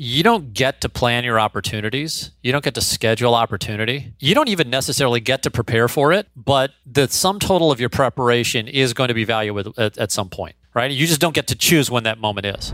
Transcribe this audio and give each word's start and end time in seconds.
you 0.00 0.22
don't 0.22 0.54
get 0.54 0.80
to 0.80 0.88
plan 0.88 1.24
your 1.24 1.40
opportunities. 1.40 2.30
You 2.40 2.52
don't 2.52 2.62
get 2.62 2.76
to 2.76 2.80
schedule 2.80 3.34
opportunity. 3.34 4.14
You 4.20 4.32
don't 4.32 4.48
even 4.48 4.70
necessarily 4.70 5.18
get 5.18 5.42
to 5.42 5.50
prepare 5.50 5.88
for 5.88 6.12
it, 6.12 6.28
but 6.36 6.70
the 6.86 7.08
sum 7.08 7.40
total 7.40 7.72
of 7.72 7.80
your 7.80 7.88
preparation 7.88 8.68
is 8.68 8.94
going 8.94 9.08
to 9.08 9.14
be 9.14 9.24
valuable 9.24 9.74
at, 9.76 9.98
at 9.98 10.12
some 10.12 10.28
point, 10.28 10.54
right? 10.72 10.88
You 10.88 11.04
just 11.04 11.20
don't 11.20 11.34
get 11.34 11.48
to 11.48 11.56
choose 11.56 11.90
when 11.90 12.04
that 12.04 12.18
moment 12.18 12.46
is. 12.46 12.72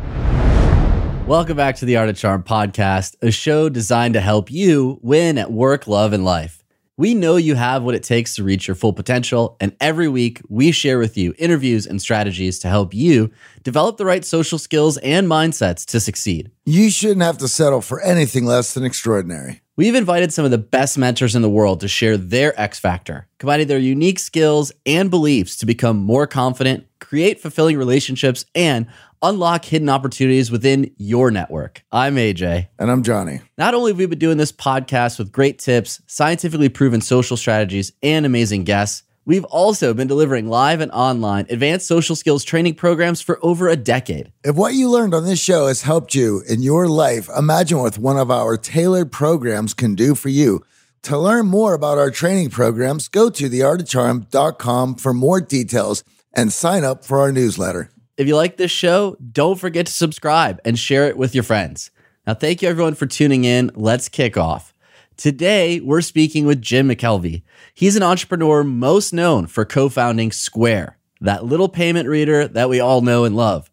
Welcome 1.26 1.56
back 1.56 1.76
to 1.76 1.86
the 1.86 1.96
Art 1.96 2.10
of 2.10 2.18
Charm 2.18 2.42
podcast, 2.42 3.16
a 3.22 3.30
show 3.30 3.70
designed 3.70 4.12
to 4.12 4.20
help 4.20 4.50
you 4.50 5.00
win 5.00 5.38
at 5.38 5.50
work, 5.50 5.86
love, 5.86 6.12
and 6.12 6.26
life. 6.26 6.63
We 6.96 7.12
know 7.12 7.34
you 7.34 7.56
have 7.56 7.82
what 7.82 7.96
it 7.96 8.04
takes 8.04 8.36
to 8.36 8.44
reach 8.44 8.68
your 8.68 8.76
full 8.76 8.92
potential, 8.92 9.56
and 9.58 9.74
every 9.80 10.06
week 10.06 10.40
we 10.48 10.70
share 10.70 11.00
with 11.00 11.16
you 11.16 11.34
interviews 11.38 11.88
and 11.88 12.00
strategies 12.00 12.60
to 12.60 12.68
help 12.68 12.94
you 12.94 13.32
develop 13.64 13.96
the 13.96 14.04
right 14.04 14.24
social 14.24 14.58
skills 14.58 14.96
and 14.98 15.26
mindsets 15.26 15.84
to 15.86 15.98
succeed. 15.98 16.52
You 16.64 16.90
shouldn't 16.90 17.22
have 17.22 17.38
to 17.38 17.48
settle 17.48 17.80
for 17.80 18.00
anything 18.00 18.44
less 18.44 18.74
than 18.74 18.84
extraordinary. 18.84 19.60
We've 19.74 19.96
invited 19.96 20.32
some 20.32 20.44
of 20.44 20.52
the 20.52 20.58
best 20.58 20.96
mentors 20.96 21.34
in 21.34 21.42
the 21.42 21.50
world 21.50 21.80
to 21.80 21.88
share 21.88 22.16
their 22.16 22.58
X 22.60 22.78
factor, 22.78 23.26
combining 23.38 23.66
their 23.66 23.78
unique 23.78 24.20
skills 24.20 24.70
and 24.86 25.10
beliefs 25.10 25.56
to 25.56 25.66
become 25.66 25.96
more 25.96 26.28
confident, 26.28 26.86
create 27.14 27.38
fulfilling 27.38 27.78
relationships, 27.78 28.44
and 28.56 28.88
unlock 29.22 29.64
hidden 29.64 29.88
opportunities 29.88 30.50
within 30.50 30.90
your 30.96 31.30
network. 31.30 31.80
I'm 31.92 32.16
AJ. 32.16 32.66
And 32.76 32.90
I'm 32.90 33.04
Johnny. 33.04 33.40
Not 33.56 33.72
only 33.72 33.92
have 33.92 33.98
we 33.98 34.06
been 34.06 34.18
doing 34.18 34.36
this 34.36 34.50
podcast 34.50 35.20
with 35.20 35.30
great 35.30 35.60
tips, 35.60 36.02
scientifically 36.08 36.68
proven 36.68 37.00
social 37.00 37.36
strategies, 37.36 37.92
and 38.02 38.26
amazing 38.26 38.64
guests, 38.64 39.04
We've 39.26 39.44
also 39.44 39.94
been 39.94 40.06
delivering 40.06 40.50
live 40.50 40.82
and 40.82 40.92
online 40.92 41.46
advanced 41.48 41.86
social 41.86 42.14
skills 42.14 42.44
training 42.44 42.74
programs 42.74 43.22
for 43.22 43.38
over 43.42 43.70
a 43.70 43.76
decade. 43.76 44.30
If 44.44 44.54
what 44.54 44.74
you 44.74 44.90
learned 44.90 45.14
on 45.14 45.24
this 45.24 45.40
show 45.40 45.68
has 45.68 45.80
helped 45.80 46.14
you 46.14 46.42
in 46.46 46.62
your 46.62 46.88
life, 46.88 47.30
imagine 47.34 47.78
what 47.78 47.96
one 47.96 48.18
of 48.18 48.30
our 48.30 48.58
tailored 48.58 49.10
programs 49.10 49.72
can 49.72 49.94
do 49.94 50.14
for 50.14 50.28
you. 50.28 50.62
To 51.04 51.16
learn 51.16 51.46
more 51.46 51.72
about 51.72 51.96
our 51.96 52.10
training 52.10 52.50
programs, 52.50 53.08
go 53.08 53.30
to 53.30 53.48
theartofcharm.com 53.48 54.96
for 54.96 55.14
more 55.14 55.40
details 55.40 56.04
and 56.34 56.52
sign 56.52 56.84
up 56.84 57.04
for 57.04 57.18
our 57.18 57.32
newsletter. 57.32 57.90
If 58.16 58.28
you 58.28 58.36
like 58.36 58.56
this 58.56 58.70
show, 58.70 59.16
don't 59.32 59.58
forget 59.58 59.86
to 59.86 59.92
subscribe 59.92 60.60
and 60.64 60.78
share 60.78 61.08
it 61.08 61.16
with 61.16 61.34
your 61.34 61.44
friends. 61.44 61.90
Now, 62.26 62.34
thank 62.34 62.62
you 62.62 62.68
everyone 62.68 62.94
for 62.94 63.06
tuning 63.06 63.44
in. 63.44 63.70
Let's 63.74 64.08
kick 64.08 64.36
off. 64.36 64.72
Today, 65.16 65.80
we're 65.80 66.00
speaking 66.00 66.46
with 66.46 66.62
Jim 66.62 66.88
McKelvey. 66.88 67.42
He's 67.72 67.96
an 67.96 68.02
entrepreneur 68.02 68.64
most 68.64 69.12
known 69.12 69.46
for 69.46 69.64
co 69.64 69.88
founding 69.88 70.32
Square, 70.32 70.98
that 71.20 71.44
little 71.44 71.68
payment 71.68 72.08
reader 72.08 72.48
that 72.48 72.68
we 72.68 72.80
all 72.80 73.00
know 73.00 73.24
and 73.24 73.36
love. 73.36 73.70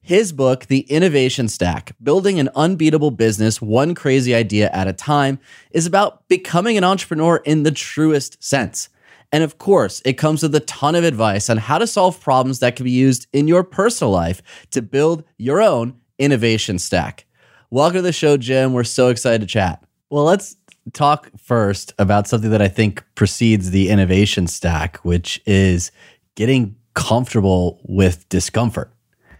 His 0.00 0.32
book, 0.32 0.66
The 0.66 0.80
Innovation 0.80 1.48
Stack 1.48 1.94
Building 2.02 2.40
an 2.40 2.48
Unbeatable 2.56 3.12
Business 3.12 3.62
One 3.62 3.94
Crazy 3.94 4.34
Idea 4.34 4.68
at 4.72 4.88
a 4.88 4.92
Time, 4.92 5.38
is 5.70 5.86
about 5.86 6.26
becoming 6.26 6.76
an 6.76 6.82
entrepreneur 6.82 7.36
in 7.44 7.62
the 7.62 7.70
truest 7.70 8.42
sense. 8.42 8.88
And 9.32 9.42
of 9.42 9.56
course, 9.56 10.02
it 10.04 10.14
comes 10.14 10.42
with 10.42 10.54
a 10.54 10.60
ton 10.60 10.94
of 10.94 11.04
advice 11.04 11.48
on 11.48 11.56
how 11.56 11.78
to 11.78 11.86
solve 11.86 12.20
problems 12.20 12.58
that 12.58 12.76
can 12.76 12.84
be 12.84 12.90
used 12.90 13.26
in 13.32 13.48
your 13.48 13.64
personal 13.64 14.10
life 14.10 14.42
to 14.72 14.82
build 14.82 15.24
your 15.38 15.62
own 15.62 15.96
innovation 16.18 16.78
stack. 16.78 17.24
Welcome 17.70 17.96
to 17.96 18.02
the 18.02 18.12
show, 18.12 18.36
Jim. 18.36 18.74
We're 18.74 18.84
so 18.84 19.08
excited 19.08 19.40
to 19.40 19.46
chat. 19.46 19.82
Well, 20.10 20.24
let's 20.24 20.56
talk 20.92 21.30
first 21.38 21.94
about 21.98 22.28
something 22.28 22.50
that 22.50 22.60
I 22.60 22.68
think 22.68 23.02
precedes 23.14 23.70
the 23.70 23.88
innovation 23.88 24.46
stack, 24.46 24.98
which 24.98 25.40
is 25.46 25.90
getting 26.34 26.76
comfortable 26.92 27.80
with 27.84 28.28
discomfort. 28.28 28.92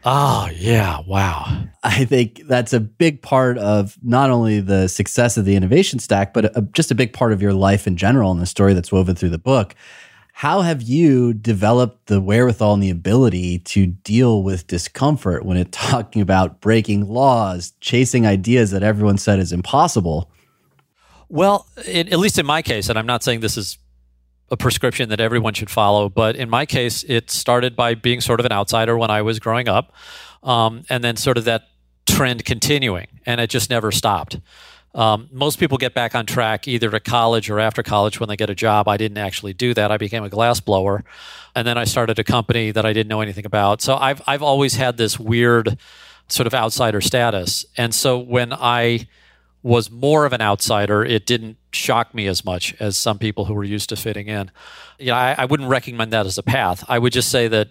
Oh, 0.04 0.48
yeah. 0.54 1.00
Wow. 1.06 1.64
I 1.84 2.04
think 2.04 2.42
that's 2.46 2.72
a 2.72 2.80
big 2.80 3.22
part 3.22 3.58
of 3.58 3.96
not 4.02 4.30
only 4.30 4.60
the 4.60 4.88
success 4.88 5.36
of 5.36 5.44
the 5.44 5.54
innovation 5.54 5.98
stack, 5.98 6.34
but 6.34 6.56
a, 6.56 6.62
just 6.72 6.90
a 6.90 6.94
big 6.94 7.12
part 7.12 7.32
of 7.32 7.40
your 7.40 7.52
life 7.52 7.86
in 7.86 7.96
general 7.96 8.32
and 8.32 8.40
the 8.40 8.46
story 8.46 8.74
that's 8.74 8.90
woven 8.90 9.14
through 9.14 9.30
the 9.30 9.38
book. 9.38 9.74
How 10.32 10.62
have 10.62 10.82
you 10.82 11.34
developed 11.34 12.06
the 12.06 12.20
wherewithal 12.20 12.74
and 12.74 12.82
the 12.82 12.90
ability 12.90 13.60
to 13.60 13.86
deal 13.86 14.42
with 14.42 14.66
discomfort 14.66 15.44
when 15.44 15.56
it's 15.56 15.70
talking 15.76 16.22
about 16.22 16.60
breaking 16.60 17.06
laws, 17.06 17.72
chasing 17.80 18.26
ideas 18.26 18.70
that 18.72 18.82
everyone 18.82 19.18
said 19.18 19.38
is 19.38 19.52
impossible? 19.52 20.30
Well, 21.28 21.66
it, 21.86 22.12
at 22.12 22.18
least 22.18 22.38
in 22.38 22.46
my 22.46 22.60
case, 22.60 22.88
and 22.88 22.98
I'm 22.98 23.06
not 23.06 23.22
saying 23.22 23.40
this 23.40 23.56
is 23.56 23.78
a 24.52 24.56
prescription 24.56 25.08
that 25.08 25.18
everyone 25.18 25.54
should 25.54 25.70
follow, 25.70 26.10
but 26.10 26.36
in 26.36 26.50
my 26.50 26.66
case, 26.66 27.04
it 27.08 27.30
started 27.30 27.74
by 27.74 27.94
being 27.94 28.20
sort 28.20 28.38
of 28.38 28.44
an 28.44 28.52
outsider 28.52 28.98
when 28.98 29.10
I 29.10 29.22
was 29.22 29.40
growing 29.40 29.66
up, 29.66 29.94
um, 30.42 30.82
and 30.90 31.02
then 31.02 31.16
sort 31.16 31.38
of 31.38 31.44
that 31.46 31.62
trend 32.06 32.44
continuing, 32.44 33.06
and 33.24 33.40
it 33.40 33.48
just 33.48 33.70
never 33.70 33.90
stopped. 33.90 34.38
Um, 34.94 35.30
most 35.32 35.58
people 35.58 35.78
get 35.78 35.94
back 35.94 36.14
on 36.14 36.26
track 36.26 36.68
either 36.68 36.90
to 36.90 37.00
college 37.00 37.48
or 37.48 37.58
after 37.58 37.82
college 37.82 38.20
when 38.20 38.28
they 38.28 38.36
get 38.36 38.50
a 38.50 38.54
job. 38.54 38.88
I 38.88 38.98
didn't 38.98 39.16
actually 39.16 39.54
do 39.54 39.72
that. 39.72 39.90
I 39.90 39.96
became 39.96 40.22
a 40.22 40.28
glass 40.28 40.60
blower, 40.60 41.02
and 41.56 41.66
then 41.66 41.78
I 41.78 41.84
started 41.84 42.18
a 42.18 42.24
company 42.24 42.72
that 42.72 42.84
I 42.84 42.92
didn't 42.92 43.08
know 43.08 43.22
anything 43.22 43.46
about. 43.46 43.80
So 43.80 43.96
I've 43.96 44.20
I've 44.26 44.42
always 44.42 44.74
had 44.74 44.98
this 44.98 45.18
weird 45.18 45.78
sort 46.28 46.46
of 46.46 46.52
outsider 46.52 47.00
status, 47.00 47.64
and 47.78 47.94
so 47.94 48.18
when 48.18 48.52
I 48.52 49.08
was 49.62 49.90
more 49.90 50.24
of 50.24 50.32
an 50.32 50.40
outsider, 50.40 51.04
it 51.04 51.24
didn't 51.24 51.56
shock 51.72 52.14
me 52.14 52.26
as 52.26 52.44
much 52.44 52.74
as 52.80 52.96
some 52.96 53.18
people 53.18 53.44
who 53.44 53.54
were 53.54 53.64
used 53.64 53.88
to 53.90 53.96
fitting 53.96 54.26
in. 54.26 54.50
Know, 55.00 55.14
I, 55.14 55.34
I 55.38 55.44
wouldn't 55.44 55.68
recommend 55.68 56.12
that 56.12 56.26
as 56.26 56.36
a 56.36 56.42
path. 56.42 56.84
I 56.88 56.98
would 56.98 57.12
just 57.12 57.30
say 57.30 57.48
that 57.48 57.68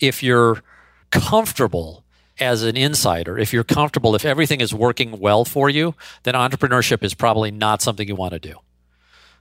if 0.00 0.22
you're 0.22 0.62
comfortable 1.10 2.04
as 2.40 2.62
an 2.62 2.76
insider, 2.76 3.38
if 3.38 3.52
you're 3.52 3.64
comfortable, 3.64 4.14
if 4.14 4.24
everything 4.24 4.60
is 4.60 4.74
working 4.74 5.20
well 5.20 5.44
for 5.44 5.70
you, 5.70 5.94
then 6.24 6.34
entrepreneurship 6.34 7.04
is 7.04 7.14
probably 7.14 7.50
not 7.50 7.82
something 7.82 8.08
you 8.08 8.16
want 8.16 8.32
to 8.32 8.40
do. 8.40 8.54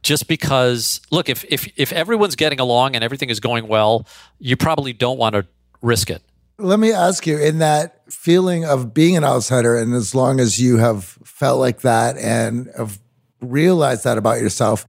Just 0.03 0.27
because, 0.27 0.99
look, 1.11 1.29
if, 1.29 1.45
if, 1.45 1.71
if 1.77 1.91
everyone's 1.93 2.35
getting 2.35 2.59
along 2.59 2.95
and 2.95 3.03
everything 3.03 3.29
is 3.29 3.39
going 3.39 3.67
well, 3.67 4.07
you 4.39 4.57
probably 4.57 4.93
don't 4.93 5.17
want 5.17 5.33
to 5.33 5.47
risk 5.81 6.09
it. 6.09 6.21
Let 6.57 6.79
me 6.79 6.91
ask 6.91 7.25
you 7.25 7.37
in 7.39 7.59
that 7.59 8.00
feeling 8.11 8.66
of 8.66 8.94
being 8.94 9.17
an 9.17 9.23
outsider, 9.23 9.77
and 9.77 9.94
as 9.94 10.13
long 10.13 10.39
as 10.39 10.59
you 10.59 10.77
have 10.77 11.05
felt 11.23 11.59
like 11.59 11.81
that 11.81 12.17
and 12.17 12.69
have 12.77 12.99
realized 13.39 14.03
that 14.03 14.17
about 14.17 14.39
yourself, 14.39 14.85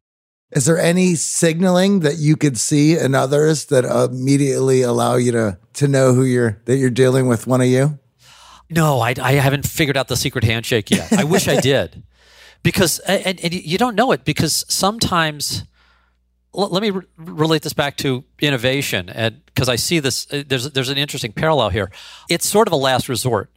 is 0.50 0.66
there 0.66 0.78
any 0.78 1.14
signaling 1.14 2.00
that 2.00 2.18
you 2.18 2.36
could 2.36 2.58
see 2.58 2.98
in 2.98 3.14
others 3.14 3.66
that 3.66 3.84
immediately 3.84 4.82
allow 4.82 5.16
you 5.16 5.32
to 5.32 5.58
to 5.74 5.88
know 5.88 6.12
who 6.12 6.24
you're 6.24 6.60
that 6.66 6.76
you're 6.76 6.90
dealing 6.90 7.26
with 7.26 7.46
one 7.46 7.60
of 7.60 7.68
you? 7.68 7.98
No, 8.68 9.00
I, 9.00 9.14
I 9.20 9.32
haven't 9.32 9.66
figured 9.66 9.96
out 9.96 10.08
the 10.08 10.16
secret 10.16 10.44
handshake 10.44 10.90
yet. 10.90 11.12
I 11.12 11.24
wish 11.24 11.48
I 11.48 11.60
did, 11.60 12.02
because 12.62 12.98
and, 13.00 13.40
and 13.40 13.52
you 13.54 13.78
don't 13.78 13.94
know 13.94 14.12
it 14.12 14.24
because 14.24 14.64
sometimes 14.68 15.64
let 16.54 16.82
me 16.82 16.90
re- 16.90 17.04
relate 17.16 17.62
this 17.62 17.72
back 17.72 17.96
to 17.96 18.24
innovation 18.40 19.08
and 19.08 19.44
because 19.46 19.68
i 19.68 19.76
see 19.76 19.98
this 19.98 20.26
uh, 20.32 20.42
there's 20.46 20.70
there's 20.72 20.88
an 20.88 20.98
interesting 20.98 21.32
parallel 21.32 21.70
here. 21.70 21.90
It's 22.28 22.46
sort 22.46 22.68
of 22.68 22.72
a 22.72 22.76
last 22.76 23.08
resort. 23.08 23.50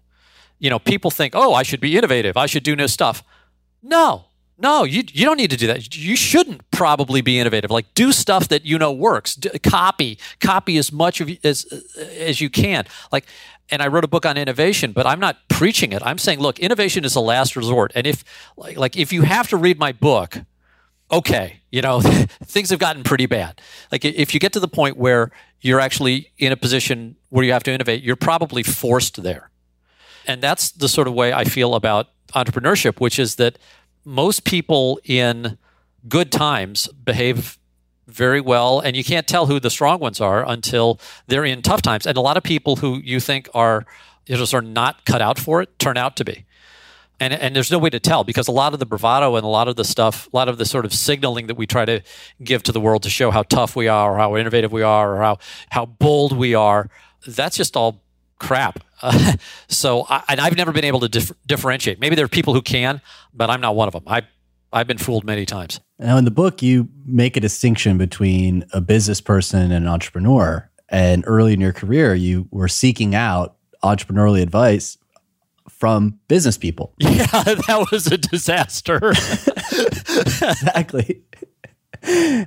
You 0.60 0.70
know 0.70 0.80
people 0.80 1.12
think 1.12 1.34
oh 1.36 1.54
i 1.54 1.64
should 1.64 1.82
be 1.82 1.98
innovative. 1.98 2.38
I 2.38 2.46
should 2.46 2.64
do 2.64 2.76
new 2.76 2.88
stuff. 2.88 3.24
No 3.82 4.26
no 4.58 4.84
you, 4.84 5.04
you 5.12 5.26
don't 5.26 5.38
need 5.38 5.52
to 5.52 5.58
do 5.58 5.68
that. 5.68 5.96
You 5.96 6.16
shouldn't 6.16 6.70
probably 6.72 7.22
be 7.22 7.40
innovative. 7.40 7.72
Like 7.72 7.94
do 7.94 8.12
stuff 8.12 8.48
that 8.48 8.66
you 8.66 8.78
know 8.78 8.92
works. 8.92 9.38
Copy. 9.64 10.18
Copy 10.40 10.78
as 10.78 10.92
much 10.92 11.20
of 11.22 11.30
as 11.44 11.66
as 12.18 12.40
you 12.40 12.50
can. 12.50 12.86
Like 13.12 13.26
and 13.70 13.82
I 13.82 13.88
wrote 13.88 14.04
a 14.04 14.08
book 14.08 14.26
on 14.26 14.38
innovation, 14.38 14.92
but 14.92 15.08
I'm 15.08 15.20
not 15.20 15.38
preaching 15.50 15.92
it. 15.92 16.02
I'm 16.06 16.18
saying, 16.18 16.40
look, 16.40 16.60
innovation 16.60 17.04
is 17.04 17.16
a 17.16 17.20
last 17.20 17.56
resort. 17.56 17.92
And 17.96 18.06
if 18.06 18.24
like, 18.58 18.78
like 18.78 18.96
if 18.96 19.12
you 19.12 19.24
have 19.24 19.50
to 19.50 19.58
read 19.58 19.80
my 19.80 19.92
book, 19.92 20.38
okay, 21.12 21.62
you 21.72 21.82
know, 21.82 22.02
things 22.46 22.70
have 22.70 22.80
gotten 22.80 23.04
pretty 23.04 23.26
bad. 23.26 23.62
Like 23.92 24.06
if 24.06 24.34
you 24.34 24.40
get 24.40 24.54
to 24.54 24.60
the 24.60 24.68
point 24.68 24.98
where 24.98 25.32
you're 25.62 25.80
actually 25.80 26.32
in 26.38 26.52
a 26.52 26.58
position 26.58 27.16
where 27.30 27.44
you 27.44 27.54
have 27.54 27.64
to 27.64 27.72
innovate, 27.72 28.04
you're 28.04 28.16
probably 28.16 28.64
forced 28.64 29.22
there. 29.24 29.50
And 30.28 30.42
that's 30.42 30.72
the 30.72 30.90
sort 30.90 31.08
of 31.08 31.14
way 31.14 31.34
I 31.34 31.44
feel 31.44 31.76
about 31.76 32.08
entrepreneurship, 32.34 33.00
which 33.00 33.20
is 33.20 33.35
that 33.35 33.58
most 34.03 34.44
people 34.44 35.00
in 35.03 35.58
good 36.08 36.32
times 36.32 36.88
behave 36.88 37.58
very 38.08 38.40
well 38.40 38.79
and 38.79 38.96
you 38.96 39.03
can't 39.03 39.28
tell 39.28 39.47
who 39.47 39.59
the 39.59 39.70
strong 39.70 40.00
ones 40.00 40.22
are 40.22 40.47
until 40.47 41.00
they're 41.28 41.46
in 41.46 41.62
tough 41.62 41.82
times. 41.82 42.06
And 42.06 42.18
a 42.18 42.22
lot 42.22 42.38
of 42.38 42.44
people 42.44 42.78
who 42.78 43.00
you 43.03 43.20
think 43.20 43.50
are 43.53 43.85
you 44.28 44.38
know, 44.38 44.46
sort 44.46 44.64
of 44.64 44.70
not 44.70 45.06
cut 45.06 45.22
out 45.22 45.40
for 45.40 45.62
it 45.62 45.78
turn 45.79 45.97
out 45.97 46.16
to 46.18 46.26
be 46.26 46.45
and 47.26 47.42
and 47.42 47.56
there's 47.56 47.72
no 47.72 47.80
way 47.80 47.90
to 47.90 48.00
tell 48.00 48.24
because 48.24 48.48
a 48.48 48.52
lot 48.52 48.74
of 48.74 48.80
the 48.80 48.86
bravado 48.86 49.36
and 49.36 49.44
a 49.44 49.50
lot 49.50 49.68
of 49.68 49.76
the 49.76 49.84
stuff, 49.84 50.28
a 50.32 50.36
lot 50.36 50.48
of 50.48 50.58
the 50.58 50.66
sort 50.66 50.86
of 50.86 50.94
signaling 50.94 51.48
that 51.48 51.56
we 51.56 51.66
try 51.66 51.86
to 51.86 52.02
give 52.44 52.64
to 52.64 52.72
the 52.72 52.80
world 52.80 53.04
to 53.04 53.10
show 53.10 53.32
how 53.32 53.44
tough 53.44 53.76
we 53.76 53.88
are, 53.88 54.14
or 54.14 54.18
how 54.18 54.36
innovative 54.36 54.72
we 54.72 54.82
are, 54.82 55.16
or 55.16 55.22
how 55.22 55.38
how 55.70 55.86
bold 55.86 56.36
we 56.36 56.54
are, 56.54 56.90
that's 57.28 57.58
just 57.58 57.76
all 57.76 58.04
crap. 58.40 58.80
Uh, 59.02 59.34
so, 59.68 60.06
I, 60.10 60.24
and 60.30 60.40
I've 60.40 60.56
never 60.56 60.72
been 60.72 60.86
able 60.86 61.00
to 61.02 61.10
dif- 61.10 61.32
differentiate. 61.46 62.00
Maybe 62.00 62.16
there 62.16 62.26
are 62.26 62.30
people 62.30 62.54
who 62.54 62.62
can, 62.62 63.02
but 63.34 63.50
I'm 63.50 63.62
not 63.62 63.76
one 63.76 63.88
of 63.88 63.94
them. 63.94 64.04
I 64.08 64.24
I've 64.74 64.88
been 64.88 64.98
fooled 64.98 65.24
many 65.24 65.46
times. 65.46 65.80
Now, 66.00 66.18
in 66.18 66.26
the 66.26 66.32
book, 66.32 66.62
you 66.62 66.90
make 67.06 67.38
a 67.38 67.40
distinction 67.40 67.98
between 67.98 68.66
a 68.74 68.82
business 68.82 69.22
person 69.22 69.62
and 69.62 69.74
an 69.74 69.88
entrepreneur. 69.88 70.70
And 70.90 71.24
early 71.26 71.54
in 71.54 71.62
your 71.62 71.72
career, 71.72 72.14
you 72.14 72.48
were 72.52 72.68
seeking 72.68 73.16
out 73.16 73.56
entrepreneurial 73.84 74.42
advice 74.42 74.98
from 75.70 76.20
business 76.28 76.58
people. 76.58 76.94
Yeah, 77.00 77.26
that 77.26 77.88
was 77.91 78.08
a 78.08 78.17
disaster. 78.17 79.00
exactly. 80.52 81.22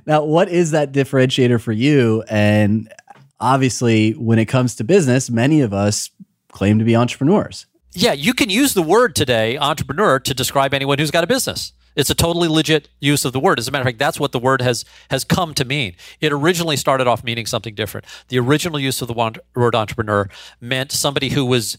now, 0.05 0.23
what 0.23 0.49
is 0.49 0.71
that 0.71 0.91
differentiator 0.91 1.59
for 1.59 1.71
you? 1.71 2.23
And 2.29 2.91
obviously, 3.39 4.11
when 4.11 4.39
it 4.39 4.45
comes 4.45 4.75
to 4.75 4.83
business, 4.83 5.29
many 5.29 5.61
of 5.61 5.73
us 5.73 6.09
claim 6.51 6.79
to 6.79 6.85
be 6.85 6.95
entrepreneurs. 6.95 7.65
yeah, 7.93 8.13
you 8.13 8.33
can 8.33 8.49
use 8.49 8.73
the 8.73 8.81
word 8.83 9.15
today, 9.15 9.57
entrepreneur, 9.57 10.19
to 10.19 10.33
describe 10.33 10.73
anyone 10.73 10.99
who's 10.99 11.11
got 11.11 11.23
a 11.23 11.27
business. 11.27 11.73
It's 11.95 12.09
a 12.09 12.15
totally 12.15 12.47
legit 12.47 12.87
use 13.01 13.25
of 13.25 13.33
the 13.33 13.39
word. 13.39 13.59
As 13.59 13.67
a 13.67 13.71
matter 13.71 13.81
of 13.81 13.87
fact, 13.87 13.99
that's 13.99 14.19
what 14.19 14.31
the 14.31 14.39
word 14.39 14.61
has 14.61 14.85
has 15.09 15.23
come 15.25 15.53
to 15.55 15.65
mean. 15.65 15.95
It 16.21 16.31
originally 16.31 16.77
started 16.77 17.07
off 17.07 17.23
meaning 17.23 17.45
something 17.45 17.75
different. 17.75 18.05
The 18.29 18.39
original 18.39 18.79
use 18.79 19.01
of 19.01 19.07
the 19.07 19.13
word 19.13 19.39
word 19.55 19.75
entrepreneur 19.75 20.29
meant 20.61 20.91
somebody 20.91 21.29
who 21.29 21.45
was 21.45 21.77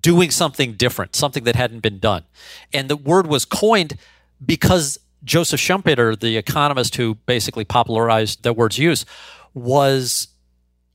doing 0.00 0.30
something 0.30 0.74
different, 0.74 1.14
something 1.14 1.44
that 1.44 1.56
hadn't 1.56 1.80
been 1.80 1.98
done. 1.98 2.24
And 2.72 2.88
the 2.88 2.96
word 2.96 3.26
was 3.26 3.44
coined 3.44 3.98
because 4.44 4.98
Joseph 5.24 5.60
Schumpeter, 5.60 6.18
the 6.18 6.36
economist 6.36 6.96
who 6.96 7.16
basically 7.26 7.64
popularized 7.64 8.42
the 8.42 8.52
word's 8.52 8.78
use, 8.78 9.04
was 9.52 10.28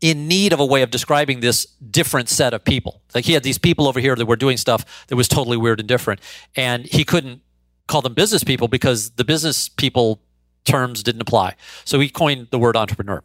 in 0.01 0.27
need 0.27 0.53
of 0.53 0.59
a 0.59 0.65
way 0.65 0.81
of 0.81 0.91
describing 0.91 1.41
this 1.41 1.65
different 1.65 2.29
set 2.29 2.53
of 2.53 2.63
people. 2.63 3.01
Like 3.13 3.25
he 3.25 3.33
had 3.33 3.43
these 3.43 3.57
people 3.57 3.87
over 3.87 3.99
here 3.99 4.15
that 4.15 4.25
were 4.25 4.35
doing 4.35 4.57
stuff 4.57 5.05
that 5.07 5.15
was 5.15 5.27
totally 5.27 5.57
weird 5.57 5.79
and 5.79 5.87
different. 5.87 6.21
And 6.55 6.85
he 6.85 7.03
couldn't 7.03 7.41
call 7.87 8.01
them 8.01 8.13
business 8.13 8.43
people 8.43 8.67
because 8.67 9.11
the 9.11 9.25
business 9.25 9.67
people 9.67 10.21
terms 10.63 11.03
didn't 11.03 11.21
apply. 11.21 11.55
So 11.85 11.99
he 11.99 12.09
coined 12.09 12.47
the 12.51 12.59
word 12.59 12.77
entrepreneur. 12.77 13.23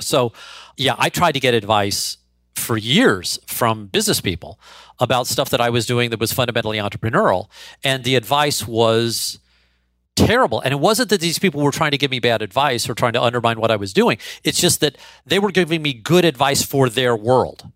So, 0.00 0.32
yeah, 0.76 0.94
I 0.98 1.08
tried 1.08 1.32
to 1.32 1.40
get 1.40 1.54
advice 1.54 2.18
for 2.58 2.76
years 2.76 3.38
from 3.46 3.86
business 3.86 4.20
people 4.20 4.58
about 4.98 5.26
stuff 5.26 5.50
that 5.50 5.60
I 5.60 5.70
was 5.70 5.86
doing 5.86 6.10
that 6.10 6.20
was 6.20 6.32
fundamentally 6.32 6.78
entrepreneurial. 6.78 7.48
And 7.84 8.04
the 8.04 8.16
advice 8.16 8.66
was 8.66 9.38
terrible. 10.16 10.60
And 10.60 10.72
it 10.72 10.80
wasn't 10.80 11.10
that 11.10 11.20
these 11.20 11.38
people 11.38 11.60
were 11.62 11.70
trying 11.70 11.92
to 11.92 11.98
give 11.98 12.10
me 12.10 12.18
bad 12.18 12.42
advice 12.42 12.88
or 12.88 12.94
trying 12.94 13.12
to 13.12 13.22
undermine 13.22 13.60
what 13.60 13.70
I 13.70 13.76
was 13.76 13.92
doing. 13.92 14.18
It's 14.42 14.60
just 14.60 14.80
that 14.80 14.96
they 15.26 15.38
were 15.38 15.50
giving 15.50 15.82
me 15.82 15.92
good 15.92 16.24
advice 16.24 16.62
for 16.62 16.88
their 16.88 17.14
world. 17.14 17.70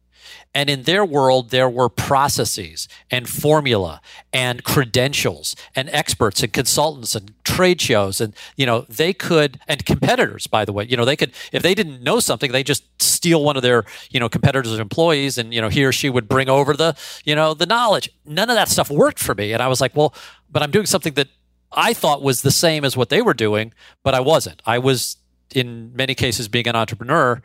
And 0.52 0.68
in 0.68 0.82
their 0.82 1.04
world, 1.04 1.50
there 1.50 1.68
were 1.68 1.88
processes 1.88 2.88
and 3.10 3.28
formula 3.28 4.00
and 4.32 4.64
credentials 4.64 5.54
and 5.76 5.88
experts 5.90 6.42
and 6.42 6.52
consultants 6.52 7.14
and 7.14 7.32
trade 7.44 7.80
shows. 7.80 8.20
And, 8.20 8.34
you 8.56 8.66
know, 8.66 8.80
they 8.88 9.12
could, 9.12 9.60
and 9.68 9.84
competitors, 9.84 10.48
by 10.48 10.64
the 10.64 10.72
way, 10.72 10.86
you 10.86 10.96
know, 10.96 11.04
they 11.04 11.16
could, 11.16 11.32
if 11.52 11.62
they 11.62 11.74
didn't 11.74 12.02
know 12.02 12.18
something, 12.18 12.50
they 12.50 12.64
just 12.64 12.84
steal 13.00 13.44
one 13.44 13.56
of 13.56 13.62
their, 13.62 13.84
you 14.10 14.18
know, 14.18 14.28
competitors' 14.28 14.78
employees 14.78 15.38
and, 15.38 15.54
you 15.54 15.60
know, 15.60 15.68
he 15.68 15.84
or 15.84 15.92
she 15.92 16.10
would 16.10 16.28
bring 16.28 16.48
over 16.48 16.74
the, 16.74 16.96
you 17.24 17.36
know, 17.36 17.54
the 17.54 17.66
knowledge. 17.66 18.10
None 18.24 18.50
of 18.50 18.56
that 18.56 18.68
stuff 18.68 18.90
worked 18.90 19.20
for 19.20 19.34
me. 19.36 19.52
And 19.52 19.62
I 19.62 19.68
was 19.68 19.80
like, 19.80 19.94
well, 19.94 20.12
but 20.50 20.62
I'm 20.62 20.72
doing 20.72 20.86
something 20.86 21.14
that 21.14 21.28
I 21.70 21.92
thought 21.92 22.22
was 22.22 22.42
the 22.42 22.50
same 22.50 22.84
as 22.84 22.96
what 22.96 23.08
they 23.08 23.22
were 23.22 23.34
doing, 23.34 23.72
but 24.02 24.14
I 24.14 24.20
wasn't. 24.20 24.62
I 24.66 24.78
was, 24.78 25.16
in 25.54 25.94
many 25.94 26.16
cases, 26.16 26.48
being 26.48 26.66
an 26.66 26.74
entrepreneur 26.74 27.40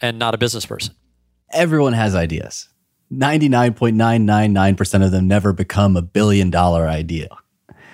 and 0.00 0.18
not 0.18 0.34
a 0.34 0.38
business 0.38 0.64
person 0.64 0.94
everyone 1.52 1.92
has 1.92 2.14
ideas. 2.14 2.68
99.999% 3.12 5.04
of 5.04 5.10
them 5.12 5.28
never 5.28 5.52
become 5.52 5.96
a 5.96 6.02
billion 6.02 6.50
dollar 6.50 6.88
idea. 6.88 7.28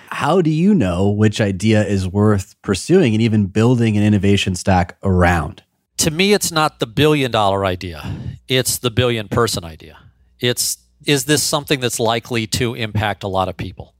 How 0.09 0.41
do 0.41 0.49
you 0.49 0.73
know 0.73 1.09
which 1.09 1.41
idea 1.41 1.85
is 1.85 2.07
worth 2.07 2.55
pursuing 2.61 3.13
and 3.13 3.21
even 3.21 3.47
building 3.47 3.97
an 3.97 4.03
innovation 4.03 4.55
stack 4.55 4.97
around? 5.03 5.63
To 5.97 6.11
me, 6.11 6.33
it's 6.33 6.51
not 6.51 6.79
the 6.79 6.87
billion 6.87 7.31
dollar 7.31 7.65
idea, 7.65 8.03
it's 8.47 8.77
the 8.77 8.91
billion 8.91 9.27
person 9.27 9.63
idea. 9.63 9.97
It's 10.39 10.77
is 11.05 11.25
this 11.25 11.43
something 11.43 11.79
that's 11.79 11.99
likely 11.99 12.47
to 12.47 12.75
impact 12.75 13.23
a 13.23 13.27
lot 13.27 13.49
of 13.49 13.57
people? 13.57 13.93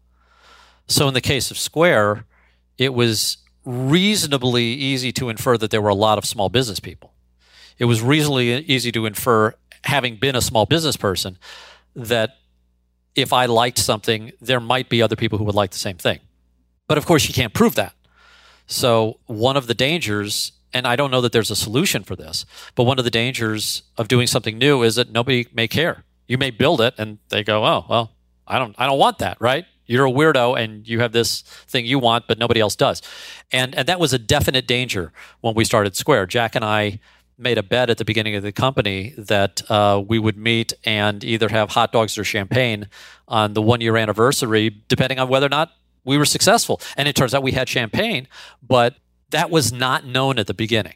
So, 0.88 1.08
in 1.08 1.14
the 1.14 1.22
case 1.22 1.52
of 1.52 1.58
Square, 1.58 2.26
it 2.78 2.94
was 2.94 3.38
reasonably 3.66 4.64
easy 4.64 5.12
to 5.14 5.30
infer 5.30 5.58
that 5.58 5.72
there 5.72 5.82
were 5.82 5.90
a 5.90 5.96
lot 5.96 6.18
of 6.18 6.26
small 6.26 6.50
business 6.50 6.80
people 6.80 7.13
it 7.84 7.86
was 7.86 8.02
reasonably 8.02 8.64
easy 8.64 8.94
to 8.94 9.06
infer, 9.06 9.54
having 9.84 10.16
been 10.16 10.38
a 10.38 10.42
small 10.42 10.66
business 10.66 10.96
person, 10.96 11.38
that 11.98 12.38
if 13.14 13.34
I 13.34 13.46
liked 13.46 13.78
something, 13.78 14.32
there 14.40 14.62
might 14.62 14.88
be 14.88 15.02
other 15.02 15.18
people 15.18 15.38
who 15.38 15.44
would 15.44 15.54
like 15.54 15.72
the 15.72 15.78
same 15.78 15.98
thing. 15.98 16.22
But 16.88 16.98
of 16.98 17.06
course, 17.06 17.28
you 17.28 17.34
can't 17.34 17.54
prove 17.54 17.76
that. 17.76 17.94
So, 18.68 19.20
one 19.26 19.58
of 19.58 19.68
the 19.68 19.74
dangers, 19.74 20.54
and 20.74 20.88
I 20.88 20.96
don't 20.96 21.12
know 21.12 21.20
that 21.20 21.34
there's 21.34 21.52
a 21.52 21.58
solution 21.58 22.04
for 22.04 22.16
this, 22.16 22.46
but 22.74 22.86
one 22.86 23.00
of 23.00 23.04
the 23.04 23.12
dangers 23.12 23.84
of 23.98 24.08
doing 24.08 24.28
something 24.28 24.58
new 24.58 24.82
is 24.82 24.96
that 24.96 25.12
nobody 25.12 25.46
may 25.54 25.68
care. 25.68 26.06
You 26.26 26.38
may 26.38 26.52
build 26.52 26.80
it 26.80 26.94
and 26.98 27.18
they 27.28 27.44
go, 27.44 27.66
oh, 27.66 27.86
well, 27.90 28.14
I 28.48 28.60
don't, 28.60 28.76
I 28.78 28.86
don't 28.86 28.98
want 28.98 29.20
that, 29.20 29.36
right? 29.42 29.66
You're 29.88 30.06
a 30.06 30.12
weirdo 30.12 30.58
and 30.58 30.88
you 30.88 31.02
have 31.02 31.12
this 31.12 31.42
thing 31.68 31.86
you 31.86 32.00
want, 32.00 32.28
but 32.30 32.40
nobody 32.40 32.62
else 32.62 32.78
does. 32.78 33.02
And, 33.52 33.76
and 33.76 33.90
that 33.90 34.00
was 34.00 34.14
a 34.14 34.18
definite 34.18 34.68
danger 34.68 35.12
when 35.42 35.54
we 35.54 35.66
started 35.66 35.98
Square. 35.98 36.28
Jack 36.28 36.56
and 36.56 36.64
I 36.64 37.02
made 37.44 37.58
a 37.58 37.64
bet 37.64 37.90
at 37.90 37.98
the 37.98 38.06
beginning 38.06 38.36
of 38.36 38.44
the 38.44 38.52
company 38.52 39.14
that 39.18 39.62
uh, 39.70 40.02
we 40.06 40.18
would 40.18 40.38
meet 40.38 40.74
and 40.86 41.24
either 41.24 41.50
have 41.50 41.72
hot 41.72 41.92
dogs 41.92 42.18
or 42.18 42.24
champagne 42.24 42.88
on 43.28 43.54
the 43.54 43.62
one 43.62 43.82
year 43.82 43.98
anniversary, 43.98 44.84
depending 44.88 45.20
on 45.20 45.28
whether 45.28 45.46
or 45.46 45.50
not 45.50 45.72
we 46.04 46.18
were 46.18 46.26
successful. 46.26 46.82
And 46.98 47.08
it 47.08 47.16
turns 47.16 47.34
out 47.34 47.44
we 47.44 47.52
had 47.52 47.70
champagne, 47.70 48.28
but 48.62 48.96
that 49.30 49.50
was 49.50 49.72
not 49.72 50.06
known 50.06 50.40
at 50.40 50.48
the 50.48 50.54
beginning. 50.54 50.96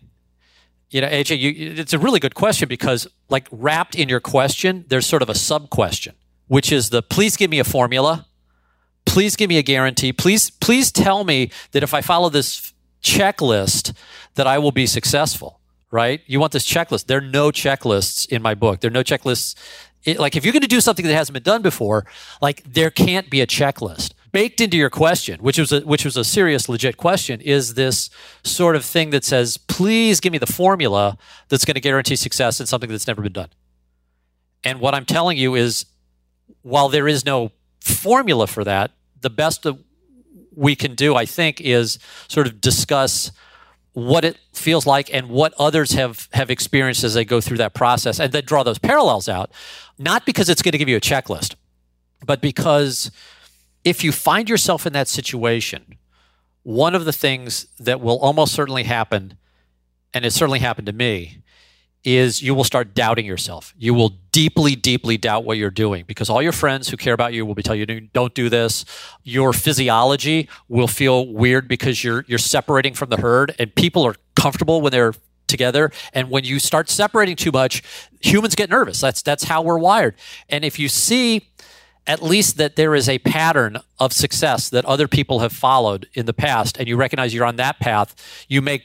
You 0.90 1.02
know, 1.02 1.08
AJ, 1.08 1.40
you, 1.40 1.74
it's 1.78 1.94
a 1.94 2.00
really 2.00 2.20
good 2.20 2.36
question 2.36 2.70
because, 2.70 3.08
like, 3.30 3.48
wrapped 3.52 3.96
in 3.96 4.08
your 4.08 4.22
question, 4.22 4.86
there's 4.88 5.06
sort 5.06 5.22
of 5.22 5.30
a 5.30 5.36
sub 5.36 5.70
question, 5.70 6.16
which 6.48 6.72
is 6.72 6.90
the 6.90 7.02
please 7.02 7.36
give 7.36 7.52
me 7.52 7.60
a 7.60 7.66
formula. 7.66 8.26
Please 9.06 9.36
give 9.36 9.50
me 9.50 9.58
a 9.58 9.64
guarantee. 9.64 10.14
Please, 10.14 10.50
please 10.50 10.92
tell 10.92 11.24
me 11.24 11.52
that 11.72 11.84
if 11.84 11.94
I 11.94 12.02
follow 12.02 12.30
this 12.30 12.74
checklist, 13.04 13.94
that 14.36 14.48
I 14.48 14.58
will 14.60 14.72
be 14.72 14.86
successful 14.86 15.57
right? 15.92 16.22
You 16.26 16.40
want 16.40 16.52
this 16.52 16.66
checklist. 16.66 17.06
There 17.06 17.20
are 17.20 17.22
no 17.22 17.52
checklists 17.52 18.28
in 18.28 18.42
my 18.42 18.56
book. 18.56 18.82
There 18.82 18.90
are 18.90 18.94
no 18.94 19.04
checklists. 19.04 19.56
It, 20.04 20.20
like 20.20 20.36
if 20.36 20.46
you're 20.46 20.54
going 20.54 20.62
to 20.62 20.68
do 20.68 20.82
something 20.82 21.06
that 21.06 21.14
hasn't 21.14 21.34
been 21.34 21.44
done 21.44 21.62
before, 21.62 22.06
like 22.42 22.64
there 22.64 22.90
can't 22.90 23.30
be 23.30 23.42
a 23.42 23.48
checklist 23.48 24.14
baked 24.32 24.62
into 24.62 24.78
your 24.78 24.90
question, 24.90 25.40
which 25.40 25.58
was 25.58 25.72
a, 25.72 25.82
which 25.82 26.06
was 26.06 26.18
a 26.18 26.24
serious, 26.24 26.70
legit 26.70 26.98
question. 26.98 27.42
Is 27.42 27.74
this 27.74 28.10
sort 28.44 28.76
of 28.76 28.86
thing 28.86 29.10
that 29.12 29.24
says, 29.24 29.58
"Please 29.58 30.20
give 30.20 30.32
me 30.32 30.38
the 30.38 30.46
formula 30.46 31.18
that's 31.50 31.66
going 31.66 31.76
to 31.76 31.82
guarantee 31.82 32.16
success 32.16 32.60
in 32.60 32.68
something 32.68 32.90
that's 32.90 33.08
never 33.08 33.22
been 33.22 33.34
done." 33.34 33.50
And 34.64 34.80
what 34.80 34.94
I'm 34.94 35.06
telling 35.06 35.38
you 35.38 35.56
is, 35.56 35.86
while 36.62 36.90
there 36.90 37.08
is 37.08 37.26
no 37.26 37.52
formula 37.82 38.48
for 38.48 38.64
that, 38.64 38.92
the 39.22 39.30
best 39.30 39.64
that 39.64 39.78
we 40.54 40.76
can 40.76 40.96
do, 40.96 41.16
I 41.16 41.26
think, 41.26 41.62
is 41.62 42.00
sort 42.28 42.48
of 42.48 42.60
discuss 42.60 43.32
what 43.98 44.24
it 44.24 44.38
feels 44.54 44.86
like 44.86 45.12
and 45.12 45.28
what 45.28 45.56
others 45.58 45.94
have 45.94 46.30
have 46.32 46.52
experienced 46.52 47.04
as 47.04 47.16
they 47.16 47.26
go 47.26 47.42
through 47.42 47.58
that 47.58 47.74
process 47.74 48.20
and 48.20 48.32
then 48.32 48.46
draw 48.46 48.62
those 48.62 48.78
parallels 48.78 49.28
out 49.28 49.50
not 49.98 50.24
because 50.24 50.50
it's 50.50 50.62
going 50.62 50.72
to 50.72 50.78
give 50.78 50.88
you 50.88 50.98
a 50.98 51.02
checklist 51.02 51.56
but 52.24 52.40
because 52.40 53.10
if 53.84 54.04
you 54.04 54.12
find 54.12 54.52
yourself 54.52 54.86
in 54.86 54.94
that 54.94 55.08
situation 55.08 55.98
one 56.62 56.94
of 56.94 57.06
the 57.06 57.12
things 57.12 57.66
that 57.80 58.00
will 58.00 58.20
almost 58.20 58.54
certainly 58.54 58.84
happen 58.84 59.36
and 60.14 60.26
it 60.26 60.32
certainly 60.32 60.60
happened 60.60 60.86
to 60.86 60.94
me 60.94 61.42
is 62.08 62.42
you 62.42 62.56
will 62.56 62.64
start 62.64 62.96
doubting 62.96 63.26
yourself. 63.26 63.74
You 63.78 63.94
will 63.94 64.14
deeply, 64.32 64.78
deeply 64.78 65.18
doubt 65.18 65.44
what 65.44 65.58
you're 65.58 65.70
doing 65.70 66.06
because 66.08 66.30
all 66.30 66.42
your 66.42 66.54
friends 66.54 66.88
who 66.88 66.96
care 66.96 67.14
about 67.14 67.34
you 67.34 67.46
will 67.46 67.54
be 67.54 67.62
telling 67.62 67.82
you, 67.82 68.02
don't 68.14 68.34
do 68.34 68.48
this. 68.48 68.86
Your 69.24 69.52
physiology 69.52 70.48
will 70.70 70.88
feel 70.88 71.28
weird 71.28 71.68
because 71.68 72.06
you're 72.06 72.24
you're 72.26 72.40
separating 72.40 72.94
from 72.94 73.10
the 73.10 73.18
herd 73.18 73.54
and 73.60 73.76
people 73.76 74.04
are 74.04 74.16
comfortable 74.38 74.80
when 74.80 74.94
they're 74.94 75.16
together. 75.48 75.92
And 76.14 76.30
when 76.30 76.46
you 76.46 76.60
start 76.60 76.90
separating 76.90 77.36
too 77.36 77.52
much, 77.52 77.84
humans 78.22 78.56
get 78.56 78.70
nervous. 78.70 79.02
That's 79.02 79.22
that's 79.22 79.44
how 79.44 79.62
we're 79.62 79.78
wired. 79.78 80.16
And 80.48 80.64
if 80.64 80.80
you 80.80 80.88
see 80.88 81.50
at 82.06 82.24
least 82.24 82.56
that 82.56 82.78
there 82.78 82.96
is 82.96 83.10
a 83.10 83.20
pattern 83.20 83.80
of 84.00 84.14
success 84.14 84.70
that 84.70 84.86
other 84.86 85.10
people 85.10 85.40
have 85.40 85.52
followed 85.52 86.08
in 86.14 86.26
the 86.26 86.34
past 86.34 86.78
and 86.78 86.88
you 86.88 86.96
recognize 86.96 87.34
you're 87.34 87.44
on 87.44 87.58
that 87.58 87.82
path, 87.82 88.16
you 88.48 88.62
may 88.62 88.82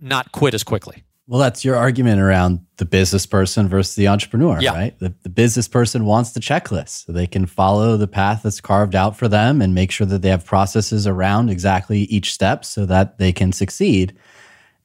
not 0.00 0.32
quit 0.32 0.54
as 0.54 0.64
quickly. 0.64 1.02
Well, 1.28 1.40
that's 1.40 1.64
your 1.64 1.74
argument 1.74 2.20
around 2.20 2.60
the 2.76 2.84
business 2.84 3.26
person 3.26 3.68
versus 3.68 3.96
the 3.96 4.06
entrepreneur, 4.06 4.60
yeah. 4.60 4.74
right? 4.74 4.98
The, 5.00 5.12
the 5.22 5.28
business 5.28 5.66
person 5.66 6.04
wants 6.04 6.32
the 6.32 6.40
checklist 6.40 7.04
so 7.04 7.12
they 7.12 7.26
can 7.26 7.46
follow 7.46 7.96
the 7.96 8.06
path 8.06 8.42
that's 8.44 8.60
carved 8.60 8.94
out 8.94 9.16
for 9.16 9.26
them 9.26 9.60
and 9.60 9.74
make 9.74 9.90
sure 9.90 10.06
that 10.06 10.22
they 10.22 10.28
have 10.28 10.44
processes 10.44 11.04
around 11.04 11.50
exactly 11.50 12.02
each 12.02 12.32
step 12.32 12.64
so 12.64 12.86
that 12.86 13.18
they 13.18 13.32
can 13.32 13.50
succeed. 13.50 14.16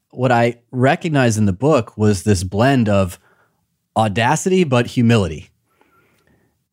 What 0.10 0.31
I 0.31 0.60
recognized 0.71 1.38
in 1.38 1.45
the 1.45 1.53
book 1.53 1.95
was 1.95 2.24
this 2.24 2.43
blend 2.43 2.89
of 2.89 3.19
audacity 3.95 4.63
but 4.63 4.88
humility. 4.88 5.50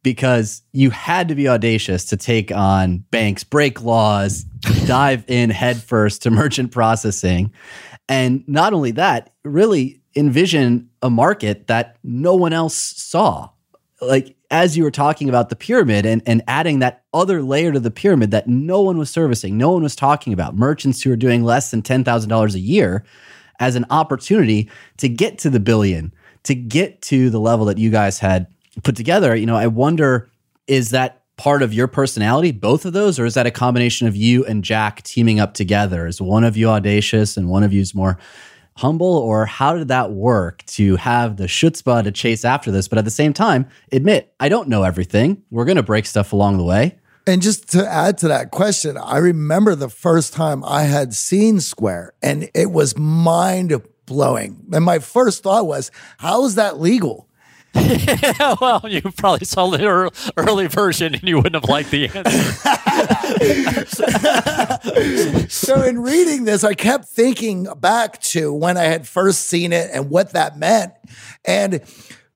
Because 0.02 0.62
you 0.72 0.88
had 0.90 1.28
to 1.28 1.34
be 1.34 1.48
audacious 1.48 2.06
to 2.06 2.16
take 2.16 2.50
on 2.52 2.98
banks, 3.10 3.44
break 3.44 3.82
laws, 3.82 4.44
dive 4.87 5.25
in 5.26 5.50
headfirst 5.50 6.22
to 6.22 6.30
merchant 6.30 6.70
processing 6.70 7.52
and 8.09 8.47
not 8.49 8.73
only 8.73 8.91
that, 8.93 9.31
really 9.45 10.00
envision 10.17 10.88
a 11.03 11.11
market 11.11 11.67
that 11.67 11.97
no 12.03 12.35
one 12.35 12.53
else 12.53 12.75
saw. 12.75 13.50
Like 14.00 14.37
as 14.50 14.77
you 14.77 14.85
were 14.85 14.91
talking 14.91 15.29
about 15.29 15.49
the 15.49 15.57
pyramid 15.57 16.07
and, 16.07 16.23
and 16.27 16.43
adding 16.49 16.79
that 16.79 17.05
other 17.12 17.43
layer 17.43 17.73
to 17.73 17.81
the 17.81 17.91
pyramid 17.91 18.31
that 18.31 18.49
no 18.49 18.81
one 18.81 18.97
was 18.97 19.11
servicing, 19.11 19.59
no 19.59 19.73
one 19.73 19.83
was 19.83 19.97
talking 19.97 20.33
about, 20.33 20.57
merchants 20.57 21.03
who 21.03 21.12
are 21.12 21.17
doing 21.17 21.45
less 21.45 21.71
than 21.71 21.83
$10,000 21.83 22.55
a 22.55 22.59
year 22.59 23.05
as 23.61 23.77
an 23.77 23.85
opportunity 23.91 24.71
to 24.97 25.09
get 25.09 25.38
to 25.38 25.50
the 25.50 25.61
billion, 25.61 26.12
to 26.45 26.55
get 26.55 27.03
to 27.03 27.29
the 27.29 27.41
level 27.41 27.67
that 27.67 27.79
you 27.79 27.91
guys 27.91 28.19
had 28.19 28.47
put 28.85 28.97
together. 28.97 29.35
You 29.37 29.47
know, 29.47 29.57
I 29.57 29.67
wonder 29.67 30.31
is 30.67 30.91
that 30.91 31.23
part 31.38 31.62
of 31.62 31.73
your 31.73 31.87
personality, 31.87 32.50
both 32.50 32.85
of 32.85 32.92
those, 32.92 33.18
or 33.18 33.25
is 33.25 33.35
that 33.35 33.47
a 33.47 33.50
combination 33.50 34.07
of 34.07 34.14
you 34.14 34.45
and 34.45 34.62
Jack 34.62 35.02
teaming 35.02 35.40
up 35.40 35.54
together? 35.54 36.07
Is 36.07 36.21
one 36.21 36.45
of 36.45 36.57
you 36.57 36.68
audacious 36.68 37.37
and 37.37 37.49
one 37.49 37.62
of 37.62 37.73
you's 37.73 37.95
more 37.95 38.18
humble, 38.76 39.16
or 39.16 39.47
how 39.47 39.76
did 39.76 39.88
that 39.88 40.12
work 40.12 40.64
to 40.66 40.97
have 40.97 41.37
the 41.37 41.45
chutzpah 41.45 42.04
to 42.04 42.12
chase 42.12 42.45
after 42.45 42.71
this? 42.71 42.87
But 42.87 42.99
at 42.99 43.04
the 43.04 43.11
same 43.11 43.33
time, 43.33 43.66
admit, 43.90 44.35
I 44.38 44.49
don't 44.49 44.68
know 44.68 44.83
everything. 44.83 45.42
We're 45.50 45.64
going 45.64 45.76
to 45.76 45.83
break 45.83 46.07
stuff 46.07 46.33
along 46.33 46.59
the 46.59 46.64
way. 46.64 46.99
And 47.26 47.42
just 47.42 47.71
to 47.73 47.87
add 47.87 48.18
to 48.18 48.28
that 48.28 48.50
question, 48.50 48.97
I 48.97 49.18
remember 49.18 49.75
the 49.75 49.90
first 49.90 50.33
time 50.33 50.64
I 50.64 50.85
had 50.85 51.12
seen 51.12 51.61
Square 51.61 52.14
and 52.23 52.49
it 52.54 52.71
was 52.71 52.97
mind 52.97 53.83
blowing. 54.07 54.64
And 54.73 54.85
my 54.85 54.99
first 54.99 55.42
thought 55.42 55.66
was, 55.66 55.90
how 56.18 56.47
is 56.47 56.54
that 56.54 56.80
legal? 56.80 57.27
Yeah, 57.78 58.54
well, 58.61 58.82
you 58.85 59.02
probably 59.02 59.44
saw 59.44 59.68
the 59.70 60.11
early 60.37 60.66
version 60.66 61.14
and 61.14 61.23
you 61.23 61.37
wouldn't 61.37 61.54
have 61.54 61.68
liked 61.68 61.90
the 61.90 62.08
answer. 62.08 62.38
so, 65.49 65.82
in 65.82 66.00
reading 66.00 66.44
this, 66.44 66.64
I 66.64 66.75
kept 66.75 67.06
thinking 67.06 67.66
back 67.76 68.20
to 68.23 68.52
when 68.52 68.76
I 68.76 68.85
had 68.85 69.06
first 69.06 69.47
seen 69.47 69.73
it 69.73 69.90
and 69.92 70.11
what 70.11 70.32
that 70.32 70.58
meant. 70.58 70.92
And 71.44 71.80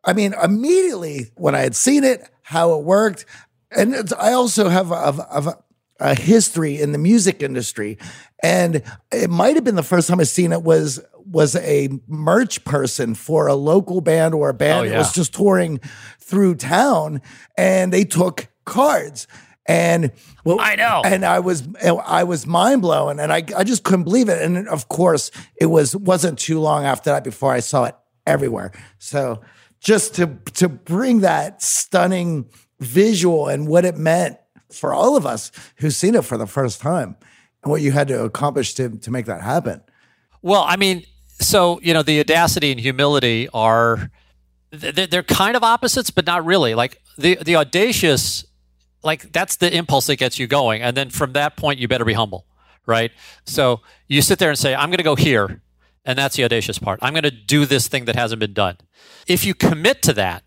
I 0.05 0.13
mean, 0.13 0.35
immediately 0.43 1.31
when 1.37 1.55
I 1.55 1.61
had 1.61 1.77
seen 1.77 2.05
it, 2.05 2.29
how 2.43 2.79
it 2.79 2.85
worked. 2.85 3.25
And 3.71 4.13
I 4.19 4.33
also 4.33 4.69
have 4.69 4.91
a, 4.91 4.95
a, 4.95 5.62
a 6.03 6.15
history 6.15 6.81
in 6.81 6.93
the 6.93 6.99
music 6.99 7.43
industry. 7.43 7.99
And 8.43 8.83
it 9.13 9.31
might 9.31 9.55
have 9.55 9.65
been 9.65 9.77
the 9.77 9.83
first 9.83 10.09
time 10.09 10.21
I 10.21 10.25
seen 10.25 10.53
it 10.53 10.63
was 10.63 11.01
was 11.25 11.55
a 11.57 11.89
merch 12.09 12.65
person 12.65 13.15
for 13.15 13.47
a 13.47 13.55
local 13.55 14.01
band 14.01 14.35
or 14.35 14.49
a 14.49 14.55
band 14.55 14.81
oh, 14.81 14.83
yeah. 14.83 14.91
that 14.91 14.99
was 14.99 15.13
just 15.13 15.33
touring 15.33 15.81
through 16.19 16.57
town 16.57 17.23
and 17.57 17.93
they 17.93 18.05
took 18.05 18.49
cards 18.65 19.29
and 19.67 20.11
well, 20.45 20.59
I 20.61 20.75
know, 20.75 21.03
and 21.05 21.25
I 21.25 21.39
was 21.39 21.63
I 21.85 22.25
was 22.25 22.49
mind 22.49 22.83
blowing, 22.83 23.21
and 23.21 23.33
I 23.33 23.45
I 23.57 23.63
just 23.63 23.85
couldn't 23.85 24.03
believe 24.03 24.29
it. 24.29 24.43
And 24.43 24.67
of 24.69 24.89
course, 24.89 25.31
it 25.55 25.67
was 25.67 25.95
wasn't 25.95 26.41
too 26.41 26.59
long 26.59 26.85
after 26.85 27.11
that 27.11 27.23
before 27.23 27.53
I 27.53 27.61
saw 27.61 27.85
it 27.85 27.95
everywhere. 28.27 28.73
So 28.99 29.41
just 29.79 30.17
to 30.17 30.39
to 30.55 30.69
bring 30.69 31.21
that 31.21 31.63
stunning 31.63 32.47
visual 32.81 33.47
and 33.47 33.69
what 33.69 33.85
it 33.85 33.97
meant 33.97 34.37
for 34.73 34.93
all 34.93 35.17
of 35.17 35.27
us 35.27 35.53
who've 35.77 35.95
seen 35.95 36.15
it 36.15 36.25
for 36.25 36.37
the 36.37 36.47
first 36.47 36.81
time, 36.81 37.17
and 37.63 37.71
what 37.71 37.81
you 37.83 37.93
had 37.93 38.09
to 38.09 38.25
accomplish 38.25 38.75
to 38.75 38.91
to 38.91 39.11
make 39.11 39.27
that 39.27 39.43
happen. 39.43 39.83
Well, 40.41 40.65
I 40.67 40.77
mean, 40.77 41.05
so 41.41 41.81
you 41.83 41.95
know 41.95 42.03
the 42.03 42.21
audacity 42.21 42.71
and 42.71 42.81
humility 42.81 43.49
are 43.53 44.11
they're 44.71 45.23
kind 45.23 45.57
of 45.57 45.63
opposites 45.63 46.11
but 46.11 46.27
not 46.27 46.45
really. 46.45 46.75
Like 46.75 47.01
the 47.19 47.37
the 47.37 47.57
audacious 47.57 48.45
like 49.03 49.33
that's 49.33 49.57
the 49.57 49.75
impulse 49.75 50.07
that 50.07 50.17
gets 50.17 50.39
you 50.39 50.47
going. 50.47 50.83
And 50.83 50.97
then 50.97 51.11
from 51.11 51.33
that 51.35 51.57
point 51.57 51.79
you 51.79 51.89
better 51.89 52.05
be 52.05 52.15
humble 52.15 52.47
right? 52.87 53.13
So 53.45 53.81
you 54.09 54.23
sit 54.23 54.39
there 54.39 54.51
and 54.51 54.59
say 54.59 54.75
i'm 54.75 54.89
going 54.89 54.99
to 54.99 55.05
go 55.05 55.17
here 55.17 55.61
and 56.05 56.19
that's 56.19 56.37
the 56.37 56.45
audacious 56.45 56.79
part. 56.79 56.99
I'm 57.03 57.13
going 57.13 57.23
to 57.23 57.31
do 57.31 57.65
this 57.65 57.87
thing 57.89 58.07
that 58.07 58.17
hasn't 58.17 58.41
been 58.41 58.53
done. 58.53 58.77
If 59.29 59.47
you 59.47 59.55
commit 59.55 60.03
to 60.03 60.13
that 60.15 60.43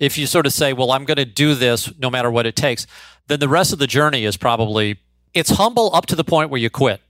if 0.00 0.18
you 0.18 0.26
sort 0.26 0.44
of 0.44 0.52
say 0.52 0.72
well 0.72 0.90
i'm 0.90 1.04
going 1.04 1.16
to 1.16 1.24
do 1.24 1.54
this 1.54 1.96
no 1.98 2.10
matter 2.10 2.28
what 2.30 2.46
it 2.46 2.56
takes 2.56 2.84
then 3.28 3.40
the 3.40 3.48
rest 3.48 3.72
of 3.72 3.78
the 3.78 3.86
journey 3.86 4.24
is 4.24 4.36
probably 4.36 4.98
it's 5.32 5.50
humble 5.50 5.94
up 5.94 6.06
to 6.06 6.16
the 6.16 6.24
point 6.24 6.50
where 6.50 6.60
you 6.60 6.70
quit 6.70 7.00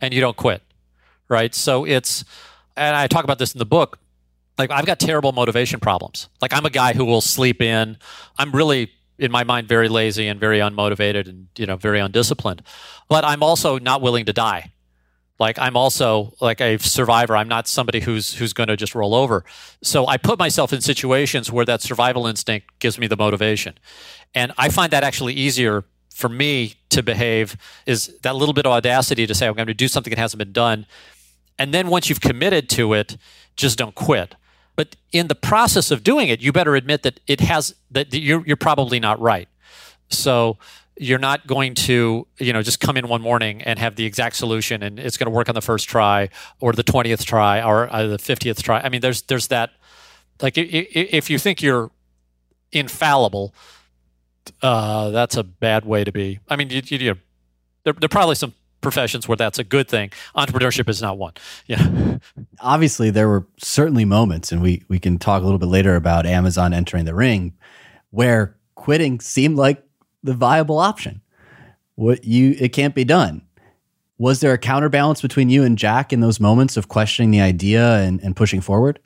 and 0.00 0.12
you 0.12 0.20
don't 0.20 0.36
quit 0.36 0.62
right? 1.30 1.54
So 1.54 1.86
it's, 1.86 2.24
and 2.76 2.94
I 2.94 3.06
talk 3.06 3.24
about 3.24 3.38
this 3.38 3.54
in 3.54 3.58
the 3.58 3.64
book. 3.64 3.98
Like 4.58 4.70
I've 4.70 4.84
got 4.84 5.00
terrible 5.00 5.32
motivation 5.32 5.80
problems. 5.80 6.28
Like 6.42 6.52
I'm 6.52 6.66
a 6.66 6.70
guy 6.70 6.92
who 6.92 7.06
will 7.06 7.22
sleep 7.22 7.62
in. 7.62 7.96
I'm 8.36 8.52
really 8.52 8.90
in 9.18 9.30
my 9.30 9.44
mind 9.44 9.68
very 9.68 9.88
lazy 9.88 10.26
and 10.26 10.38
very 10.38 10.58
unmotivated 10.58 11.28
and 11.28 11.46
you 11.56 11.64
know 11.64 11.76
very 11.76 11.98
undisciplined. 11.98 12.62
But 13.08 13.24
I'm 13.24 13.42
also 13.42 13.78
not 13.78 14.02
willing 14.02 14.26
to 14.26 14.34
die. 14.34 14.72
Like 15.40 15.58
I'm 15.58 15.76
also 15.76 16.34
like 16.40 16.60
a 16.60 16.78
survivor. 16.78 17.36
I'm 17.36 17.48
not 17.48 17.66
somebody 17.66 18.00
who's 18.00 18.34
who's 18.34 18.52
going 18.52 18.68
to 18.68 18.76
just 18.76 18.94
roll 18.94 19.14
over. 19.14 19.44
So 19.82 20.06
I 20.06 20.16
put 20.16 20.38
myself 20.38 20.72
in 20.72 20.80
situations 20.80 21.50
where 21.50 21.64
that 21.64 21.80
survival 21.82 22.26
instinct 22.26 22.78
gives 22.78 22.98
me 22.98 23.08
the 23.08 23.16
motivation. 23.16 23.78
And 24.34 24.52
I 24.56 24.68
find 24.68 24.92
that 24.92 25.02
actually 25.02 25.32
easier 25.32 25.84
for 26.14 26.28
me 26.28 26.74
to 26.90 27.02
behave 27.02 27.56
is 27.86 28.14
that 28.22 28.36
little 28.36 28.52
bit 28.52 28.66
of 28.66 28.72
audacity 28.72 29.26
to 29.26 29.34
say 29.34 29.46
I'm 29.46 29.54
going 29.54 29.66
to 29.66 29.74
do 29.74 29.88
something 29.88 30.10
that 30.10 30.18
hasn't 30.18 30.38
been 30.38 30.52
done 30.52 30.86
and 31.60 31.74
then 31.74 31.88
once 31.88 32.08
you've 32.08 32.22
committed 32.22 32.70
to 32.70 32.94
it, 32.94 33.18
just 33.54 33.76
don't 33.76 33.94
quit. 33.94 34.34
But 34.76 34.96
in 35.12 35.28
the 35.28 35.34
process 35.34 35.90
of 35.90 36.02
doing 36.02 36.28
it, 36.28 36.40
you 36.40 36.52
better 36.52 36.74
admit 36.74 37.02
that 37.02 37.20
it 37.26 37.40
has 37.40 37.74
that 37.90 38.14
you're, 38.14 38.42
you're 38.46 38.56
probably 38.56 38.98
not 38.98 39.20
right. 39.20 39.46
So 40.08 40.56
you're 41.00 41.18
not 41.18 41.46
going 41.46 41.74
to 41.74 42.26
you 42.38 42.52
know 42.52 42.62
just 42.62 42.78
come 42.78 42.96
in 42.96 43.08
one 43.08 43.22
morning 43.22 43.62
and 43.62 43.78
have 43.78 43.96
the 43.96 44.04
exact 44.04 44.36
solution 44.36 44.82
and 44.82 44.98
it's 44.98 45.16
going 45.16 45.26
to 45.26 45.30
work 45.30 45.48
on 45.48 45.54
the 45.54 45.62
first 45.62 45.88
try 45.88 46.28
or 46.60 46.72
the 46.72 46.84
20th 46.84 47.24
try 47.24 47.62
or 47.62 47.92
uh, 47.92 48.06
the 48.06 48.18
50th 48.18 48.62
try 48.62 48.80
i 48.80 48.88
mean 48.90 49.00
there's 49.00 49.22
there's 49.22 49.48
that 49.48 49.70
like 50.42 50.54
if 50.56 51.30
you 51.30 51.38
think 51.38 51.62
you're 51.62 51.90
infallible 52.70 53.54
uh, 54.62 55.10
that's 55.10 55.36
a 55.36 55.42
bad 55.42 55.86
way 55.86 56.04
to 56.04 56.12
be 56.12 56.38
i 56.48 56.56
mean 56.56 56.68
you, 56.68 56.82
you, 56.84 56.98
you 56.98 57.14
there, 57.84 57.94
there 57.94 58.04
are 58.04 58.08
probably 58.08 58.34
some 58.34 58.52
professions 58.82 59.28
where 59.28 59.36
that's 59.36 59.58
a 59.58 59.64
good 59.64 59.88
thing. 59.88 60.10
Entrepreneurship 60.34 60.88
is 60.88 61.02
not 61.02 61.18
one. 61.18 61.34
Yeah. 61.66 62.18
Obviously, 62.60 63.10
there 63.10 63.28
were 63.28 63.46
certainly 63.58 64.04
moments, 64.04 64.52
and 64.52 64.62
we 64.62 64.82
we 64.88 64.98
can 64.98 65.18
talk 65.18 65.42
a 65.42 65.44
little 65.44 65.58
bit 65.58 65.66
later 65.66 65.96
about 65.96 66.26
Amazon 66.26 66.72
entering 66.72 67.04
the 67.04 67.14
ring, 67.14 67.54
where 68.10 68.56
quitting 68.74 69.20
seemed 69.20 69.56
like 69.56 69.82
the 70.22 70.34
viable 70.34 70.78
option. 70.78 71.22
What 71.94 72.24
you 72.24 72.56
it 72.58 72.70
can't 72.70 72.94
be 72.94 73.04
done. 73.04 73.42
Was 74.18 74.40
there 74.40 74.52
a 74.52 74.58
counterbalance 74.58 75.22
between 75.22 75.48
you 75.48 75.64
and 75.64 75.78
Jack 75.78 76.12
in 76.12 76.20
those 76.20 76.40
moments 76.40 76.76
of 76.76 76.88
questioning 76.88 77.30
the 77.30 77.40
idea 77.40 78.00
and, 78.00 78.20
and 78.20 78.36
pushing 78.36 78.60
forward? 78.60 78.98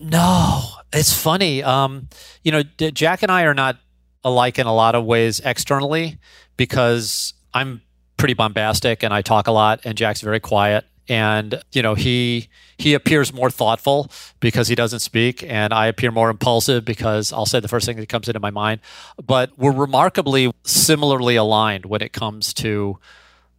No, 0.00 0.62
it's 0.92 1.12
funny. 1.12 1.62
Um, 1.62 2.08
you 2.42 2.50
know, 2.50 2.62
Jack 2.62 3.22
and 3.22 3.30
I 3.30 3.44
are 3.44 3.54
not 3.54 3.78
alike 4.24 4.58
in 4.58 4.66
a 4.66 4.74
lot 4.74 4.94
of 4.94 5.04
ways 5.04 5.40
externally 5.44 6.18
because 6.56 7.32
I'm 7.54 7.80
pretty 8.16 8.34
bombastic 8.34 9.02
and 9.02 9.14
I 9.14 9.22
talk 9.22 9.46
a 9.46 9.52
lot, 9.52 9.80
and 9.84 9.96
Jack's 9.96 10.20
very 10.20 10.40
quiet. 10.40 10.84
And 11.08 11.62
you 11.72 11.82
know 11.82 11.94
he 11.94 12.48
he 12.78 12.94
appears 12.94 13.32
more 13.32 13.50
thoughtful 13.50 14.10
because 14.40 14.68
he 14.68 14.74
doesn't 14.74 15.00
speak, 15.00 15.42
and 15.44 15.72
I 15.72 15.86
appear 15.86 16.10
more 16.10 16.30
impulsive 16.30 16.84
because 16.84 17.32
I'll 17.32 17.46
say 17.46 17.60
the 17.60 17.68
first 17.68 17.86
thing 17.86 17.96
that 17.96 18.08
comes 18.08 18.28
into 18.28 18.40
my 18.40 18.50
mind. 18.50 18.80
But 19.24 19.56
we're 19.56 19.72
remarkably 19.72 20.52
similarly 20.64 21.36
aligned 21.36 21.86
when 21.86 22.02
it 22.02 22.12
comes 22.12 22.52
to 22.54 22.98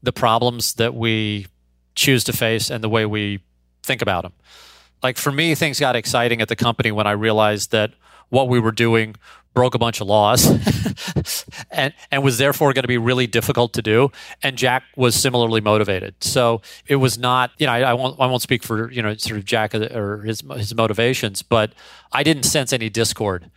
the 0.03 0.11
problems 0.11 0.73
that 0.75 0.93
we 0.93 1.47
choose 1.95 2.23
to 2.25 2.33
face 2.33 2.69
and 2.69 2.83
the 2.83 2.89
way 2.89 3.05
we 3.05 3.39
think 3.83 4.01
about 4.01 4.23
them. 4.23 4.33
Like 5.01 5.17
for 5.17 5.31
me, 5.31 5.55
things 5.55 5.79
got 5.79 5.95
exciting 5.95 6.41
at 6.41 6.47
the 6.47 6.55
company 6.55 6.91
when 6.91 7.07
I 7.07 7.11
realized 7.11 7.71
that 7.71 7.93
what 8.29 8.49
we 8.49 8.59
were 8.59 8.71
doing 8.71 9.15
broke 9.53 9.73
a 9.73 9.79
bunch 9.79 10.01
of 10.01 10.07
laws 10.07 10.45
and 11.77 11.93
and 12.11 12.23
was 12.23 12.37
therefore 12.37 12.73
going 12.73 12.83
to 12.83 12.87
be 12.87 12.97
really 12.97 13.27
difficult 13.27 13.73
to 13.73 13.81
do 13.81 14.11
and 14.43 14.57
Jack 14.57 14.83
was 14.95 15.15
similarly 15.15 15.61
motivated 15.61 16.15
so 16.21 16.61
it 16.87 16.97
was 16.97 17.17
not 17.17 17.51
you 17.57 17.65
know 17.65 17.71
I, 17.71 17.81
I, 17.81 17.93
won't 17.93 18.19
I 18.19 18.25
won't 18.25 18.41
speak 18.41 18.63
for 18.63 18.91
you 18.91 19.01
know 19.01 19.15
sort 19.15 19.37
of 19.37 19.45
Jack 19.45 19.73
uh, 19.73 19.87
or 19.93 20.23
his 20.23 20.43
his 20.55 20.75
motivations 20.75 21.41
but 21.41 21.73
I 22.11 22.23
didn't 22.23 22.43
sense 22.43 22.73
any 22.73 22.89
discord 22.89 23.49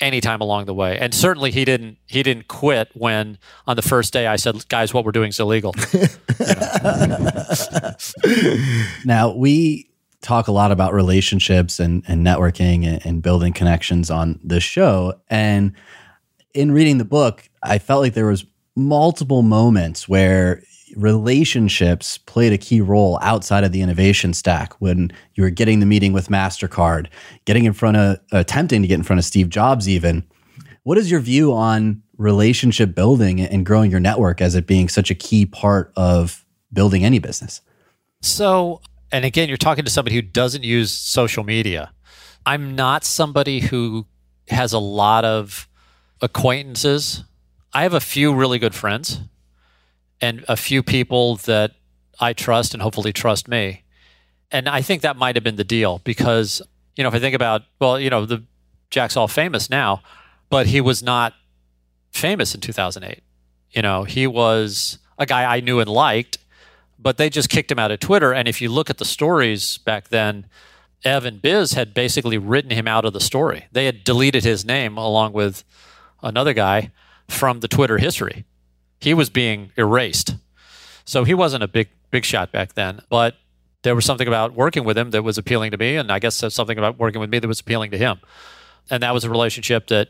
anytime 0.00 0.40
along 0.40 0.64
the 0.64 0.74
way 0.74 0.98
and 0.98 1.14
certainly 1.14 1.50
he 1.50 1.64
didn't 1.64 1.98
he 2.06 2.22
didn't 2.22 2.48
quit 2.48 2.88
when 2.94 3.38
on 3.66 3.76
the 3.76 3.82
first 3.82 4.12
day 4.12 4.26
I 4.26 4.36
said 4.36 4.66
guys 4.68 4.94
what 4.94 5.04
we're 5.04 5.12
doing 5.12 5.28
is 5.28 5.38
illegal 5.38 5.74
now 9.04 9.34
we 9.34 9.90
talk 10.24 10.48
a 10.48 10.52
lot 10.52 10.72
about 10.72 10.94
relationships 10.94 11.78
and, 11.78 12.02
and 12.08 12.26
networking 12.26 12.86
and, 12.86 13.04
and 13.04 13.22
building 13.22 13.52
connections 13.52 14.10
on 14.10 14.40
this 14.42 14.64
show. 14.64 15.20
And 15.28 15.74
in 16.54 16.72
reading 16.72 16.98
the 16.98 17.04
book, 17.04 17.48
I 17.62 17.78
felt 17.78 18.02
like 18.02 18.14
there 18.14 18.26
was 18.26 18.46
multiple 18.76 19.42
moments 19.42 20.08
where 20.08 20.62
relationships 20.96 22.18
played 22.18 22.52
a 22.52 22.58
key 22.58 22.80
role 22.80 23.18
outside 23.20 23.64
of 23.64 23.72
the 23.72 23.82
innovation 23.82 24.32
stack 24.32 24.80
when 24.80 25.12
you 25.34 25.42
were 25.42 25.50
getting 25.50 25.80
the 25.80 25.86
meeting 25.86 26.12
with 26.12 26.28
MasterCard, 26.28 27.08
getting 27.44 27.64
in 27.64 27.72
front 27.72 27.96
of, 27.96 28.18
attempting 28.32 28.82
to 28.82 28.88
get 28.88 28.94
in 28.94 29.02
front 29.02 29.18
of 29.18 29.24
Steve 29.24 29.48
Jobs, 29.48 29.88
even. 29.88 30.24
What 30.84 30.98
is 30.98 31.10
your 31.10 31.20
view 31.20 31.52
on 31.52 32.02
relationship 32.16 32.94
building 32.94 33.40
and 33.40 33.66
growing 33.66 33.90
your 33.90 34.00
network 34.00 34.40
as 34.40 34.54
it 34.54 34.66
being 34.66 34.88
such 34.88 35.10
a 35.10 35.14
key 35.14 35.46
part 35.46 35.92
of 35.96 36.44
building 36.72 37.04
any 37.04 37.18
business? 37.18 37.60
So, 38.22 38.80
and 39.10 39.24
again, 39.24 39.48
you're 39.48 39.56
talking 39.56 39.84
to 39.84 39.90
somebody 39.90 40.14
who 40.14 40.22
doesn't 40.22 40.62
use 40.62 40.92
social 40.92 41.42
media. 41.42 41.92
I'm 42.46 42.76
not 42.76 43.04
somebody 43.04 43.60
who 43.60 44.06
has 44.48 44.72
a 44.72 44.78
lot 44.78 45.24
of 45.24 45.68
acquaintances. 46.20 47.24
I 47.72 47.82
have 47.82 47.94
a 47.94 48.00
few 48.00 48.34
really 48.34 48.58
good 48.58 48.74
friends 48.74 49.20
and 50.20 50.44
a 50.48 50.56
few 50.56 50.82
people 50.82 51.36
that 51.36 51.72
I 52.20 52.32
trust 52.32 52.74
and 52.74 52.82
hopefully 52.82 53.12
trust 53.12 53.48
me. 53.48 53.82
And 54.50 54.68
I 54.68 54.82
think 54.82 55.02
that 55.02 55.16
might 55.16 55.34
have 55.36 55.44
been 55.44 55.56
the 55.56 55.64
deal 55.64 56.00
because, 56.04 56.62
you 56.96 57.02
know, 57.02 57.08
if 57.08 57.14
I 57.14 57.18
think 57.18 57.34
about, 57.34 57.62
well, 57.80 57.98
you 57.98 58.10
know, 58.10 58.24
the 58.24 58.44
Jack's 58.90 59.16
all 59.16 59.28
famous 59.28 59.68
now, 59.68 60.02
but 60.48 60.66
he 60.66 60.80
was 60.80 61.02
not 61.02 61.34
famous 62.12 62.54
in 62.54 62.60
2008. 62.60 63.22
You 63.72 63.82
know, 63.82 64.04
he 64.04 64.26
was 64.26 64.98
a 65.18 65.26
guy 65.26 65.56
I 65.56 65.60
knew 65.60 65.80
and 65.80 65.90
liked, 65.90 66.38
but 66.98 67.16
they 67.16 67.28
just 67.28 67.48
kicked 67.48 67.72
him 67.72 67.78
out 67.78 67.90
of 67.90 67.98
Twitter. 67.98 68.32
And 68.32 68.46
if 68.46 68.60
you 68.60 68.68
look 68.68 68.88
at 68.88 68.98
the 68.98 69.04
stories 69.04 69.78
back 69.78 70.08
then, 70.08 70.46
Ev 71.04 71.24
and 71.24 71.42
Biz 71.42 71.72
had 71.72 71.92
basically 71.92 72.38
written 72.38 72.70
him 72.70 72.88
out 72.88 73.04
of 73.04 73.12
the 73.12 73.20
story. 73.20 73.66
They 73.72 73.86
had 73.86 74.04
deleted 74.04 74.44
his 74.44 74.64
name 74.64 74.96
along 74.96 75.32
with 75.32 75.64
another 76.24 76.52
guy 76.52 76.90
from 77.28 77.60
the 77.60 77.68
Twitter 77.68 77.98
history. 77.98 78.44
He 79.00 79.14
was 79.14 79.30
being 79.30 79.70
erased. 79.76 80.34
So 81.04 81.24
he 81.24 81.34
wasn't 81.34 81.62
a 81.62 81.68
big 81.68 81.88
big 82.10 82.24
shot 82.24 82.52
back 82.52 82.74
then, 82.74 83.00
but 83.08 83.36
there 83.82 83.94
was 83.94 84.04
something 84.04 84.28
about 84.28 84.54
working 84.54 84.84
with 84.84 84.96
him 84.96 85.10
that 85.10 85.22
was 85.22 85.36
appealing 85.36 85.72
to 85.72 85.76
me 85.76 85.96
and 85.96 86.10
I 86.10 86.18
guess 86.18 86.40
there's 86.40 86.54
something 86.54 86.78
about 86.78 86.98
working 86.98 87.20
with 87.20 87.28
me 87.28 87.38
that 87.38 87.48
was 87.48 87.60
appealing 87.60 87.90
to 87.90 87.98
him. 87.98 88.20
And 88.90 89.02
that 89.02 89.12
was 89.12 89.24
a 89.24 89.30
relationship 89.30 89.88
that 89.88 90.08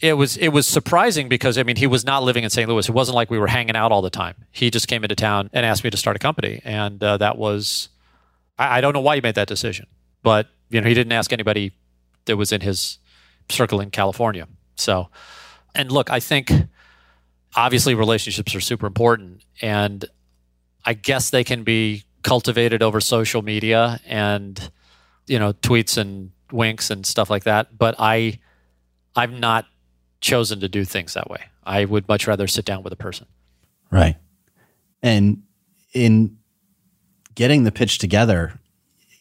it 0.00 0.14
was 0.14 0.36
it 0.36 0.48
was 0.48 0.66
surprising 0.66 1.28
because 1.28 1.56
I 1.56 1.62
mean 1.62 1.76
he 1.76 1.86
was 1.86 2.04
not 2.04 2.22
living 2.22 2.44
in 2.44 2.50
St. 2.50 2.68
Louis. 2.68 2.88
It 2.88 2.92
wasn't 2.92 3.14
like 3.14 3.30
we 3.30 3.38
were 3.38 3.46
hanging 3.46 3.76
out 3.76 3.92
all 3.92 4.02
the 4.02 4.10
time. 4.10 4.34
He 4.50 4.70
just 4.70 4.88
came 4.88 5.04
into 5.04 5.14
town 5.14 5.50
and 5.52 5.64
asked 5.64 5.84
me 5.84 5.90
to 5.90 5.96
start 5.96 6.16
a 6.16 6.18
company, 6.18 6.60
and 6.64 7.02
uh, 7.02 7.16
that 7.18 7.38
was 7.38 7.88
I, 8.58 8.78
I, 8.78 8.80
don't 8.80 8.92
know 8.92 9.00
why 9.00 9.14
he 9.16 9.20
made 9.20 9.36
that 9.36 9.48
decision, 9.48 9.86
but 10.22 10.48
you 10.68 10.80
know 10.80 10.88
he 10.88 10.94
didn't 10.94 11.12
ask 11.12 11.32
anybody 11.32 11.72
that 12.24 12.36
was 12.36 12.52
in 12.52 12.60
his 12.60 12.98
circle 13.48 13.80
in 13.80 13.90
California. 13.90 14.48
So, 14.76 15.08
and 15.74 15.90
look, 15.90 16.10
I 16.10 16.20
think 16.20 16.50
obviously 17.56 17.94
relationships 17.94 18.54
are 18.54 18.60
super 18.60 18.86
important, 18.86 19.42
and 19.60 20.04
I 20.84 20.94
guess 20.94 21.30
they 21.30 21.44
can 21.44 21.62
be 21.62 22.04
cultivated 22.22 22.82
over 22.82 23.00
social 23.00 23.42
media 23.42 24.00
and 24.06 24.70
you 25.26 25.38
know 25.38 25.52
tweets 25.52 25.98
and 25.98 26.30
winks 26.50 26.90
and 26.90 27.04
stuff 27.04 27.30
like 27.30 27.44
that. 27.44 27.76
But 27.76 27.96
I 27.98 28.38
I've 29.16 29.32
not 29.32 29.66
chosen 30.20 30.60
to 30.60 30.68
do 30.68 30.84
things 30.84 31.14
that 31.14 31.30
way. 31.30 31.44
I 31.64 31.84
would 31.84 32.08
much 32.08 32.26
rather 32.26 32.46
sit 32.46 32.64
down 32.64 32.82
with 32.82 32.92
a 32.92 32.96
person. 32.96 33.26
Right. 33.90 34.16
And 35.02 35.42
in 35.92 36.38
getting 37.34 37.64
the 37.64 37.72
pitch 37.72 37.98
together, 37.98 38.58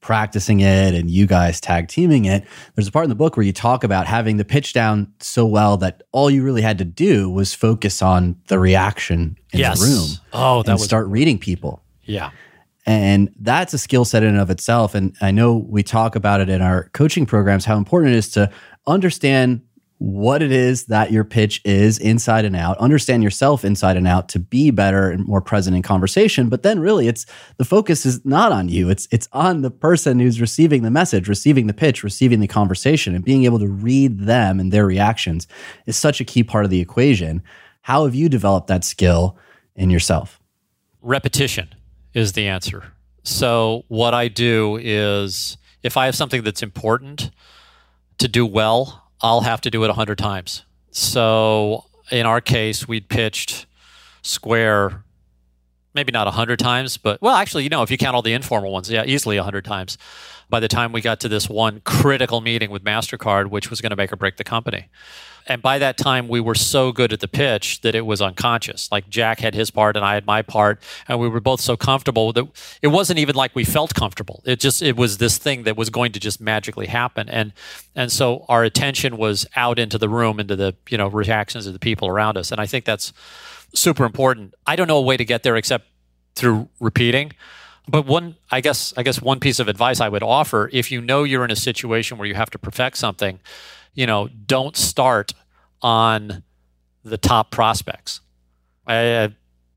practicing 0.03 0.59
it 0.59 0.93
and 0.93 1.09
you 1.09 1.25
guys 1.25 1.59
tag 1.59 1.87
teaming 1.87 2.25
it, 2.25 2.45
there's 2.75 2.87
a 2.87 2.91
part 2.91 3.05
in 3.05 3.09
the 3.09 3.15
book 3.15 3.35
where 3.35 3.45
you 3.45 3.53
talk 3.53 3.83
about 3.83 4.05
having 4.05 4.37
the 4.37 4.45
pitch 4.45 4.73
down 4.73 5.11
so 5.19 5.45
well 5.45 5.77
that 5.77 6.03
all 6.11 6.29
you 6.29 6.43
really 6.43 6.61
had 6.61 6.77
to 6.77 6.85
do 6.85 7.29
was 7.29 7.53
focus 7.55 8.01
on 8.03 8.35
the 8.47 8.59
reaction 8.59 9.37
in 9.51 9.59
yes. 9.59 9.79
the 9.79 9.87
room. 9.87 10.07
Oh, 10.33 10.61
that 10.61 10.71
and 10.71 10.79
was 10.79 10.83
start 10.83 11.07
reading 11.07 11.39
people. 11.39 11.81
Yeah. 12.03 12.29
And 12.85 13.33
that's 13.39 13.73
a 13.73 13.77
skill 13.77 14.05
set 14.05 14.23
in 14.23 14.29
and 14.29 14.39
of 14.39 14.49
itself. 14.49 14.93
And 14.93 15.15
I 15.21 15.31
know 15.31 15.55
we 15.55 15.83
talk 15.83 16.15
about 16.15 16.41
it 16.41 16.49
in 16.49 16.61
our 16.61 16.89
coaching 16.89 17.25
programs, 17.25 17.65
how 17.65 17.77
important 17.77 18.13
it 18.13 18.17
is 18.17 18.29
to 18.31 18.51
understand 18.85 19.61
what 20.03 20.41
it 20.41 20.51
is 20.51 20.87
that 20.87 21.13
your 21.13 21.23
pitch 21.23 21.61
is 21.63 21.97
inside 21.97 22.43
and 22.43 22.57
out, 22.57 22.77
understand 22.77 23.23
yourself 23.23 23.63
inside 23.63 23.95
and 23.95 24.05
out 24.05 24.27
to 24.27 24.37
be 24.37 24.69
better 24.69 25.09
and 25.09 25.25
more 25.25 25.39
present 25.39 25.77
in 25.77 25.81
conversation. 25.81 26.49
But 26.49 26.61
then 26.61 26.81
really 26.81 27.07
it's 27.07 27.25
the 27.55 27.63
focus 27.63 28.05
is 28.05 28.25
not 28.25 28.51
on 28.51 28.67
you. 28.67 28.89
It's 28.89 29.07
it's 29.11 29.29
on 29.31 29.61
the 29.61 29.71
person 29.71 30.19
who's 30.19 30.41
receiving 30.41 30.81
the 30.83 30.91
message, 30.91 31.29
receiving 31.29 31.67
the 31.67 31.73
pitch, 31.73 32.03
receiving 32.03 32.41
the 32.41 32.49
conversation, 32.49 33.15
and 33.15 33.23
being 33.23 33.45
able 33.45 33.59
to 33.59 33.69
read 33.69 34.19
them 34.19 34.59
and 34.59 34.73
their 34.73 34.85
reactions 34.85 35.47
is 35.85 35.95
such 35.95 36.19
a 36.19 36.25
key 36.25 36.43
part 36.43 36.65
of 36.65 36.69
the 36.69 36.81
equation. 36.81 37.41
How 37.83 38.03
have 38.03 38.13
you 38.13 38.27
developed 38.27 38.67
that 38.67 38.83
skill 38.83 39.37
in 39.73 39.89
yourself? 39.89 40.37
Repetition 41.01 41.73
is 42.13 42.33
the 42.33 42.49
answer. 42.49 42.91
So 43.23 43.85
what 43.87 44.13
I 44.13 44.27
do 44.27 44.77
is 44.81 45.55
if 45.81 45.95
I 45.95 46.07
have 46.07 46.15
something 46.15 46.43
that's 46.43 46.61
important 46.61 47.31
to 48.17 48.27
do 48.27 48.45
well, 48.45 49.02
I'll 49.23 49.41
have 49.41 49.61
to 49.61 49.71
do 49.71 49.83
it 49.83 49.87
100 49.87 50.17
times. 50.17 50.63
So 50.91 51.85
in 52.11 52.25
our 52.25 52.41
case, 52.41 52.87
we'd 52.87 53.09
pitched 53.09 53.65
Square 54.21 55.03
maybe 55.95 56.11
not 56.11 56.25
100 56.25 56.59
times, 56.59 56.97
but 56.97 57.21
well, 57.21 57.35
actually, 57.35 57.63
you 57.63 57.69
know, 57.69 57.83
if 57.83 57.91
you 57.91 57.97
count 57.97 58.15
all 58.15 58.21
the 58.21 58.33
informal 58.33 58.71
ones, 58.71 58.89
yeah, 58.89 59.03
easily 59.05 59.37
100 59.37 59.63
times 59.63 59.97
by 60.49 60.59
the 60.59 60.67
time 60.67 60.91
we 60.91 61.01
got 61.01 61.19
to 61.21 61.29
this 61.29 61.49
one 61.49 61.81
critical 61.83 62.41
meeting 62.41 62.69
with 62.69 62.83
MasterCard, 62.83 63.49
which 63.49 63.69
was 63.69 63.81
going 63.81 63.91
to 63.91 63.95
make 63.95 64.11
or 64.11 64.15
break 64.15 64.37
the 64.37 64.43
company. 64.43 64.89
And 65.47 65.61
by 65.61 65.77
that 65.79 65.97
time, 65.97 66.27
we 66.27 66.39
were 66.39 66.55
so 66.55 66.91
good 66.91 67.11
at 67.13 67.19
the 67.19 67.27
pitch 67.27 67.81
that 67.81 67.95
it 67.95 68.05
was 68.05 68.21
unconscious. 68.21 68.91
Like 68.91 69.09
Jack 69.09 69.39
had 69.39 69.53
his 69.53 69.71
part 69.71 69.95
and 69.95 70.05
I 70.05 70.13
had 70.13 70.25
my 70.25 70.41
part, 70.41 70.81
and 71.07 71.19
we 71.19 71.27
were 71.27 71.39
both 71.39 71.61
so 71.61 71.75
comfortable 71.75 72.31
that 72.33 72.47
it 72.81 72.87
wasn't 72.87 73.19
even 73.19 73.35
like 73.35 73.55
we 73.55 73.63
felt 73.63 73.93
comfortable. 73.93 74.41
It 74.45 74.59
just 74.59 74.81
it 74.81 74.95
was 74.95 75.17
this 75.17 75.37
thing 75.37 75.63
that 75.63 75.75
was 75.77 75.89
going 75.89 76.11
to 76.13 76.19
just 76.19 76.39
magically 76.39 76.87
happen. 76.87 77.29
And 77.29 77.53
and 77.95 78.11
so 78.11 78.45
our 78.49 78.63
attention 78.63 79.17
was 79.17 79.45
out 79.55 79.79
into 79.79 79.97
the 79.97 80.09
room, 80.09 80.39
into 80.39 80.55
the 80.55 80.75
you 80.89 80.97
know 80.97 81.07
reactions 81.07 81.67
of 81.67 81.73
the 81.73 81.79
people 81.79 82.07
around 82.07 82.37
us. 82.37 82.51
And 82.51 82.61
I 82.61 82.65
think 82.65 82.85
that's 82.85 83.13
super 83.73 84.05
important. 84.05 84.53
I 84.65 84.75
don't 84.75 84.87
know 84.87 84.97
a 84.97 85.01
way 85.01 85.17
to 85.17 85.25
get 85.25 85.43
there 85.43 85.55
except 85.55 85.85
through 86.35 86.69
repeating. 86.79 87.33
But 87.87 88.05
one, 88.05 88.35
I 88.49 88.61
guess, 88.61 88.93
I 88.95 89.03
guess 89.03 89.21
one 89.21 89.39
piece 89.39 89.59
of 89.59 89.67
advice 89.67 89.99
I 89.99 90.07
would 90.07 90.23
offer: 90.23 90.69
if 90.71 90.89
you 90.91 91.01
know 91.01 91.23
you're 91.23 91.43
in 91.43 91.51
a 91.51 91.55
situation 91.55 92.17
where 92.17 92.27
you 92.27 92.35
have 92.35 92.49
to 92.51 92.57
perfect 92.57 92.97
something, 92.97 93.39
you 93.93 94.05
know, 94.05 94.27
don't 94.27 94.75
start 94.75 95.33
on 95.81 96.43
the 97.03 97.17
top 97.17 97.51
prospects. 97.51 98.21
I, 98.87 99.23
I 99.23 99.29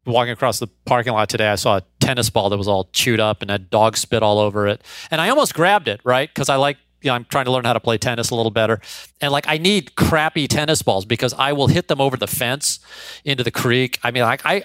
walking 0.05 0.33
across 0.33 0.59
the 0.59 0.68
parking 0.85 1.12
lot 1.12 1.29
today, 1.29 1.48
I 1.48 1.57
saw 1.57 1.79
a 1.79 1.83
tennis 2.00 2.31
ball 2.31 2.48
that 2.50 2.57
was 2.57 2.68
all 2.68 2.88
chewed 2.92 3.20
up 3.20 3.42
and 3.42 3.50
had 3.50 3.70
dog 3.70 3.96
spit 3.96 4.22
all 4.22 4.38
over 4.38 4.66
it, 4.66 4.83
and 5.11 5.20
I 5.20 5.29
almost 5.29 5.55
grabbed 5.55 5.88
it, 5.88 6.00
right? 6.05 6.29
Because 6.29 6.48
I 6.48 6.57
like 6.57 6.79
you 7.02 7.09
know, 7.09 7.14
I'm 7.14 7.24
trying 7.24 7.44
to 7.44 7.52
learn 7.52 7.64
how 7.64 7.72
to 7.72 7.81
play 7.81 7.98
tennis 7.98 8.31
a 8.31 8.35
little 8.35 8.50
better. 8.50 8.81
And 9.20 9.31
like, 9.31 9.46
I 9.46 9.59
need 9.59 9.94
crappy 9.94 10.48
tennis 10.48 10.83
balls 10.83 11.05
because 11.05 11.33
I 11.35 11.52
will 11.52 11.68
hit 11.68 11.88
them 11.88 12.00
over 12.00 12.16
the 12.16 12.26
fence 12.26 12.81
into 13.24 13.44
the 13.44 13.50
creek. 13.50 13.98
I 14.02 14.11
mean, 14.11 14.24
like, 14.24 14.44
I, 14.44 14.64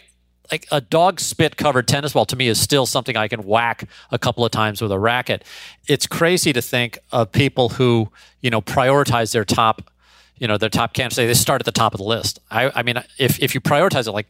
like 0.51 0.67
a 0.71 0.81
dog 0.81 1.19
spit 1.19 1.55
covered 1.55 1.87
tennis 1.87 2.13
ball 2.13 2.25
to 2.25 2.35
me 2.35 2.47
is 2.47 2.59
still 2.59 2.85
something 2.85 3.15
I 3.15 3.27
can 3.27 3.43
whack 3.43 3.87
a 4.11 4.19
couple 4.19 4.43
of 4.43 4.51
times 4.51 4.81
with 4.81 4.91
a 4.91 4.99
racket. 4.99 5.45
It's 5.87 6.05
crazy 6.05 6.51
to 6.53 6.61
think 6.61 6.99
of 7.11 7.31
people 7.31 7.69
who, 7.69 8.09
you 8.41 8.49
know, 8.49 8.61
prioritize 8.61 9.31
their 9.31 9.45
top, 9.45 9.89
you 10.37 10.47
know, 10.47 10.57
their 10.57 10.69
top 10.69 10.93
candidates. 10.93 11.15
They 11.15 11.33
start 11.33 11.61
at 11.61 11.65
the 11.65 11.71
top 11.71 11.93
of 11.93 11.99
the 11.99 12.03
list. 12.03 12.39
I, 12.51 12.71
I 12.75 12.83
mean, 12.83 13.01
if, 13.17 13.39
if 13.39 13.55
you 13.55 13.61
prioritize 13.61 14.07
it, 14.07 14.11
like 14.11 14.27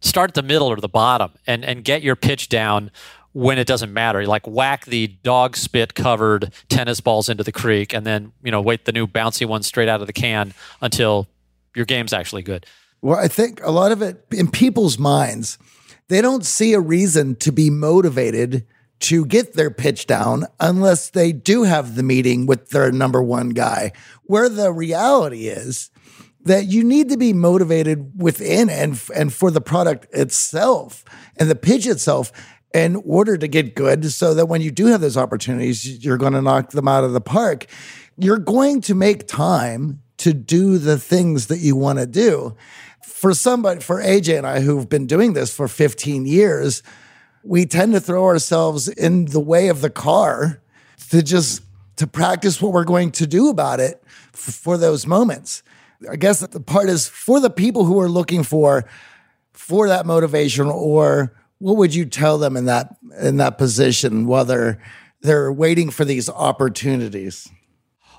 start 0.00 0.30
at 0.30 0.34
the 0.34 0.42
middle 0.42 0.66
or 0.66 0.76
the 0.76 0.88
bottom 0.88 1.32
and, 1.46 1.64
and 1.64 1.84
get 1.84 2.02
your 2.02 2.16
pitch 2.16 2.48
down 2.48 2.90
when 3.32 3.56
it 3.56 3.66
doesn't 3.66 3.92
matter. 3.92 4.26
Like 4.26 4.46
whack 4.46 4.84
the 4.86 5.06
dog 5.22 5.56
spit 5.56 5.94
covered 5.94 6.52
tennis 6.68 7.00
balls 7.00 7.28
into 7.28 7.44
the 7.44 7.52
creek 7.52 7.94
and 7.94 8.04
then, 8.04 8.32
you 8.42 8.50
know, 8.50 8.60
wait 8.60 8.84
the 8.84 8.92
new 8.92 9.06
bouncy 9.06 9.46
ones 9.46 9.66
straight 9.66 9.88
out 9.88 10.00
of 10.00 10.06
the 10.06 10.12
can 10.12 10.54
until 10.80 11.28
your 11.74 11.86
game's 11.86 12.12
actually 12.12 12.42
good. 12.42 12.66
Well, 13.02 13.18
I 13.18 13.26
think 13.26 13.60
a 13.64 13.72
lot 13.72 13.90
of 13.90 14.00
it 14.00 14.24
in 14.30 14.48
people's 14.50 14.96
minds, 14.96 15.58
they 16.08 16.22
don't 16.22 16.46
see 16.46 16.72
a 16.72 16.80
reason 16.80 17.34
to 17.36 17.50
be 17.50 17.68
motivated 17.68 18.64
to 19.00 19.26
get 19.26 19.54
their 19.54 19.72
pitch 19.72 20.06
down 20.06 20.46
unless 20.60 21.10
they 21.10 21.32
do 21.32 21.64
have 21.64 21.96
the 21.96 22.04
meeting 22.04 22.46
with 22.46 22.70
their 22.70 22.92
number 22.92 23.20
one 23.20 23.50
guy. 23.50 23.90
Where 24.22 24.48
the 24.48 24.72
reality 24.72 25.48
is 25.48 25.90
that 26.44 26.66
you 26.66 26.84
need 26.84 27.08
to 27.08 27.16
be 27.16 27.32
motivated 27.32 28.22
within 28.22 28.70
and 28.70 29.00
and 29.14 29.32
for 29.32 29.50
the 29.50 29.60
product 29.60 30.06
itself 30.12 31.04
and 31.36 31.50
the 31.50 31.56
pitch 31.56 31.86
itself 31.86 32.30
in 32.72 33.02
order 33.04 33.36
to 33.36 33.48
get 33.48 33.74
good 33.74 34.10
so 34.12 34.32
that 34.34 34.46
when 34.46 34.60
you 34.60 34.70
do 34.70 34.86
have 34.86 35.00
those 35.00 35.16
opportunities 35.16 36.04
you're 36.04 36.16
going 36.16 36.32
to 36.32 36.42
knock 36.42 36.70
them 36.70 36.88
out 36.88 37.04
of 37.04 37.12
the 37.12 37.20
park. 37.20 37.66
You're 38.16 38.38
going 38.38 38.80
to 38.82 38.94
make 38.94 39.26
time 39.26 40.02
to 40.18 40.32
do 40.32 40.78
the 40.78 40.98
things 40.98 41.48
that 41.48 41.58
you 41.58 41.74
want 41.74 41.98
to 41.98 42.06
do 42.06 42.56
for 43.04 43.34
somebody, 43.34 43.80
for 43.80 44.00
AJ 44.02 44.38
and 44.38 44.46
I, 44.46 44.60
who've 44.60 44.88
been 44.88 45.06
doing 45.06 45.32
this 45.32 45.54
for 45.54 45.68
15 45.68 46.26
years, 46.26 46.82
we 47.44 47.66
tend 47.66 47.92
to 47.92 48.00
throw 48.00 48.24
ourselves 48.24 48.88
in 48.88 49.26
the 49.26 49.40
way 49.40 49.68
of 49.68 49.80
the 49.80 49.90
car 49.90 50.60
to 51.10 51.22
just 51.22 51.62
to 51.96 52.06
practice 52.06 52.60
what 52.60 52.72
we're 52.72 52.84
going 52.84 53.10
to 53.12 53.26
do 53.26 53.48
about 53.48 53.80
it 53.80 54.02
for 54.32 54.76
those 54.76 55.06
moments. 55.06 55.62
I 56.10 56.16
guess 56.16 56.40
the 56.40 56.60
part 56.60 56.88
is 56.88 57.08
for 57.08 57.38
the 57.38 57.50
people 57.50 57.84
who 57.84 58.00
are 58.00 58.08
looking 58.08 58.42
for 58.42 58.84
for 59.52 59.88
that 59.88 60.06
motivation 60.06 60.66
or 60.66 61.36
what 61.58 61.76
would 61.76 61.94
you 61.94 62.06
tell 62.06 62.38
them 62.38 62.56
in 62.56 62.64
that 62.64 62.96
in 63.20 63.36
that 63.36 63.56
position 63.58 64.26
while 64.26 64.44
they're 64.44 64.82
they're 65.20 65.52
waiting 65.52 65.90
for 65.90 66.04
these 66.04 66.28
opportunities? 66.28 67.48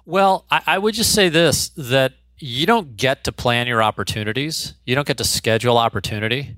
Well, 0.06 0.46
I, 0.50 0.62
I 0.68 0.78
would 0.78 0.94
just 0.94 1.14
say 1.14 1.30
this 1.30 1.70
that 1.70 2.14
you 2.44 2.66
don't 2.66 2.98
get 2.98 3.24
to 3.24 3.32
plan 3.32 3.68
your 3.68 3.82
opportunities. 3.82 4.74
You 4.86 4.96
don't 4.96 5.08
get 5.08 5.18
to 5.20 5.24
schedule 5.24 5.78
opportunity. 5.78 6.58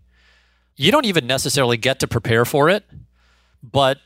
You 0.76 0.91
don't 0.91 1.06
even 1.06 1.28
necessarily 1.28 1.78
get 1.78 2.00
to 2.00 2.08
prepare 2.08 2.43
for 2.43 2.69
it, 2.69 2.84
but 3.62 4.00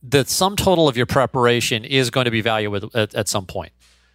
the 0.00 0.24
sum 0.24 0.54
total 0.54 0.86
of 0.86 0.96
your 0.96 1.06
preparation 1.06 1.84
is 1.84 2.10
going 2.10 2.26
to 2.26 2.30
be 2.30 2.40
valuable 2.40 2.88
at, 2.94 3.16
at 3.16 3.26
some 3.26 3.46
point, 3.46 3.72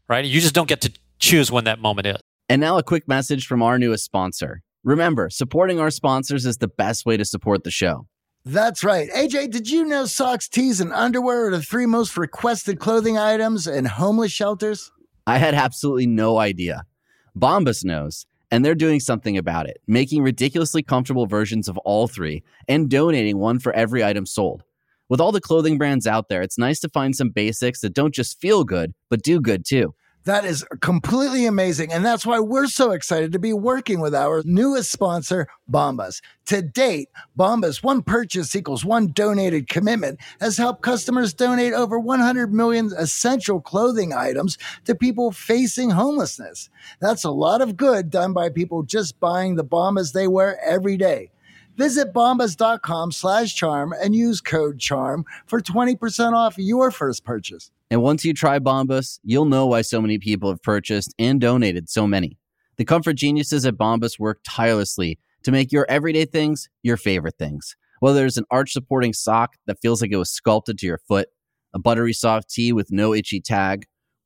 right? 0.08 0.24
You 0.24 0.40
just 0.40 0.56
don't 0.56 0.70
get 0.70 0.80
to 0.82 0.94
choose 1.20 1.52
when 1.52 1.66
that 1.66 1.80
moment 1.80 2.08
is. 2.08 2.16
And 2.48 2.62
now 2.62 2.78
a 2.78 2.84
quick 2.84 3.06
message 3.06 3.48
from 3.48 3.62
our 3.62 3.78
newest 3.78 4.06
sponsor. 4.06 4.62
Remember, 4.86 5.30
supporting 5.30 5.78
our 5.78 5.92
sponsors 5.92 6.46
is 6.46 6.60
the 6.60 6.70
best 6.70 7.06
way 7.06 7.18
to 7.18 7.26
support 7.26 7.66
the 7.66 7.72
show. 7.72 8.08
That's 8.46 8.82
right. 8.82 9.10
AJ, 9.10 9.52
did 9.52 9.70
you 9.70 9.84
know 9.84 10.06
socks, 10.06 10.48
tees, 10.48 10.80
and 10.80 10.94
underwear 10.94 11.48
are 11.48 11.52
the 11.52 11.62
three 11.62 11.86
most 11.86 12.16
requested 12.16 12.80
clothing 12.80 13.18
items 13.18 13.68
in 13.68 13.84
homeless 13.84 14.32
shelters? 14.32 14.90
I 15.28 15.38
had 15.38 15.54
absolutely 15.54 16.08
no 16.08 16.38
idea. 16.38 16.86
Bombas 17.38 17.84
knows, 17.84 18.26
and 18.52 18.64
they're 18.64 18.76
doing 18.76 19.00
something 19.00 19.38
about 19.38 19.68
it, 19.68 19.82
making 19.88 20.24
ridiculously 20.24 20.84
comfortable 20.84 21.28
versions 21.28 21.68
of 21.68 21.78
all 21.80 22.08
three 22.08 22.44
and 22.68 22.90
donating 22.90 23.38
one 23.38 23.60
for 23.60 23.74
every 23.74 24.04
item 24.04 24.26
sold. 24.26 24.64
With 25.08 25.20
all 25.20 25.32
the 25.32 25.42
clothing 25.42 25.78
brands 25.78 26.06
out 26.06 26.30
there, 26.30 26.42
it's 26.42 26.58
nice 26.58 26.80
to 26.82 26.90
find 26.90 27.16
some 27.16 27.30
basics 27.30 27.82
that 27.82 27.94
don't 27.94 28.14
just 28.14 28.40
feel 28.40 28.64
good, 28.64 28.94
but 29.10 29.24
do 29.24 29.42
good 29.42 29.66
too. 29.66 29.96
That 30.26 30.44
is 30.44 30.66
completely 30.82 31.46
amazing. 31.46 31.94
And 31.94 32.06
that's 32.06 32.26
why 32.26 32.40
we're 32.40 32.68
so 32.68 32.92
excited 32.92 33.32
to 33.32 33.40
be 33.40 33.54
working 33.54 34.00
with 34.00 34.14
our 34.14 34.44
newest 34.46 34.92
sponsor, 34.92 35.48
Bombas. 35.72 36.22
To 36.48 36.62
date, 36.62 37.10
Bombas, 37.38 37.82
one 37.82 38.02
purchase 38.04 38.56
equals 38.56 38.84
one 38.84 39.12
donated 39.14 39.70
commitment, 39.70 40.20
has 40.42 40.58
helped 40.58 40.82
customers 40.82 41.34
donate 41.34 41.74
over 41.74 41.98
100 41.98 42.54
million 42.54 42.92
essential 42.98 43.62
clothing 43.62 44.14
items 44.14 44.58
to 44.86 44.94
people 44.94 45.32
facing 45.32 45.92
homelessness. 45.92 46.70
That's 47.00 47.24
a 47.24 47.32
lot 47.32 47.62
of 47.62 47.78
good 47.78 48.10
done 48.10 48.34
by 48.34 48.50
people 48.50 48.84
just 48.84 49.20
buying 49.20 49.56
the 49.56 49.64
Bombas 49.64 50.12
they 50.12 50.28
wear 50.28 50.60
every 50.64 50.98
day. 50.98 51.32
Visit 51.80 52.14
bombas.com 52.14 53.14
slash 53.14 53.56
charm 53.56 53.94
and 54.04 54.14
use 54.14 54.42
code 54.42 54.80
charm 54.80 55.24
for 55.46 55.62
20% 55.62 56.34
off 56.34 56.58
your 56.58 56.92
first 56.92 57.24
purchase. 57.24 57.72
And 57.90 58.02
once 58.02 58.26
you 58.26 58.34
try 58.34 58.60
Bombas, 58.60 59.20
you'll 59.24 59.46
know 59.46 59.66
why 59.66 59.82
so 59.84 60.02
many 60.02 60.18
people 60.18 60.50
have 60.50 60.62
purchased 60.62 61.16
and 61.18 61.40
donated 61.40 61.90
so 61.90 62.06
many. 62.06 62.38
The 62.76 62.84
comfort 62.84 63.14
geniuses 63.14 63.66
at 63.66 63.78
Bombas 63.78 64.20
work 64.20 64.42
tirelessly 64.46 65.20
to 65.44 65.54
make 65.54 65.72
your 65.72 65.86
everyday 65.88 66.26
things 66.26 66.68
your 66.84 66.98
favorite 66.98 67.38
things. 67.40 67.78
Whether 68.02 68.26
it's 68.26 68.36
an 68.36 68.44
arch 68.52 68.74
supporting 68.74 69.14
sock 69.14 69.56
that 69.66 69.80
feels 69.82 70.02
like 70.02 70.12
it 70.12 70.18
was 70.18 70.30
sculpted 70.30 70.80
to 70.80 70.86
your 70.86 71.00
foot, 71.08 71.30
a 71.74 71.80
buttery 71.80 72.12
soft 72.12 72.50
tee 72.50 72.74
with 72.74 72.92
no 72.92 73.14
itchy 73.14 73.40
tag, 73.40 73.86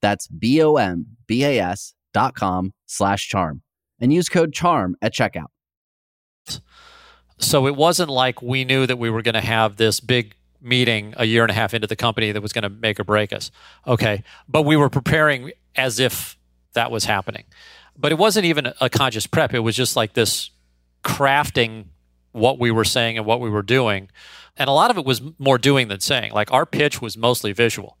That's 0.00 0.28
B-O-M-B-A-S 0.28 1.94
dot 2.14 2.34
com 2.34 2.72
slash 2.86 3.28
charm 3.28 3.62
and 4.00 4.12
use 4.12 4.28
code 4.28 4.52
CHARM 4.52 4.96
at 5.02 5.12
checkout. 5.12 5.48
So 7.38 7.66
it 7.66 7.76
wasn't 7.76 8.10
like 8.10 8.42
we 8.42 8.64
knew 8.64 8.86
that 8.86 8.98
we 8.98 9.10
were 9.10 9.22
going 9.22 9.34
to 9.34 9.40
have 9.40 9.76
this 9.76 10.00
big 10.00 10.34
meeting 10.60 11.14
a 11.16 11.24
year 11.24 11.42
and 11.42 11.50
a 11.50 11.54
half 11.54 11.72
into 11.72 11.86
the 11.86 11.96
company 11.96 12.32
that 12.32 12.40
was 12.40 12.52
going 12.52 12.62
to 12.64 12.68
make 12.68 12.98
or 12.98 13.04
break 13.04 13.32
us. 13.32 13.50
Okay. 13.86 14.24
But 14.48 14.62
we 14.62 14.76
were 14.76 14.88
preparing 14.88 15.52
as 15.76 16.00
if 16.00 16.36
that 16.72 16.90
was 16.90 17.04
happening. 17.04 17.44
But 17.96 18.12
it 18.12 18.18
wasn't 18.18 18.46
even 18.46 18.72
a 18.80 18.90
conscious 18.90 19.26
prep. 19.26 19.54
It 19.54 19.60
was 19.60 19.76
just 19.76 19.96
like 19.96 20.14
this 20.14 20.50
crafting 21.04 21.86
what 22.32 22.58
we 22.58 22.70
were 22.70 22.84
saying 22.84 23.18
and 23.18 23.26
what 23.26 23.40
we 23.40 23.50
were 23.50 23.62
doing. 23.62 24.10
And 24.56 24.68
a 24.68 24.72
lot 24.72 24.90
of 24.90 24.98
it 24.98 25.04
was 25.04 25.22
more 25.38 25.58
doing 25.58 25.88
than 25.88 26.00
saying. 26.00 26.32
Like 26.32 26.52
our 26.52 26.66
pitch 26.66 27.00
was 27.00 27.16
mostly 27.16 27.52
visual. 27.52 27.98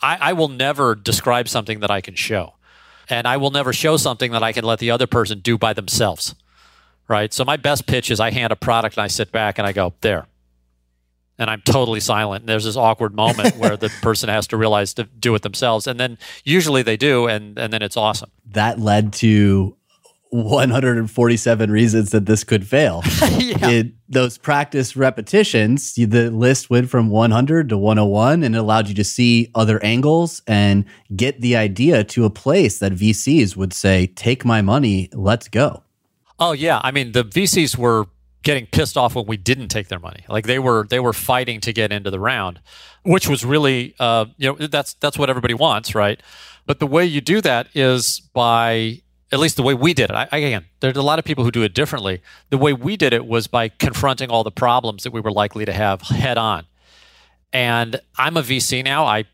I, 0.00 0.18
I 0.20 0.32
will 0.32 0.48
never 0.48 0.94
describe 0.94 1.48
something 1.48 1.80
that 1.80 1.90
I 1.90 2.00
can 2.00 2.14
show. 2.14 2.54
And 3.08 3.26
I 3.26 3.36
will 3.36 3.50
never 3.50 3.72
show 3.72 3.96
something 3.96 4.32
that 4.32 4.42
I 4.42 4.52
can 4.52 4.64
let 4.64 4.80
the 4.80 4.90
other 4.90 5.06
person 5.06 5.38
do 5.38 5.56
by 5.56 5.72
themselves 5.72 6.34
right? 7.08 7.32
So 7.32 7.44
my 7.44 7.56
best 7.56 7.86
pitch 7.86 8.10
is 8.10 8.20
I 8.20 8.30
hand 8.30 8.52
a 8.52 8.56
product 8.56 8.96
and 8.96 9.04
I 9.04 9.08
sit 9.08 9.32
back 9.32 9.58
and 9.58 9.66
I 9.66 9.72
go, 9.72 9.94
there. 10.00 10.26
And 11.38 11.50
I'm 11.50 11.60
totally 11.60 12.00
silent. 12.00 12.42
And 12.42 12.48
there's 12.48 12.64
this 12.64 12.76
awkward 12.76 13.14
moment 13.14 13.56
where 13.58 13.76
the 13.76 13.90
person 14.00 14.28
has 14.28 14.46
to 14.48 14.56
realize 14.56 14.94
to 14.94 15.04
do 15.04 15.34
it 15.34 15.42
themselves. 15.42 15.86
And 15.86 16.00
then 16.00 16.18
usually 16.44 16.82
they 16.82 16.96
do, 16.96 17.26
and, 17.26 17.58
and 17.58 17.72
then 17.72 17.82
it's 17.82 17.96
awesome. 17.96 18.30
That 18.52 18.80
led 18.80 19.12
to 19.14 19.76
147 20.30 21.70
reasons 21.70 22.10
that 22.10 22.26
this 22.26 22.44
could 22.44 22.66
fail. 22.66 23.02
yeah. 23.38 23.70
It, 23.70 23.92
those 24.08 24.38
practice 24.38 24.96
repetitions, 24.96 25.94
the 25.94 26.30
list 26.30 26.70
went 26.70 26.90
from 26.90 27.10
100 27.10 27.68
to 27.68 27.78
101 27.78 28.42
and 28.42 28.54
it 28.54 28.58
allowed 28.58 28.88
you 28.88 28.94
to 28.94 29.04
see 29.04 29.50
other 29.54 29.82
angles 29.84 30.42
and 30.46 30.84
get 31.14 31.40
the 31.40 31.56
idea 31.56 32.04
to 32.04 32.24
a 32.24 32.30
place 32.30 32.78
that 32.80 32.92
VCs 32.92 33.56
would 33.56 33.72
say, 33.72 34.06
take 34.06 34.44
my 34.44 34.62
money, 34.62 35.08
let's 35.12 35.48
go. 35.48 35.82
Oh 36.38 36.52
yeah, 36.52 36.80
I 36.82 36.90
mean 36.90 37.12
the 37.12 37.24
VCs 37.24 37.78
were 37.78 38.06
getting 38.42 38.66
pissed 38.66 38.96
off 38.96 39.14
when 39.14 39.26
we 39.26 39.36
didn't 39.36 39.68
take 39.68 39.88
their 39.88 39.98
money. 39.98 40.24
Like 40.28 40.46
they 40.46 40.58
were 40.58 40.86
they 40.88 41.00
were 41.00 41.12
fighting 41.12 41.60
to 41.62 41.72
get 41.72 41.92
into 41.92 42.10
the 42.10 42.20
round, 42.20 42.60
which 43.04 43.28
was 43.28 43.44
really 43.44 43.94
uh, 43.98 44.26
you 44.36 44.48
know 44.52 44.66
that's 44.66 44.94
that's 44.94 45.18
what 45.18 45.30
everybody 45.30 45.54
wants, 45.54 45.94
right? 45.94 46.22
But 46.66 46.78
the 46.78 46.86
way 46.86 47.06
you 47.06 47.20
do 47.20 47.40
that 47.40 47.68
is 47.74 48.20
by 48.34 49.02
at 49.32 49.40
least 49.40 49.56
the 49.56 49.62
way 49.62 49.74
we 49.74 49.92
did 49.92 50.10
it. 50.10 50.14
I, 50.14 50.28
again, 50.30 50.66
there's 50.80 50.96
a 50.96 51.02
lot 51.02 51.18
of 51.18 51.24
people 51.24 51.44
who 51.44 51.50
do 51.50 51.62
it 51.62 51.74
differently. 51.74 52.22
The 52.50 52.58
way 52.58 52.72
we 52.72 52.96
did 52.96 53.12
it 53.12 53.26
was 53.26 53.46
by 53.46 53.68
confronting 53.68 54.30
all 54.30 54.44
the 54.44 54.52
problems 54.52 55.02
that 55.02 55.12
we 55.12 55.20
were 55.20 55.32
likely 55.32 55.64
to 55.64 55.72
have 55.72 56.02
head 56.02 56.38
on. 56.38 56.66
And 57.52 58.00
I'm 58.16 58.36
a 58.36 58.42
VC 58.42 58.84
now. 58.84 59.04
I, 59.04 59.24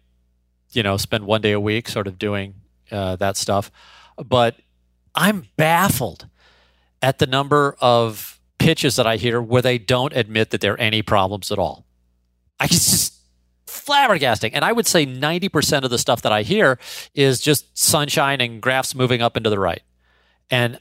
you 0.71 0.83
know, 0.83 0.97
spend 0.97 1.27
one 1.27 1.43
day 1.43 1.53
a 1.53 1.61
week 1.61 1.89
sort 1.89 2.07
of 2.07 2.19
doing 2.19 2.55
uh, 2.91 3.17
that 3.17 3.37
stuff, 3.37 3.71
but 4.17 4.57
I'm 5.15 5.49
baffled 5.57 6.27
at 7.03 7.19
the 7.19 7.27
number 7.27 7.77
of 7.81 8.41
pitches 8.59 8.97
that 8.97 9.07
I 9.07 9.17
hear 9.17 9.43
where 9.43 9.63
they 9.63 9.77
don't 9.77 10.15
admit 10.15 10.51
that 10.51 10.61
there 10.61 10.75
are 10.75 10.81
any 10.81 11.03
problems 11.03 11.51
at 11.51 11.59
all. 11.59 11.85
I 12.61 12.69
just 12.69 13.12
flabbergasting. 13.85 14.51
And 14.55 14.65
I 14.65 14.73
would 14.73 14.87
say 14.87 15.07
90% 15.07 15.85
of 15.85 15.91
the 15.91 15.99
stuff 15.99 16.23
that 16.23 16.33
I 16.33 16.43
hear 16.43 16.79
is 17.15 17.41
just 17.41 17.77
sunshine 17.77 18.41
and 18.41 18.61
graphs 18.61 18.95
moving 18.95 19.23
up 19.23 19.37
and 19.37 19.45
to 19.45 19.51
the 19.51 19.59
right. 19.59 19.83
And 20.51 20.79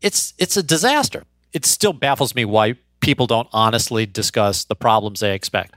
it's 0.00 0.34
it's 0.38 0.56
a 0.56 0.62
disaster. 0.62 1.24
It 1.52 1.64
still 1.64 1.92
baffles 1.92 2.34
me 2.34 2.44
why 2.44 2.76
people 3.00 3.26
don't 3.26 3.48
honestly 3.52 4.06
discuss 4.06 4.64
the 4.64 4.74
problems 4.74 5.20
they 5.20 5.34
expect 5.34 5.76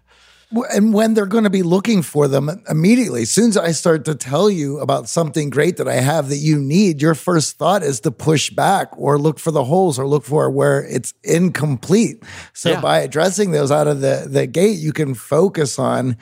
and 0.74 0.94
when 0.94 1.14
they're 1.14 1.26
going 1.26 1.44
to 1.44 1.50
be 1.50 1.64
looking 1.64 2.02
for 2.02 2.28
them 2.28 2.50
immediately. 2.70 3.24
As 3.24 3.32
soon 3.32 3.50
as 3.50 3.58
I 3.58 3.72
start 3.72 4.06
to 4.06 4.16
tell 4.16 4.50
you 4.50 4.80
about 4.80 5.10
something 5.10 5.50
great 5.50 5.78
that 5.78 5.88
I 5.88 5.96
have 5.96 6.30
that 6.30 6.38
you 6.38 6.58
need, 6.58 7.02
your 7.02 7.16
first 7.16 7.58
thought 7.58 7.84
is 7.84 8.00
to 8.02 8.12
push 8.12 8.50
back 8.50 8.90
or 8.98 9.18
look 9.18 9.40
for 9.40 9.52
the 9.52 9.66
holes 9.66 10.00
or 10.00 10.08
look 10.08 10.24
for 10.24 10.50
where 10.50 10.86
it's 10.86 11.14
incomplete. 11.24 12.24
So 12.54 12.72
yeah. 12.72 12.82
by 12.82 13.00
addressing 13.00 13.52
those 13.52 13.72
out 13.72 13.88
of 13.88 14.00
the, 14.00 14.28
the 14.30 14.48
gate, 14.48 14.78
you 14.78 14.94
can 14.94 15.16
focus 15.16 15.78
on, 15.78 16.16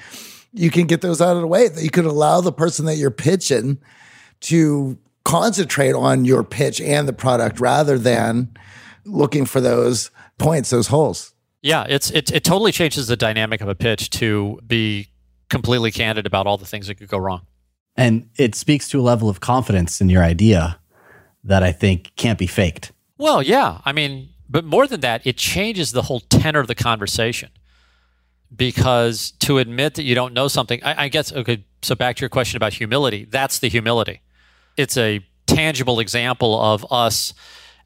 you 0.56 0.72
can 0.72 0.88
get 0.88 1.02
those 1.02 1.22
out 1.22 1.36
of 1.36 1.42
the 1.42 1.48
way. 1.48 1.68
That 1.68 1.84
you 1.84 1.90
can 1.90 2.06
allow 2.06 2.42
the 2.42 2.52
person 2.52 2.86
that 2.86 2.96
you're 2.96 3.12
pitching 3.12 3.78
to 4.42 4.98
concentrate 5.24 5.94
on 5.94 6.26
your 6.26 6.44
pitch 6.44 6.80
and 6.82 7.08
the 7.08 7.14
product 7.14 7.60
rather 7.60 7.98
than 7.98 8.56
looking 9.06 9.46
for 9.46 9.60
those 9.60 10.12
points, 10.38 10.70
those 10.70 10.88
holes. 10.88 11.34
Yeah, 11.62 11.86
it's 11.88 12.12
it, 12.12 12.32
it 12.32 12.44
totally 12.44 12.72
changes 12.72 13.08
the 13.08 13.18
dynamic 13.18 13.62
of 13.62 13.68
a 13.68 13.76
pitch 13.76 14.10
to 14.12 14.60
be 14.66 15.08
completely 15.50 15.92
candid 15.92 16.26
about 16.26 16.48
all 16.48 16.58
the 16.58 16.66
things 16.66 16.88
that 16.88 16.96
could 16.96 17.10
go 17.10 17.18
wrong. 17.18 17.46
And 17.98 18.30
it 18.38 18.56
speaks 18.56 18.90
to 18.90 19.00
a 19.00 19.04
level 19.04 19.30
of 19.30 19.40
confidence 19.40 20.02
in 20.02 20.10
your 20.10 20.24
idea 20.24 20.80
that 21.44 21.64
I 21.64 21.72
think 21.72 22.12
can't 22.16 22.38
be 22.38 22.48
faked. 22.48 22.92
Well, 23.18 23.42
yeah. 23.42 23.80
I 23.86 23.94
mean, 23.94 24.30
but 24.50 24.66
more 24.66 24.86
than 24.88 25.00
that, 25.02 25.26
it 25.26 25.38
changes 25.38 25.92
the 25.92 26.04
whole 26.04 26.20
tenor 26.20 26.60
of 26.60 26.68
the 26.68 26.76
conversation. 26.76 27.50
Because 28.56 29.32
to 29.40 29.58
admit 29.58 29.96
that 29.96 30.04
you 30.04 30.16
don't 30.16 30.34
know 30.34 30.48
something, 30.48 30.84
I, 30.84 31.06
I 31.06 31.08
guess, 31.08 31.34
okay, 31.34 31.66
so 31.82 31.96
back 31.96 32.16
to 32.18 32.22
your 32.22 32.30
question 32.30 32.58
about 32.58 32.74
humility, 32.74 33.26
that's 33.26 33.60
the 33.60 33.70
humility. 33.70 34.22
It's 34.78 34.98
a 34.98 35.26
tangible 35.46 36.00
example 36.00 36.60
of 36.60 36.86
us 36.92 37.34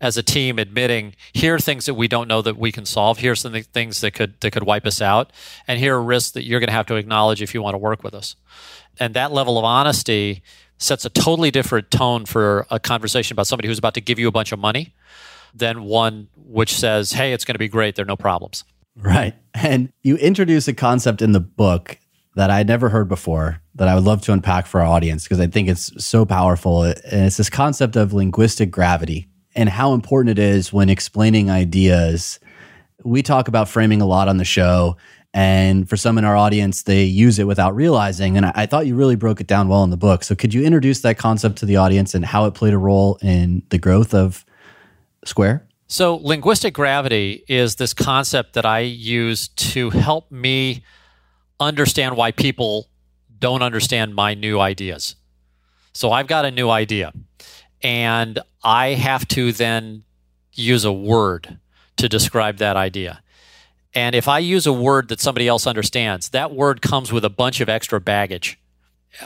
as 0.01 0.17
a 0.17 0.23
team 0.23 0.57
admitting 0.59 1.13
here 1.33 1.55
are 1.55 1.59
things 1.59 1.85
that 1.85 1.93
we 1.93 2.07
don't 2.07 2.27
know 2.27 2.41
that 2.41 2.57
we 2.57 2.71
can 2.71 2.85
solve. 2.85 3.19
Here's 3.19 3.41
some 3.41 3.53
things 3.53 4.01
that 4.01 4.11
could 4.11 4.39
that 4.41 4.51
could 4.51 4.63
wipe 4.63 4.85
us 4.85 5.01
out, 5.01 5.31
and 5.67 5.79
here 5.79 5.95
are 5.95 6.01
risks 6.01 6.31
that 6.31 6.45
you're 6.45 6.59
going 6.59 6.69
to 6.69 6.73
have 6.73 6.85
to 6.87 6.95
acknowledge 6.95 7.41
if 7.41 7.53
you 7.53 7.61
want 7.61 7.73
to 7.73 7.79
work 7.79 8.03
with 8.03 8.13
us. 8.13 8.35
And 8.99 9.13
that 9.13 9.31
level 9.31 9.57
of 9.57 9.65
honesty 9.65 10.41
sets 10.77 11.03
a 11.03 11.09
totally 11.09 11.51
different 11.51 11.91
tone 11.91 12.25
for 12.25 12.65
a 12.69 12.79
conversation 12.79 13.35
about 13.35 13.47
somebody 13.47 13.67
who's 13.67 13.77
about 13.77 13.93
to 13.95 14.01
give 14.01 14.17
you 14.17 14.27
a 14.27 14.31
bunch 14.31 14.51
of 14.51 14.59
money 14.59 14.93
than 15.53 15.83
one 15.83 16.29
which 16.37 16.73
says, 16.73 17.11
"Hey, 17.13 17.33
it's 17.33 17.43
going 17.43 17.55
to 17.55 17.59
be 17.59 17.67
great. 17.67 17.95
There 17.95 18.03
are 18.03 18.07
no 18.07 18.17
problems." 18.17 18.63
Right. 19.01 19.33
And 19.53 19.91
you 20.03 20.17
introduce 20.17 20.67
a 20.67 20.73
concept 20.73 21.21
in 21.21 21.31
the 21.31 21.39
book 21.39 21.97
that 22.35 22.49
I'd 22.49 22.67
never 22.67 22.89
heard 22.89 23.07
before 23.07 23.61
that 23.75 23.87
I 23.87 23.95
would 23.95 24.03
love 24.03 24.21
to 24.23 24.33
unpack 24.33 24.65
for 24.65 24.81
our 24.81 24.85
audience 24.85 25.23
because 25.23 25.39
I 25.39 25.47
think 25.47 25.69
it's 25.69 26.03
so 26.03 26.25
powerful. 26.25 26.83
And 26.83 26.97
it's 27.25 27.37
this 27.37 27.49
concept 27.49 27.95
of 27.95 28.13
linguistic 28.13 28.71
gravity 28.71 29.27
and 29.55 29.69
how 29.69 29.93
important 29.93 30.37
it 30.37 30.41
is 30.41 30.71
when 30.71 30.89
explaining 30.89 31.49
ideas. 31.49 32.39
We 33.03 33.23
talk 33.23 33.47
about 33.47 33.67
framing 33.67 34.01
a 34.01 34.05
lot 34.05 34.27
on 34.27 34.37
the 34.37 34.45
show. 34.45 34.97
And 35.33 35.87
for 35.87 35.95
some 35.95 36.17
in 36.17 36.25
our 36.25 36.35
audience, 36.35 36.83
they 36.83 37.03
use 37.03 37.39
it 37.39 37.47
without 37.47 37.75
realizing. 37.75 38.35
And 38.35 38.47
I, 38.47 38.51
I 38.55 38.65
thought 38.65 38.87
you 38.87 38.95
really 38.95 39.15
broke 39.15 39.39
it 39.41 39.47
down 39.47 39.67
well 39.67 39.83
in 39.83 39.89
the 39.89 39.97
book. 39.97 40.23
So 40.23 40.35
could 40.35 40.53
you 40.53 40.63
introduce 40.63 41.01
that 41.01 41.17
concept 41.17 41.57
to 41.59 41.65
the 41.65 41.77
audience 41.77 42.15
and 42.15 42.25
how 42.25 42.45
it 42.45 42.53
played 42.53 42.73
a 42.73 42.77
role 42.77 43.17
in 43.21 43.63
the 43.69 43.77
growth 43.77 44.13
of 44.13 44.45
Square? 45.25 45.68
So, 45.91 46.17
linguistic 46.17 46.75
gravity 46.75 47.43
is 47.47 47.77
this 47.77 47.95
concept 47.95 48.53
that 48.53 48.63
I 48.63 48.81
use 48.81 49.47
to 49.47 49.89
help 49.89 50.31
me 50.31 50.83
understand 51.59 52.15
why 52.15 52.31
people 52.31 52.87
don't 53.39 53.63
understand 53.63 54.13
my 54.13 54.35
new 54.35 54.59
ideas. 54.59 55.15
So, 55.93 56.11
I've 56.11 56.27
got 56.27 56.45
a 56.45 56.51
new 56.51 56.69
idea, 56.69 57.11
and 57.81 58.37
I 58.63 58.89
have 58.89 59.27
to 59.29 59.51
then 59.51 60.03
use 60.53 60.85
a 60.85 60.93
word 60.93 61.57
to 61.97 62.07
describe 62.07 62.57
that 62.57 62.77
idea. 62.77 63.23
And 63.95 64.13
if 64.13 64.27
I 64.27 64.37
use 64.37 64.67
a 64.67 64.73
word 64.73 65.07
that 65.07 65.19
somebody 65.19 65.47
else 65.47 65.65
understands, 65.65 66.29
that 66.29 66.53
word 66.53 66.83
comes 66.83 67.11
with 67.11 67.25
a 67.25 67.31
bunch 67.31 67.61
of 67.61 67.67
extra 67.67 67.99
baggage. 67.99 68.59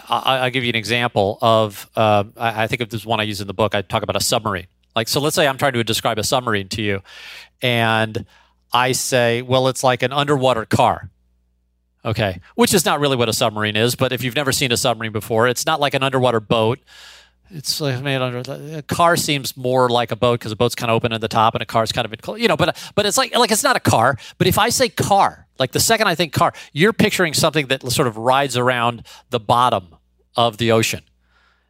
I, 0.08 0.46
will 0.46 0.50
give 0.50 0.64
you 0.64 0.70
an 0.70 0.76
example 0.76 1.40
of, 1.42 1.90
uh, 1.98 2.24
I 2.38 2.68
think 2.68 2.82
of 2.82 2.90
this 2.90 3.06
one 3.06 3.20
I 3.20 3.24
use 3.24 3.42
in 3.42 3.48
the 3.48 3.54
book. 3.54 3.76
I 3.76 3.82
talk 3.82 4.02
about 4.02 4.16
a 4.16 4.24
submarine. 4.24 4.68
Like, 4.96 5.08
so 5.08 5.20
let's 5.20 5.36
say 5.36 5.48
I'm 5.48 5.58
trying 5.58 5.74
to 5.74 5.84
describe 5.84 6.20
a 6.20 6.24
submarine 6.24 6.70
to 6.70 6.82
you, 6.82 7.02
and 7.62 8.26
I 8.72 8.92
say, 8.92 9.42
well, 9.42 9.68
it's 9.68 9.84
like 9.84 10.04
an 10.04 10.12
underwater 10.12 10.66
car. 10.66 11.10
Okay, 12.06 12.42
which 12.56 12.74
is 12.74 12.84
not 12.84 13.00
really 13.00 13.16
what 13.16 13.30
a 13.30 13.34
submarine 13.34 13.78
is, 13.78 13.96
but 13.96 14.12
if 14.12 14.24
you've 14.24 14.36
never 14.36 14.52
seen 14.52 14.74
a 14.74 14.78
submarine 14.78 15.14
before, 15.14 15.48
it's 15.48 15.66
not 15.66 15.80
like 15.80 15.94
an 15.94 16.04
underwater 16.04 16.42
boat. 16.42 16.80
It's 17.50 17.80
like 17.80 18.02
made 18.02 18.18
under 18.18 18.78
a 18.78 18.82
car 18.82 19.16
seems 19.16 19.56
more 19.56 19.88
like 19.88 20.12
a 20.12 20.16
boat 20.16 20.40
because 20.40 20.52
a 20.52 20.56
boat's 20.56 20.76
kind 20.76 20.90
of 20.90 20.96
open 20.96 21.14
at 21.14 21.22
the 21.22 21.28
top 21.28 21.54
and 21.54 21.62
a 21.62 21.66
car's 21.66 21.92
kind 21.92 22.06
of 22.06 22.40
you 22.40 22.48
know, 22.48 22.58
but 22.58 22.76
but 22.96 23.06
it's 23.06 23.18
like 23.18 23.36
like 23.36 23.52
it's 23.52 23.64
not 23.64 23.78
a 23.78 23.80
car. 23.80 24.18
But 24.38 24.48
if 24.48 24.58
I 24.58 24.70
say 24.70 24.90
car, 24.90 25.48
like 25.60 25.72
the 25.72 25.80
second 25.80 26.08
I 26.08 26.16
think 26.16 26.34
car, 26.34 26.52
you're 26.74 26.94
picturing 26.94 27.34
something 27.34 27.68
that 27.68 27.90
sort 27.92 28.08
of 28.08 28.18
rides 28.18 28.58
around 28.58 29.06
the 29.30 29.40
bottom 29.40 29.96
of 30.36 30.58
the 30.58 30.72
ocean 30.72 31.04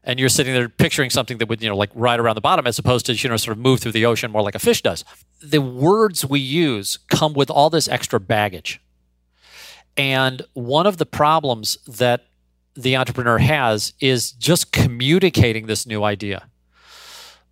and 0.04 0.20
you're 0.20 0.30
sitting 0.30 0.54
there 0.54 0.70
picturing 0.70 1.10
something 1.10 1.38
that 1.38 1.48
would 1.48 1.62
you 1.62 1.70
know 1.70 1.78
like 1.78 1.90
ride 1.94 2.20
around 2.20 2.36
the 2.36 2.42
bottom 2.42 2.68
as 2.68 2.78
opposed 2.78 3.06
to 3.06 3.14
you 3.14 3.30
know 3.30 3.38
sort 3.38 3.58
of 3.58 3.62
move 3.62 3.80
through 3.80 3.92
the 3.92 4.06
ocean 4.06 4.32
more 4.32 4.42
like 4.42 4.56
a 4.56 4.60
fish 4.60 4.82
does. 4.82 5.04
The 5.42 5.62
words 5.62 6.26
we 6.26 6.40
use 6.40 6.98
come 7.10 7.34
with 7.34 7.50
all 7.50 7.70
this 7.70 7.88
extra 7.88 8.20
baggage. 8.20 8.82
And 9.96 10.42
one 10.54 10.88
of 10.88 10.98
the 10.98 11.06
problems 11.06 11.78
that 11.88 12.26
the 12.76 12.96
entrepreneur 12.96 13.38
has 13.38 13.94
is 14.00 14.32
just 14.32 14.72
communicating 14.72 15.68
this 15.68 15.86
new 15.86 16.04
idea. 16.04 16.48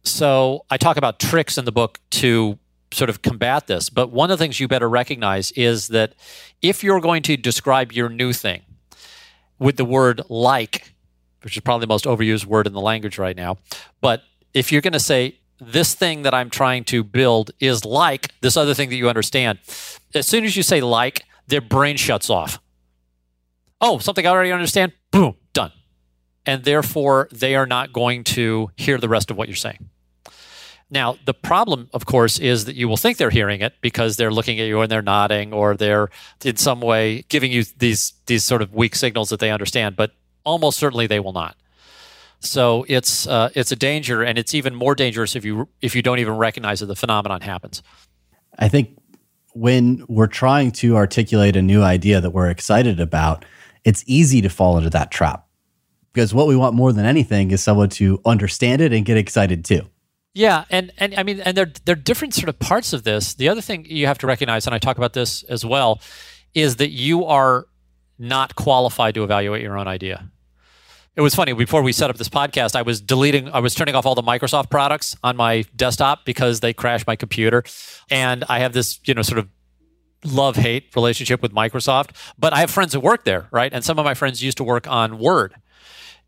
So 0.04 0.66
i 0.70 0.78
talk 0.78 0.98
about 0.98 1.20
tricks 1.20 1.58
in 1.58 1.66
the 1.66 1.72
book 1.72 2.00
to 2.12 2.58
sort 2.94 3.10
of 3.10 3.22
combat 3.22 3.68
this 3.68 3.90
but 3.90 4.12
one 4.12 4.30
of 4.30 4.38
the 4.38 4.44
things 4.44 4.60
you 4.60 4.68
better 4.68 4.90
recognize 4.90 5.52
is 5.52 5.88
that 5.88 6.14
if 6.62 6.84
you're 6.84 7.00
going 7.00 7.24
to 7.24 7.38
describe 7.38 7.94
your 7.94 8.10
new 8.10 8.34
thing 8.34 8.62
with 9.60 9.78
the 9.78 9.86
word 9.86 10.22
like 10.28 10.91
which 11.44 11.58
is 11.58 11.62
probably 11.62 11.84
the 11.86 11.90
most 11.90 12.06
overused 12.06 12.46
word 12.46 12.68
in 12.68 12.74
the 12.74 12.82
language 12.82 13.18
right 13.18 13.36
now. 13.36 13.58
But 14.00 14.24
if 14.54 14.72
you're 14.72 14.82
going 14.82 14.94
to 14.94 15.00
say, 15.00 15.38
this 15.60 15.94
thing 15.94 16.24
that 16.24 16.34
I'm 16.34 16.50
trying 16.50 16.84
to 16.86 17.04
build 17.04 17.52
is 17.60 17.86
like 17.86 18.32
this 18.42 18.58
other 18.58 18.74
thing 18.74 18.90
that 18.90 18.96
you 18.96 19.08
understand, 19.08 19.60
as 20.16 20.26
soon 20.26 20.44
as 20.44 20.58
you 20.58 20.64
say 20.64 20.82
like, 20.82 21.24
their 21.48 21.62
brain 21.62 21.98
shuts 21.98 22.30
off. 22.30 22.60
Oh, 23.80 24.00
something 24.00 24.26
I 24.26 24.30
already 24.30 24.52
understand? 24.52 24.94
Boom, 25.12 25.36
done. 25.54 25.72
And 26.46 26.64
therefore, 26.64 27.30
they 27.32 27.56
are 27.56 27.66
not 27.66 27.94
going 27.94 28.24
to 28.26 28.72
hear 28.76 28.98
the 28.98 29.10
rest 29.10 29.30
of 29.30 29.38
what 29.38 29.48
you're 29.48 29.56
saying. 29.56 29.90
Now, 30.90 31.18
the 31.26 31.34
problem, 31.34 31.90
of 31.94 32.06
course, 32.06 32.38
is 32.38 32.66
that 32.66 32.76
you 32.76 32.90
will 32.90 32.98
think 32.98 33.18
they're 33.18 33.30
hearing 33.30 33.62
it 33.62 33.74
because 33.80 34.18
they're 34.18 34.32
looking 34.32 34.60
at 34.60 34.68
you 34.68 34.82
and 34.82 34.92
they're 34.92 35.02
nodding 35.02 35.54
or 35.54 35.78
they're 35.78 36.10
in 36.44 36.58
some 36.58 36.82
way 36.82 37.24
giving 37.30 37.52
you 37.52 37.64
these 37.78 38.14
these 38.26 38.44
sort 38.44 38.62
of 38.62 38.74
weak 38.74 38.96
signals 38.96 39.30
that 39.30 39.40
they 39.40 39.52
understand. 39.52 39.96
But 39.96 40.12
almost 40.44 40.78
certainly 40.78 41.08
they 41.08 41.20
will 41.20 41.34
not. 41.34 41.56
So 42.40 42.86
it's 42.88 43.28
uh, 43.28 43.50
it's 43.54 43.72
a 43.72 43.76
danger, 43.76 44.24
and 44.24 44.38
it's 44.38 44.54
even 44.56 44.74
more 44.74 44.96
dangerous 44.96 45.36
if 45.36 45.46
you 45.46 45.70
if 45.82 45.96
you 45.96 46.02
don't 46.02 46.20
even 46.20 46.38
recognize 46.38 46.80
that 46.80 46.88
the 46.88 46.96
phenomenon 46.96 47.42
happens. 47.42 47.84
I 48.58 48.68
think 48.68 48.98
when 49.54 50.04
we're 50.08 50.28
trying 50.28 50.72
to 50.72 50.96
articulate 50.96 51.56
a 51.56 51.62
new 51.62 51.84
idea 51.84 52.20
that 52.20 52.32
we're 52.32 52.50
excited 52.50 53.00
about, 53.00 53.46
it's 53.84 54.04
easy 54.08 54.42
to 54.42 54.50
fall 54.50 54.78
into 54.78 54.90
that 54.90 55.12
trap 55.12 55.46
because 56.14 56.34
what 56.34 56.48
we 56.48 56.56
want 56.56 56.76
more 56.76 56.92
than 56.92 57.06
anything 57.06 57.52
is 57.52 57.62
someone 57.62 57.90
to 57.90 58.20
understand 58.26 58.82
it 58.82 58.94
and 58.94 59.06
get 59.06 59.18
excited 59.18 59.64
too. 59.64 59.82
Yeah, 60.34 60.66
and 60.70 60.92
and 60.98 61.14
I 61.16 61.24
mean, 61.24 61.42
and 61.42 61.58
there 61.58 61.72
there 61.86 61.94
are 61.94 62.00
different 62.00 62.34
sort 62.34 62.50
of 62.50 62.58
parts 62.58 62.94
of 62.94 63.04
this. 63.04 63.34
The 63.34 63.50
other 63.50 63.62
thing 63.62 63.86
you 63.86 64.08
have 64.08 64.18
to 64.20 64.28
recognize, 64.28 64.66
and 64.66 64.74
I 64.74 64.80
talk 64.80 64.98
about 64.98 65.14
this 65.14 65.44
as 65.44 65.66
well, 65.66 66.00
is 66.54 66.78
that 66.78 66.90
you 66.90 67.26
are 67.26 67.66
not 68.22 68.56
qualified 68.56 69.16
to 69.16 69.24
evaluate 69.24 69.62
your 69.64 69.78
own 69.78 69.88
idea. 69.88 70.30
It 71.16 71.22
was 71.22 71.36
funny 71.36 71.52
before 71.52 71.82
we 71.82 71.92
set 71.92 72.10
up 72.10 72.16
this 72.16 72.30
podcast. 72.30 72.76
I 72.76 72.84
was 72.84 73.02
deleting, 73.02 73.50
I 73.50 73.60
was 73.60 73.76
turning 73.76 73.96
off 73.96 74.06
all 74.06 74.16
the 74.16 74.24
Microsoft 74.24 74.70
products 74.70 75.18
on 75.24 75.36
my 75.36 75.66
desktop 75.76 76.24
because 76.24 76.62
they 76.62 76.72
crashed 76.72 77.06
my 77.06 77.18
computer, 77.18 77.64
and 78.10 78.46
I 78.48 78.60
have 78.60 78.72
this, 78.72 79.00
you 79.04 79.14
know, 79.14 79.22
sort 79.22 79.40
of 79.40 79.50
love 80.24 80.56
hate 80.56 80.96
relationship 80.96 81.42
with 81.42 81.52
Microsoft. 81.52 82.12
But 82.38 82.54
I 82.54 82.60
have 82.60 82.72
friends 82.72 82.94
that 82.94 83.02
work 83.02 83.26
there, 83.26 83.48
right? 83.52 83.74
And 83.74 83.84
some 83.84 84.00
of 84.00 84.06
my 84.06 84.14
friends 84.14 84.42
used 84.42 84.58
to 84.58 84.64
work 84.64 84.88
on 84.88 85.18
Word. 85.18 85.56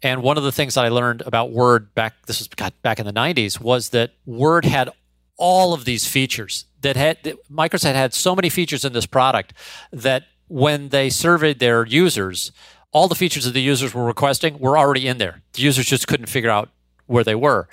And 0.01 0.21
one 0.21 0.37
of 0.37 0.43
the 0.43 0.51
things 0.51 0.73
that 0.73 0.83
I 0.83 0.89
learned 0.89 1.21
about 1.25 1.51
Word 1.51 1.93
back, 1.95 2.25
this 2.25 2.39
was 2.39 2.49
back 2.81 2.99
in 2.99 3.05
the 3.05 3.13
90s, 3.13 3.61
was 3.61 3.89
that 3.89 4.11
Word 4.25 4.65
had 4.65 4.89
all 5.37 5.73
of 5.73 5.85
these 5.85 6.05
features 6.05 6.65
that 6.81 6.95
had 6.97 7.17
that 7.23 7.37
Microsoft 7.49 7.93
had 7.93 8.13
so 8.13 8.35
many 8.35 8.49
features 8.49 8.83
in 8.83 8.93
this 8.93 9.05
product 9.05 9.53
that 9.91 10.23
when 10.53 10.89
they 10.89 11.09
surveyed 11.09 11.57
their 11.57 11.83
users, 11.83 12.51
all 12.91 13.07
the 13.07 13.15
features 13.15 13.43
that 13.43 13.53
the 13.55 13.61
users 13.61 13.91
were 13.91 14.05
requesting 14.05 14.59
were 14.59 14.77
already 14.77 15.07
in 15.07 15.17
there. 15.17 15.41
The 15.53 15.63
users 15.63 15.87
just 15.87 16.07
couldn't 16.07 16.27
figure 16.27 16.51
out 16.51 16.69
where 17.07 17.23
they 17.23 17.33
were. 17.33 17.67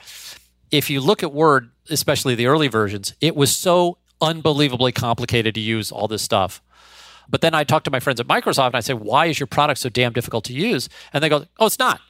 If 0.71 0.89
you 0.89 1.03
look 1.03 1.23
at 1.23 1.31
Word, 1.31 1.73
especially 1.91 2.35
the 2.35 2.47
early 2.47 2.69
versions, 2.69 3.13
it 3.21 3.37
was 3.37 3.55
so 3.55 3.99
unbelievably 4.23 4.93
complicated 4.93 5.55
to 5.57 5.61
use 5.61 5.93
all 5.93 6.09
this 6.09 6.23
stuff. 6.23 6.63
But 7.29 7.43
then 7.43 7.55
I 7.55 7.65
talked 7.65 7.85
to 7.85 7.91
my 7.91 8.01
friends 8.01 8.19
at 8.19 8.27
Microsoft 8.27 8.69
and 8.69 8.77
I 8.77 8.81
say, 8.81 8.95
why 8.95 9.27
is 9.27 9.39
your 9.39 9.47
product 9.47 9.81
so 9.81 9.91
damn 9.91 10.15
difficult 10.15 10.45
to 10.47 10.55
use? 10.55 10.89
And 11.13 11.23
they 11.23 11.29
go, 11.29 11.45
oh, 11.59 11.67
it's 11.67 11.79
not. 11.79 12.01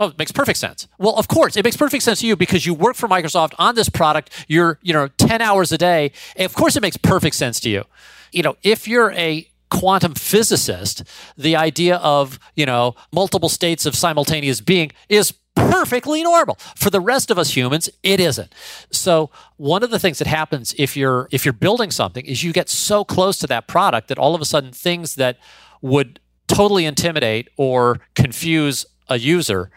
Oh, 0.00 0.08
it 0.08 0.18
makes 0.18 0.32
perfect 0.32 0.58
sense. 0.58 0.88
Well, 0.96 1.16
of 1.16 1.28
course, 1.28 1.58
it 1.58 1.64
makes 1.64 1.76
perfect 1.76 2.02
sense 2.02 2.20
to 2.20 2.26
you 2.26 2.36
because 2.36 2.64
you 2.64 2.72
work 2.72 2.96
for 2.96 3.06
Microsoft 3.06 3.52
on 3.58 3.74
this 3.74 3.90
product. 3.90 4.30
You're, 4.48 4.78
you 4.80 4.94
know, 4.94 5.08
10 5.08 5.42
hours 5.42 5.72
a 5.72 5.78
day. 5.78 6.12
Of 6.38 6.54
course, 6.54 6.74
it 6.74 6.80
makes 6.80 6.96
perfect 6.96 7.36
sense 7.36 7.60
to 7.60 7.68
you. 7.68 7.84
You 8.32 8.42
know, 8.42 8.56
if 8.62 8.88
you're 8.88 9.12
a 9.12 9.46
quantum 9.70 10.14
physicist, 10.14 11.02
the 11.36 11.56
idea 11.56 11.96
of, 11.96 12.38
you 12.54 12.66
know, 12.66 12.94
multiple 13.12 13.48
states 13.48 13.86
of 13.86 13.94
simultaneous 13.94 14.60
being 14.60 14.92
is 15.08 15.32
perfectly 15.54 16.22
normal. 16.22 16.56
For 16.76 16.90
the 16.90 17.00
rest 17.00 17.30
of 17.30 17.38
us 17.38 17.56
humans, 17.56 17.88
it 18.02 18.20
isn't. 18.20 18.54
So, 18.90 19.30
one 19.56 19.82
of 19.82 19.90
the 19.90 19.98
things 19.98 20.18
that 20.18 20.28
happens 20.28 20.74
if 20.78 20.96
you're 20.96 21.28
if 21.32 21.44
you're 21.44 21.52
building 21.52 21.90
something 21.90 22.24
is 22.24 22.44
you 22.44 22.52
get 22.52 22.68
so 22.68 23.04
close 23.04 23.38
to 23.38 23.46
that 23.48 23.66
product 23.66 24.08
that 24.08 24.18
all 24.18 24.34
of 24.34 24.40
a 24.40 24.44
sudden 24.44 24.72
things 24.72 25.16
that 25.16 25.38
would 25.82 26.20
totally 26.46 26.84
intimidate 26.84 27.48
or 27.56 28.00
confuse 28.14 28.86
a 29.08 29.18
user 29.18 29.70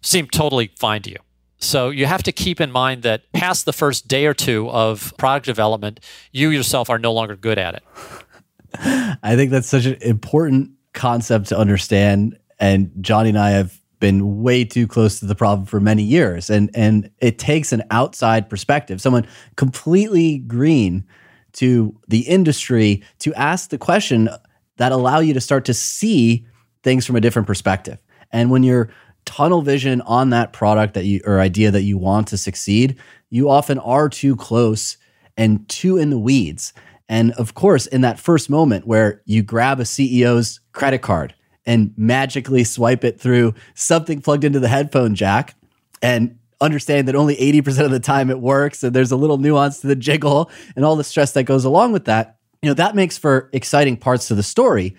seem 0.00 0.26
totally 0.28 0.70
fine 0.78 1.02
to 1.02 1.10
you. 1.10 1.18
So 1.58 1.88
you 1.90 2.06
have 2.06 2.22
to 2.24 2.32
keep 2.32 2.60
in 2.60 2.70
mind 2.70 3.02
that 3.02 3.32
past 3.32 3.64
the 3.64 3.72
first 3.72 4.06
day 4.06 4.26
or 4.26 4.34
two 4.34 4.68
of 4.70 5.14
product 5.16 5.46
development, 5.46 6.00
you 6.30 6.50
yourself 6.50 6.90
are 6.90 6.98
no 6.98 7.12
longer 7.12 7.36
good 7.36 7.58
at 7.58 7.74
it. 7.74 7.82
I 9.22 9.36
think 9.36 9.50
that's 9.50 9.68
such 9.68 9.86
an 9.86 9.96
important 10.00 10.72
concept 10.92 11.48
to 11.48 11.58
understand. 11.58 12.38
And 12.58 12.90
Johnny 13.00 13.30
and 13.30 13.38
I 13.38 13.50
have 13.50 13.78
been 14.00 14.42
way 14.42 14.64
too 14.64 14.86
close 14.86 15.20
to 15.20 15.26
the 15.26 15.34
problem 15.34 15.66
for 15.66 15.80
many 15.80 16.02
years. 16.02 16.50
And 16.50 16.70
and 16.74 17.10
it 17.20 17.38
takes 17.38 17.72
an 17.72 17.82
outside 17.90 18.50
perspective, 18.50 19.00
someone 19.00 19.26
completely 19.56 20.38
green 20.38 21.04
to 21.54 21.98
the 22.08 22.20
industry 22.20 23.02
to 23.20 23.32
ask 23.34 23.70
the 23.70 23.78
question 23.78 24.28
that 24.76 24.92
allow 24.92 25.20
you 25.20 25.32
to 25.34 25.40
start 25.40 25.64
to 25.66 25.74
see 25.74 26.46
things 26.82 27.06
from 27.06 27.16
a 27.16 27.20
different 27.20 27.46
perspective. 27.46 27.98
And 28.32 28.50
when 28.50 28.62
you're 28.62 28.90
tunnel 29.24 29.62
vision 29.62 30.00
on 30.02 30.30
that 30.30 30.52
product 30.52 30.94
that 30.94 31.04
you 31.04 31.20
or 31.24 31.40
idea 31.40 31.70
that 31.70 31.82
you 31.82 31.96
want 31.96 32.28
to 32.28 32.36
succeed, 32.36 32.98
you 33.30 33.48
often 33.48 33.78
are 33.78 34.08
too 34.08 34.36
close 34.36 34.96
and 35.36 35.66
too 35.68 35.96
in 35.96 36.10
the 36.10 36.18
weeds. 36.18 36.72
And 37.08 37.32
of 37.32 37.54
course, 37.54 37.86
in 37.86 38.00
that 38.00 38.18
first 38.18 38.48
moment 38.48 38.86
where 38.86 39.22
you 39.26 39.42
grab 39.42 39.80
a 39.80 39.84
CEO's 39.84 40.60
credit 40.72 41.02
card 41.02 41.34
and 41.66 41.92
magically 41.96 42.64
swipe 42.64 43.04
it 43.04 43.20
through 43.20 43.54
something 43.74 44.20
plugged 44.20 44.44
into 44.44 44.60
the 44.60 44.68
headphone 44.68 45.14
jack 45.14 45.54
and 46.02 46.38
understand 46.60 47.08
that 47.08 47.14
only 47.14 47.36
80% 47.36 47.84
of 47.84 47.90
the 47.90 48.00
time 48.00 48.30
it 48.30 48.40
works 48.40 48.82
and 48.82 48.94
there's 48.94 49.12
a 49.12 49.16
little 49.16 49.38
nuance 49.38 49.80
to 49.80 49.86
the 49.86 49.96
jiggle 49.96 50.50
and 50.76 50.84
all 50.84 50.96
the 50.96 51.04
stress 51.04 51.32
that 51.32 51.44
goes 51.44 51.64
along 51.64 51.92
with 51.92 52.06
that, 52.06 52.36
you 52.62 52.68
know, 52.70 52.74
that 52.74 52.94
makes 52.94 53.18
for 53.18 53.50
exciting 53.52 53.96
parts 53.96 54.28
to 54.28 54.34
the 54.34 54.42
story. 54.42 54.96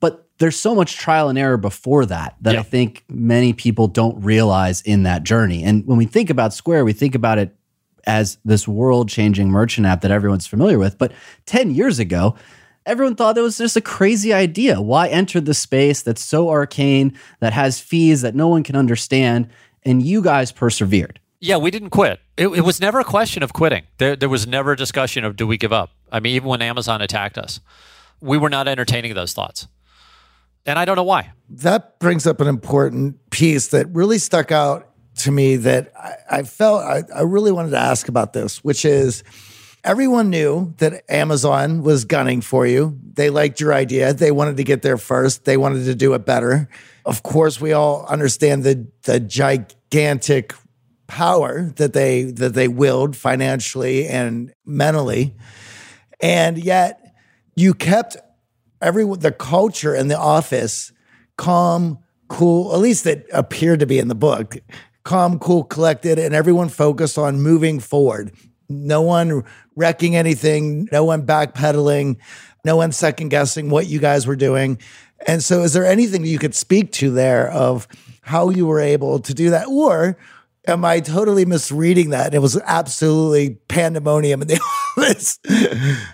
But 0.00 0.28
there's 0.38 0.56
so 0.56 0.74
much 0.74 0.96
trial 0.96 1.28
and 1.28 1.38
error 1.38 1.56
before 1.56 2.06
that 2.06 2.36
that 2.42 2.54
Yeah. 2.54 2.60
I 2.60 2.62
think 2.62 3.04
many 3.08 3.52
people 3.52 3.88
don't 3.88 4.22
realize 4.22 4.80
in 4.82 5.02
that 5.04 5.24
journey. 5.24 5.64
And 5.64 5.84
when 5.86 5.98
we 5.98 6.06
think 6.06 6.30
about 6.30 6.54
Square, 6.54 6.84
we 6.84 6.92
think 6.92 7.14
about 7.14 7.38
it 7.38 7.54
as 8.08 8.38
this 8.42 8.66
world 8.66 9.10
changing 9.10 9.50
merchant 9.50 9.86
app 9.86 10.00
that 10.00 10.10
everyone's 10.10 10.46
familiar 10.46 10.78
with. 10.78 10.96
But 10.96 11.12
10 11.44 11.72
years 11.72 11.98
ago, 11.98 12.34
everyone 12.86 13.14
thought 13.14 13.36
it 13.36 13.42
was 13.42 13.58
just 13.58 13.76
a 13.76 13.82
crazy 13.82 14.32
idea. 14.32 14.80
Why 14.80 15.08
enter 15.08 15.40
the 15.40 15.52
space 15.52 16.00
that's 16.00 16.22
so 16.22 16.48
arcane, 16.48 17.16
that 17.40 17.52
has 17.52 17.78
fees 17.78 18.22
that 18.22 18.34
no 18.34 18.48
one 18.48 18.64
can 18.64 18.74
understand? 18.74 19.50
And 19.84 20.02
you 20.02 20.22
guys 20.22 20.50
persevered. 20.50 21.20
Yeah, 21.38 21.58
we 21.58 21.70
didn't 21.70 21.90
quit. 21.90 22.18
It, 22.36 22.48
it 22.48 22.62
was 22.62 22.80
never 22.80 22.98
a 22.98 23.04
question 23.04 23.42
of 23.42 23.52
quitting. 23.52 23.84
There, 23.98 24.16
there 24.16 24.28
was 24.28 24.46
never 24.46 24.72
a 24.72 24.76
discussion 24.76 25.24
of 25.24 25.36
do 25.36 25.46
we 25.46 25.58
give 25.58 25.72
up. 25.72 25.90
I 26.10 26.18
mean, 26.18 26.34
even 26.34 26.48
when 26.48 26.62
Amazon 26.62 27.02
attacked 27.02 27.36
us, 27.36 27.60
we 28.20 28.38
were 28.38 28.50
not 28.50 28.66
entertaining 28.66 29.14
those 29.14 29.34
thoughts, 29.34 29.68
and 30.66 30.78
I 30.78 30.84
don't 30.84 30.96
know 30.96 31.04
why. 31.04 31.32
that 31.50 32.00
brings 32.00 32.26
up 32.26 32.40
an 32.40 32.48
important 32.48 33.30
piece 33.30 33.68
that 33.68 33.86
really 33.90 34.18
stuck 34.18 34.50
out 34.50 34.87
to 35.18 35.30
me 35.30 35.56
that 35.56 35.92
I, 35.96 36.38
I 36.38 36.42
felt 36.42 36.82
I, 36.82 37.02
I 37.14 37.22
really 37.22 37.52
wanted 37.52 37.70
to 37.70 37.78
ask 37.78 38.08
about 38.08 38.32
this, 38.32 38.62
which 38.64 38.84
is 38.84 39.22
everyone 39.84 40.30
knew 40.30 40.74
that 40.78 41.04
Amazon 41.08 41.82
was 41.82 42.04
gunning 42.04 42.40
for 42.40 42.66
you. 42.66 42.98
They 43.14 43.30
liked 43.30 43.60
your 43.60 43.72
idea. 43.72 44.12
They 44.12 44.30
wanted 44.30 44.56
to 44.58 44.64
get 44.64 44.82
there 44.82 44.98
first. 44.98 45.44
They 45.44 45.56
wanted 45.56 45.84
to 45.84 45.94
do 45.94 46.14
it 46.14 46.24
better. 46.24 46.68
Of 47.04 47.22
course, 47.22 47.60
we 47.60 47.72
all 47.72 48.06
understand 48.06 48.64
the 48.64 48.86
the 49.02 49.20
gigantic 49.20 50.54
power 51.06 51.72
that 51.76 51.92
they 51.92 52.24
that 52.24 52.54
they 52.54 52.68
willed 52.68 53.16
financially 53.16 54.06
and 54.06 54.52
mentally. 54.64 55.34
And 56.20 56.58
yet 56.58 57.14
you 57.54 57.74
kept 57.74 58.16
everyone 58.80 59.20
the 59.20 59.32
culture 59.32 59.94
in 59.94 60.08
the 60.08 60.18
office 60.18 60.92
calm, 61.38 61.98
cool, 62.28 62.74
at 62.74 62.80
least 62.80 63.06
it 63.06 63.26
appeared 63.32 63.80
to 63.80 63.86
be 63.86 63.98
in 63.98 64.08
the 64.08 64.14
book. 64.14 64.58
Calm, 65.08 65.38
cool, 65.38 65.64
collected, 65.64 66.18
and 66.18 66.34
everyone 66.34 66.68
focused 66.68 67.16
on 67.16 67.40
moving 67.40 67.80
forward. 67.80 68.30
No 68.68 69.00
one 69.00 69.42
wrecking 69.74 70.14
anything, 70.14 70.86
no 70.92 71.02
one 71.02 71.24
backpedaling, 71.24 72.18
no 72.62 72.76
one 72.76 72.92
second 72.92 73.30
guessing 73.30 73.70
what 73.70 73.86
you 73.86 74.00
guys 74.00 74.26
were 74.26 74.36
doing. 74.36 74.78
And 75.26 75.42
so, 75.42 75.62
is 75.62 75.72
there 75.72 75.86
anything 75.86 76.26
you 76.26 76.38
could 76.38 76.54
speak 76.54 76.92
to 76.92 77.10
there 77.10 77.50
of 77.50 77.88
how 78.20 78.50
you 78.50 78.66
were 78.66 78.80
able 78.80 79.18
to 79.20 79.32
do 79.32 79.48
that? 79.48 79.68
Or 79.68 80.18
am 80.66 80.84
I 80.84 81.00
totally 81.00 81.46
misreading 81.46 82.10
that? 82.10 82.34
It 82.34 82.40
was 82.40 82.60
absolutely 82.66 83.54
pandemonium 83.66 84.42
in 84.42 84.48
the 84.48 84.60
office. 84.98 85.38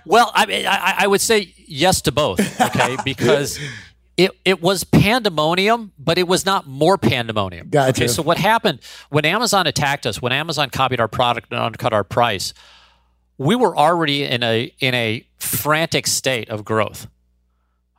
Well, 0.06 0.30
I, 0.36 0.66
I, 0.68 0.94
I 0.98 1.06
would 1.08 1.20
say 1.20 1.52
yes 1.66 2.00
to 2.02 2.12
both, 2.12 2.38
okay, 2.60 2.96
because 3.04 3.58
it, 4.16 4.30
it 4.44 4.62
was 4.62 4.84
pandemonium, 4.84 5.92
but 5.98 6.18
it 6.18 6.28
was 6.28 6.46
not 6.46 6.66
more 6.66 6.96
pandemonium. 6.96 7.68
Gotcha. 7.68 8.04
Okay, 8.04 8.08
so 8.08 8.22
what 8.22 8.38
happened 8.38 8.80
when 9.10 9.24
Amazon 9.24 9.66
attacked 9.66 10.06
us, 10.06 10.22
when 10.22 10.32
Amazon 10.32 10.70
copied 10.70 11.00
our 11.00 11.08
product 11.08 11.50
and 11.50 11.60
undercut 11.60 11.92
our 11.92 12.04
price, 12.04 12.54
we 13.38 13.56
were 13.56 13.76
already 13.76 14.24
in 14.24 14.42
a 14.42 14.72
in 14.78 14.94
a 14.94 15.26
frantic 15.38 16.06
state 16.06 16.48
of 16.48 16.64
growth. 16.64 17.08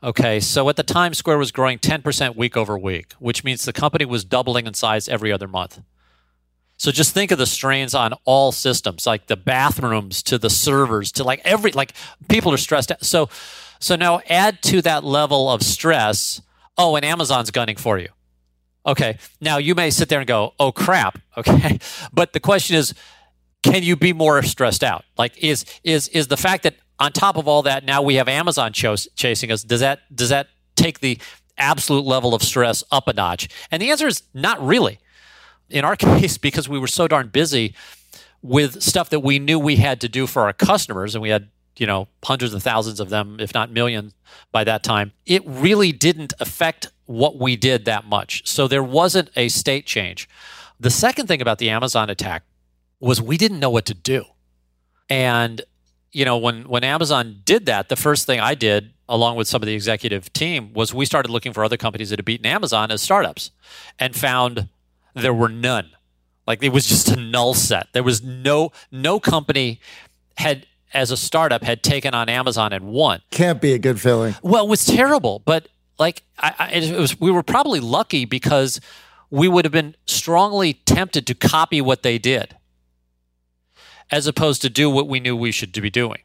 Okay, 0.02 0.40
so 0.40 0.68
at 0.68 0.76
the 0.76 0.82
time, 0.82 1.14
Square 1.14 1.38
was 1.38 1.50
growing 1.50 1.78
10% 1.78 2.36
week 2.36 2.56
over 2.56 2.78
week, 2.78 3.12
which 3.18 3.42
means 3.42 3.64
the 3.64 3.72
company 3.72 4.04
was 4.04 4.24
doubling 4.24 4.66
in 4.66 4.74
size 4.74 5.08
every 5.08 5.32
other 5.32 5.48
month. 5.48 5.80
So 6.76 6.92
just 6.92 7.14
think 7.14 7.30
of 7.30 7.38
the 7.38 7.46
strains 7.46 7.94
on 7.94 8.12
all 8.24 8.52
systems, 8.52 9.06
like 9.06 9.26
the 9.26 9.36
bathrooms 9.36 10.22
to 10.24 10.38
the 10.38 10.50
servers 10.50 11.10
to 11.12 11.24
like 11.24 11.40
every 11.44 11.72
like 11.72 11.92
people 12.28 12.52
are 12.52 12.58
stressed 12.58 12.92
out. 12.92 13.04
So 13.04 13.30
so 13.78 13.96
now 13.96 14.20
add 14.28 14.62
to 14.64 14.82
that 14.82 15.04
level 15.04 15.50
of 15.50 15.62
stress, 15.62 16.40
oh, 16.76 16.96
and 16.96 17.04
Amazon's 17.04 17.50
gunning 17.50 17.76
for 17.76 17.98
you. 17.98 18.08
Okay. 18.84 19.18
Now 19.40 19.58
you 19.58 19.74
may 19.74 19.90
sit 19.90 20.08
there 20.08 20.20
and 20.20 20.28
go, 20.28 20.54
"Oh 20.58 20.72
crap." 20.72 21.18
Okay. 21.38 21.78
But 22.14 22.32
the 22.32 22.40
question 22.40 22.76
is 22.76 22.94
can 23.62 23.82
you 23.82 23.94
be 23.94 24.14
more 24.14 24.42
stressed 24.42 24.82
out? 24.82 25.04
Like 25.18 25.36
is 25.36 25.66
is 25.84 26.08
is 26.08 26.28
the 26.28 26.36
fact 26.36 26.62
that 26.62 26.76
on 26.98 27.12
top 27.12 27.36
of 27.36 27.46
all 27.46 27.62
that 27.62 27.84
now 27.84 28.00
we 28.00 28.14
have 28.14 28.26
Amazon 28.26 28.72
chos- 28.72 29.06
chasing 29.16 29.52
us, 29.52 29.62
does 29.62 29.80
that 29.80 30.00
does 30.14 30.30
that 30.30 30.48
take 30.76 31.00
the 31.00 31.18
absolute 31.58 32.06
level 32.06 32.34
of 32.34 32.42
stress 32.42 32.82
up 32.90 33.06
a 33.06 33.12
notch? 33.12 33.48
And 33.70 33.82
the 33.82 33.90
answer 33.90 34.06
is 34.06 34.22
not 34.32 34.64
really 34.64 34.98
in 35.68 35.84
our 35.84 35.96
case, 35.96 36.38
because 36.38 36.68
we 36.68 36.78
were 36.78 36.86
so 36.86 37.08
darn 37.08 37.28
busy 37.28 37.74
with 38.42 38.82
stuff 38.82 39.10
that 39.10 39.20
we 39.20 39.38
knew 39.38 39.58
we 39.58 39.76
had 39.76 40.00
to 40.00 40.08
do 40.08 40.26
for 40.26 40.42
our 40.42 40.52
customers, 40.52 41.14
and 41.14 41.22
we 41.22 41.30
had 41.30 41.48
you 41.76 41.86
know 41.86 42.08
hundreds 42.24 42.54
of 42.54 42.62
thousands 42.62 43.00
of 43.00 43.10
them, 43.10 43.38
if 43.40 43.54
not 43.54 43.70
millions, 43.70 44.14
by 44.52 44.64
that 44.64 44.82
time, 44.82 45.12
it 45.24 45.42
really 45.46 45.92
didn't 45.92 46.32
affect 46.40 46.90
what 47.06 47.38
we 47.38 47.56
did 47.56 47.84
that 47.84 48.04
much. 48.04 48.46
So 48.46 48.68
there 48.68 48.82
wasn't 48.82 49.30
a 49.36 49.48
state 49.48 49.86
change. 49.86 50.28
The 50.78 50.90
second 50.90 51.26
thing 51.26 51.40
about 51.40 51.58
the 51.58 51.70
Amazon 51.70 52.10
attack 52.10 52.42
was 53.00 53.20
we 53.20 53.36
didn't 53.36 53.60
know 53.60 53.70
what 53.70 53.86
to 53.86 53.94
do, 53.94 54.24
and 55.08 55.62
you 56.12 56.24
know 56.24 56.36
when 56.36 56.68
when 56.68 56.84
Amazon 56.84 57.40
did 57.44 57.66
that, 57.66 57.88
the 57.88 57.96
first 57.96 58.26
thing 58.26 58.40
I 58.40 58.54
did 58.54 58.92
along 59.08 59.36
with 59.36 59.46
some 59.46 59.62
of 59.62 59.66
the 59.66 59.74
executive 59.74 60.32
team 60.32 60.72
was 60.72 60.92
we 60.92 61.06
started 61.06 61.30
looking 61.30 61.52
for 61.52 61.64
other 61.64 61.76
companies 61.76 62.10
that 62.10 62.18
had 62.18 62.24
beaten 62.24 62.46
Amazon 62.46 62.90
as 62.90 63.00
startups 63.00 63.52
and 63.98 64.16
found 64.16 64.68
there 65.14 65.32
were 65.32 65.48
none. 65.48 65.90
Like 66.46 66.62
it 66.62 66.72
was 66.72 66.86
just 66.86 67.08
a 67.08 67.16
null 67.16 67.54
set. 67.54 67.88
There 67.92 68.02
was 68.02 68.22
no 68.22 68.72
no 68.90 69.18
company 69.18 69.80
had 70.36 70.66
as 70.94 71.10
a 71.10 71.16
startup 71.16 71.62
had 71.62 71.82
taken 71.82 72.14
on 72.14 72.28
Amazon 72.28 72.72
and 72.72 72.86
won. 72.86 73.20
Can't 73.30 73.60
be 73.60 73.72
a 73.72 73.78
good 73.78 74.00
feeling. 74.00 74.34
Well, 74.42 74.64
it 74.64 74.68
was 74.68 74.84
terrible, 74.84 75.42
but 75.44 75.68
like 75.98 76.22
I, 76.38 76.54
I, 76.58 76.70
it 76.70 76.98
was, 76.98 77.20
we 77.20 77.30
were 77.30 77.42
probably 77.42 77.80
lucky 77.80 78.24
because 78.24 78.80
we 79.30 79.48
would 79.48 79.64
have 79.64 79.72
been 79.72 79.96
strongly 80.06 80.74
tempted 80.74 81.26
to 81.26 81.34
copy 81.34 81.80
what 81.80 82.02
they 82.02 82.18
did, 82.18 82.56
as 84.10 84.26
opposed 84.26 84.62
to 84.62 84.70
do 84.70 84.88
what 84.88 85.08
we 85.08 85.20
knew 85.20 85.36
we 85.36 85.52
should 85.52 85.72
be 85.72 85.90
doing. 85.90 86.20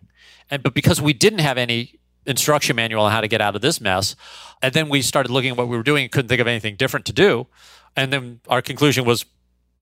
And 0.50 0.62
but 0.62 0.74
because 0.74 1.02
we 1.02 1.14
didn't 1.14 1.40
have 1.40 1.58
any 1.58 2.00
instruction 2.26 2.76
manual 2.76 3.04
on 3.04 3.12
how 3.12 3.22
to 3.22 3.28
get 3.28 3.42
out 3.42 3.56
of 3.56 3.62
this 3.62 3.82
mess, 3.82 4.16
and 4.62 4.74
then 4.74 4.90
we 4.90 5.02
started 5.02 5.32
looking 5.32 5.52
at 5.52 5.58
what 5.58 5.68
we 5.68 5.78
were 5.78 5.84
doing 5.84 6.04
and 6.04 6.12
couldn't 6.12 6.30
think 6.30 6.42
of 6.42 6.48
anything 6.48 6.76
different 6.76 7.06
to 7.08 7.14
do, 7.14 7.48
and 7.96 8.14
then 8.14 8.42
our 8.48 8.62
conclusion 8.62 9.06
was, 9.06 9.26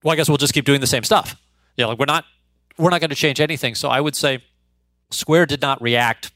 well, 0.02 0.12
I 0.12 0.16
guess 0.16 0.28
we'll 0.28 0.38
just 0.38 0.54
keep 0.54 0.64
doing 0.64 0.80
the 0.80 0.86
same 0.86 1.04
stuff. 1.04 1.36
You 1.76 1.84
know, 1.84 1.90
like 1.90 1.98
we're 1.98 2.06
not 2.06 2.24
we're 2.78 2.90
not 2.90 3.00
going 3.00 3.10
to 3.10 3.16
change 3.16 3.40
anything. 3.40 3.74
So 3.74 3.88
I 3.88 4.00
would 4.00 4.16
say 4.16 4.42
Square 5.10 5.46
did 5.46 5.60
not 5.60 5.80
react 5.82 6.32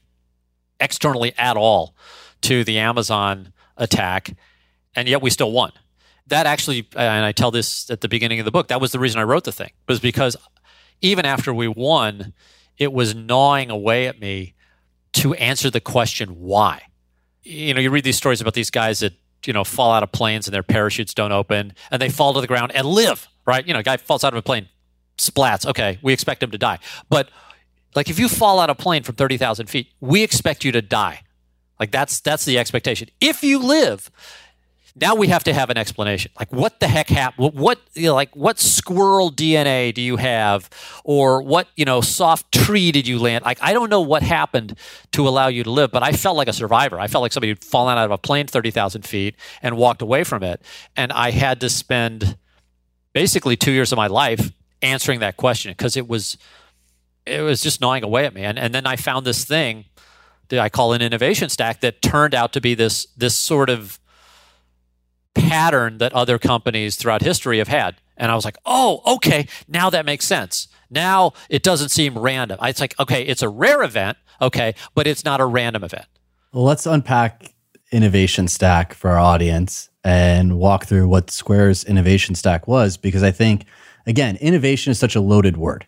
externally 0.79 1.33
at 1.37 1.57
all 1.57 1.95
to 2.41 2.63
the 2.63 2.79
Amazon 2.79 3.53
attack, 3.77 4.35
and 4.95 5.07
yet 5.07 5.21
we 5.21 5.29
still 5.29 5.51
won. 5.51 5.71
That 6.27 6.45
actually, 6.45 6.87
and 6.95 7.25
I 7.25 7.31
tell 7.31 7.51
this 7.51 7.89
at 7.89 8.01
the 8.01 8.07
beginning 8.07 8.39
of 8.39 8.45
the 8.45 8.51
book, 8.51 8.67
that 8.69 8.81
was 8.81 8.91
the 8.91 8.99
reason 8.99 9.19
I 9.19 9.23
wrote 9.23 9.43
the 9.43 9.51
thing, 9.51 9.71
was 9.87 9.99
because 9.99 10.35
even 11.01 11.25
after 11.25 11.53
we 11.53 11.67
won, 11.67 12.33
it 12.77 12.91
was 12.91 13.13
gnawing 13.13 13.69
away 13.69 14.07
at 14.07 14.19
me 14.19 14.53
to 15.13 15.33
answer 15.35 15.69
the 15.69 15.79
question 15.79 16.41
why. 16.41 16.81
You 17.43 17.73
know, 17.73 17.79
you 17.79 17.91
read 17.91 18.03
these 18.03 18.17
stories 18.17 18.41
about 18.41 18.53
these 18.53 18.71
guys 18.71 18.99
that, 18.99 19.13
you 19.45 19.53
know, 19.53 19.63
fall 19.63 19.91
out 19.91 20.03
of 20.03 20.11
planes 20.11 20.47
and 20.47 20.53
their 20.53 20.63
parachutes 20.63 21.13
don't 21.13 21.31
open 21.31 21.73
and 21.91 22.01
they 22.01 22.09
fall 22.09 22.33
to 22.33 22.41
the 22.41 22.47
ground 22.47 22.71
and 22.73 22.87
live, 22.87 23.27
right? 23.45 23.65
You 23.65 23.73
know, 23.73 23.79
a 23.79 23.83
guy 23.83 23.97
falls 23.97 24.23
out 24.23 24.33
of 24.33 24.37
a 24.37 24.41
plane, 24.41 24.67
splats. 25.17 25.65
Okay, 25.65 25.99
we 26.01 26.11
expect 26.11 26.41
him 26.41 26.51
to 26.51 26.57
die. 26.57 26.79
But 27.07 27.29
like 27.95 28.09
if 28.09 28.19
you 28.19 28.27
fall 28.27 28.59
out 28.59 28.69
of 28.69 28.77
a 28.77 28.81
plane 28.81 29.03
from 29.03 29.15
30,000 29.15 29.67
feet, 29.67 29.87
we 29.99 30.23
expect 30.23 30.63
you 30.63 30.71
to 30.73 30.81
die. 30.81 31.21
Like 31.79 31.91
that's 31.91 32.21
that's 32.21 32.45
the 32.45 32.57
expectation. 32.57 33.09
If 33.19 33.43
you 33.43 33.59
live, 33.59 34.09
now 34.95 35.13
we 35.15 35.27
have 35.27 35.43
to 35.43 35.53
have 35.53 35.69
an 35.69 35.77
explanation. 35.77 36.31
Like 36.39 36.51
what 36.53 36.79
the 36.79 36.87
heck 36.87 37.09
happened? 37.09 37.53
What 37.53 37.79
you 37.93 38.07
know, 38.07 38.15
like 38.15 38.33
what 38.33 38.59
squirrel 38.59 39.29
DNA 39.29 39.93
do 39.93 40.01
you 40.01 40.15
have, 40.15 40.69
or 41.03 41.41
what 41.41 41.67
you 41.75 41.83
know 41.83 41.99
soft 41.99 42.49
tree 42.53 42.93
did 42.93 43.07
you 43.07 43.19
land? 43.19 43.43
Like 43.43 43.57
I 43.61 43.73
don't 43.73 43.89
know 43.89 43.99
what 43.99 44.23
happened 44.23 44.77
to 45.11 45.27
allow 45.27 45.47
you 45.47 45.63
to 45.63 45.69
live, 45.71 45.91
but 45.91 46.01
I 46.01 46.13
felt 46.13 46.37
like 46.37 46.47
a 46.47 46.53
survivor. 46.53 46.97
I 46.97 47.07
felt 47.07 47.23
like 47.23 47.33
somebody 47.33 47.51
who'd 47.51 47.63
fallen 47.63 47.97
out 47.97 48.05
of 48.05 48.11
a 48.11 48.17
plane 48.17 48.47
thirty 48.47 48.71
thousand 48.71 49.05
feet 49.05 49.35
and 49.61 49.75
walked 49.75 50.01
away 50.01 50.23
from 50.23 50.43
it, 50.43 50.61
and 50.95 51.11
I 51.11 51.31
had 51.31 51.59
to 51.59 51.69
spend 51.69 52.37
basically 53.11 53.57
two 53.57 53.71
years 53.73 53.91
of 53.91 53.97
my 53.97 54.07
life 54.07 54.51
answering 54.81 55.19
that 55.19 55.35
question 55.35 55.71
because 55.71 55.97
it 55.97 56.07
was 56.07 56.37
it 57.25 57.41
was 57.41 57.61
just 57.61 57.81
gnawing 57.81 58.03
away 58.03 58.25
at 58.25 58.33
me. 58.33 58.43
And, 58.43 58.57
and 58.57 58.73
then 58.73 58.85
I 58.85 58.95
found 58.95 59.25
this 59.25 59.45
thing 59.45 59.85
that 60.49 60.59
I 60.59 60.69
call 60.69 60.93
an 60.93 61.01
innovation 61.01 61.49
stack 61.49 61.81
that 61.81 62.01
turned 62.01 62.35
out 62.35 62.53
to 62.53 62.61
be 62.61 62.75
this 62.75 63.07
this 63.17 63.35
sort 63.35 63.69
of 63.69 63.99
pattern 65.33 65.97
that 65.97 66.13
other 66.13 66.39
companies 66.39 66.95
throughout 66.95 67.21
history 67.21 67.57
have 67.57 67.67
had. 67.67 67.95
And 68.17 68.31
I 68.31 68.35
was 68.35 68.45
like, 68.45 68.57
oh, 68.65 69.01
okay, 69.15 69.47
now 69.67 69.89
that 69.89 70.05
makes 70.05 70.25
sense. 70.25 70.69
Now 70.89 71.33
it 71.49 71.63
doesn't 71.63 71.89
seem 71.89 72.17
random. 72.17 72.57
It's 72.61 72.79
like, 72.79 72.97
okay, 72.99 73.23
it's 73.23 73.41
a 73.41 73.49
rare 73.49 73.83
event, 73.83 74.17
okay, 74.41 74.75
but 74.93 75.07
it's 75.07 75.25
not 75.25 75.41
a 75.41 75.45
random 75.45 75.83
event. 75.83 76.05
Well, 76.53 76.63
let's 76.63 76.85
unpack 76.85 77.53
innovation 77.91 78.47
stack 78.47 78.93
for 78.93 79.09
our 79.09 79.19
audience 79.19 79.89
and 80.03 80.57
walk 80.57 80.85
through 80.85 81.07
what 81.07 81.29
Square's 81.29 81.83
innovation 81.83 82.35
stack 82.35 82.67
was 82.67 82.95
because 82.95 83.23
I 83.23 83.31
think 83.31 83.65
again, 84.05 84.37
innovation 84.37 84.91
is 84.91 84.99
such 84.99 85.15
a 85.15 85.21
loaded 85.21 85.57
word. 85.57 85.85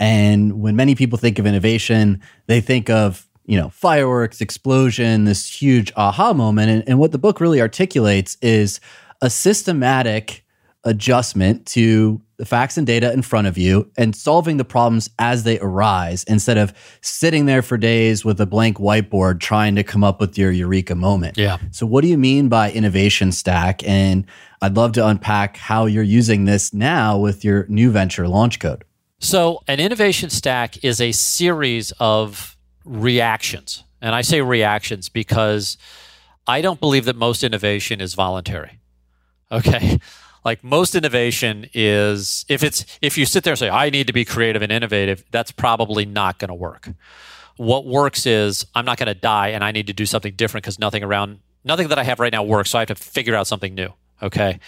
And 0.00 0.60
when 0.60 0.74
many 0.74 0.96
people 0.96 1.18
think 1.18 1.38
of 1.38 1.46
innovation, 1.46 2.20
they 2.46 2.60
think 2.60 2.88
of, 2.88 3.28
you 3.44 3.60
know, 3.60 3.68
fireworks, 3.68 4.40
explosion, 4.40 5.26
this 5.26 5.46
huge 5.46 5.92
aha 5.94 6.32
moment. 6.32 6.70
And, 6.70 6.88
and 6.88 6.98
what 6.98 7.12
the 7.12 7.18
book 7.18 7.38
really 7.38 7.60
articulates 7.60 8.38
is 8.40 8.80
a 9.20 9.28
systematic 9.28 10.44
adjustment 10.84 11.66
to 11.66 12.22
the 12.38 12.46
facts 12.46 12.78
and 12.78 12.86
data 12.86 13.12
in 13.12 13.20
front 13.20 13.46
of 13.46 13.58
you 13.58 13.90
and 13.98 14.16
solving 14.16 14.56
the 14.56 14.64
problems 14.64 15.10
as 15.18 15.44
they 15.44 15.58
arise 15.58 16.24
instead 16.24 16.56
of 16.56 16.72
sitting 17.02 17.44
there 17.44 17.60
for 17.60 17.76
days 17.76 18.24
with 18.24 18.40
a 18.40 18.46
blank 18.46 18.78
whiteboard 18.78 19.40
trying 19.40 19.74
to 19.74 19.84
come 19.84 20.02
up 20.02 20.18
with 20.20 20.38
your 20.38 20.50
eureka 20.50 20.94
moment. 20.94 21.36
Yeah. 21.36 21.58
So, 21.70 21.84
what 21.84 22.00
do 22.00 22.08
you 22.08 22.16
mean 22.16 22.48
by 22.48 22.72
innovation 22.72 23.30
stack? 23.30 23.86
And 23.86 24.24
I'd 24.62 24.74
love 24.74 24.92
to 24.92 25.06
unpack 25.06 25.58
how 25.58 25.84
you're 25.84 26.02
using 26.02 26.46
this 26.46 26.72
now 26.72 27.18
with 27.18 27.44
your 27.44 27.66
new 27.68 27.90
venture 27.90 28.24
LaunchCode. 28.24 28.82
So, 29.22 29.62
an 29.68 29.80
innovation 29.80 30.30
stack 30.30 30.82
is 30.82 30.98
a 30.98 31.12
series 31.12 31.92
of 32.00 32.56
reactions. 32.86 33.84
And 34.00 34.14
I 34.14 34.22
say 34.22 34.40
reactions 34.40 35.10
because 35.10 35.76
I 36.46 36.62
don't 36.62 36.80
believe 36.80 37.04
that 37.04 37.16
most 37.16 37.44
innovation 37.44 38.00
is 38.00 38.14
voluntary. 38.14 38.80
Okay? 39.52 39.98
Like 40.42 40.64
most 40.64 40.94
innovation 40.94 41.66
is 41.74 42.46
if 42.48 42.64
it's 42.64 42.86
if 43.02 43.18
you 43.18 43.26
sit 43.26 43.44
there 43.44 43.52
and 43.52 43.58
say 43.58 43.68
i 43.68 43.90
need 43.90 44.06
to 44.06 44.14
be 44.14 44.24
creative 44.24 44.62
and 44.62 44.72
innovative 44.72 45.22
that's 45.30 45.52
probably 45.52 46.06
not 46.06 46.38
going 46.38 46.48
to 46.48 46.54
work. 46.54 46.88
What 47.58 47.84
works 47.84 48.24
is 48.24 48.64
i'm 48.74 48.86
not 48.86 48.96
going 48.96 49.08
to 49.08 49.14
die 49.14 49.48
and 49.48 49.62
i 49.62 49.70
need 49.70 49.86
to 49.88 49.92
do 49.92 50.06
something 50.06 50.32
different 50.32 50.64
because 50.64 50.78
nothing 50.78 51.04
around 51.04 51.40
nothing 51.62 51.88
that 51.88 51.98
i 51.98 52.04
have 52.04 52.20
right 52.20 52.32
now 52.32 52.42
works 52.42 52.70
so 52.70 52.78
i 52.78 52.80
have 52.80 52.88
to 52.88 52.94
figure 52.94 53.34
out 53.34 53.48
something 53.48 53.74
new. 53.74 53.92
Okay? 54.22 54.60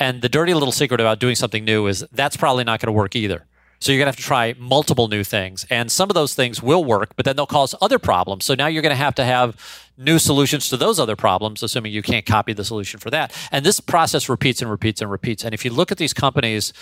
And 0.00 0.20
the 0.20 0.28
dirty 0.28 0.52
little 0.52 0.72
secret 0.72 1.00
about 1.00 1.20
doing 1.20 1.36
something 1.36 1.64
new 1.64 1.86
is 1.86 2.04
that's 2.10 2.36
probably 2.36 2.64
not 2.64 2.80
going 2.80 2.88
to 2.88 2.92
work 2.92 3.14
either 3.14 3.46
so 3.80 3.90
you're 3.92 3.98
going 3.98 4.06
to 4.06 4.10
have 4.10 4.16
to 4.16 4.22
try 4.22 4.54
multiple 4.58 5.08
new 5.08 5.24
things. 5.24 5.64
And 5.70 5.90
some 5.90 6.10
of 6.10 6.14
those 6.14 6.34
things 6.34 6.62
will 6.62 6.84
work, 6.84 7.16
but 7.16 7.24
then 7.24 7.36
they'll 7.36 7.46
cause 7.46 7.74
other 7.80 7.98
problems. 7.98 8.44
So 8.44 8.54
now 8.54 8.66
you're 8.66 8.82
going 8.82 8.90
to 8.90 8.96
have 8.96 9.14
to 9.14 9.24
have 9.24 9.56
new 9.96 10.18
solutions 10.18 10.68
to 10.68 10.76
those 10.76 11.00
other 11.00 11.16
problems, 11.16 11.62
assuming 11.62 11.92
you 11.92 12.02
can't 12.02 12.26
copy 12.26 12.52
the 12.52 12.64
solution 12.64 13.00
for 13.00 13.10
that. 13.10 13.34
And 13.50 13.64
this 13.64 13.80
process 13.80 14.28
repeats 14.28 14.60
and 14.60 14.70
repeats 14.70 15.00
and 15.00 15.10
repeats. 15.10 15.44
And 15.44 15.54
if 15.54 15.64
you 15.64 15.70
look 15.70 15.90
at 15.90 15.98
these 15.98 16.12
companies 16.12 16.74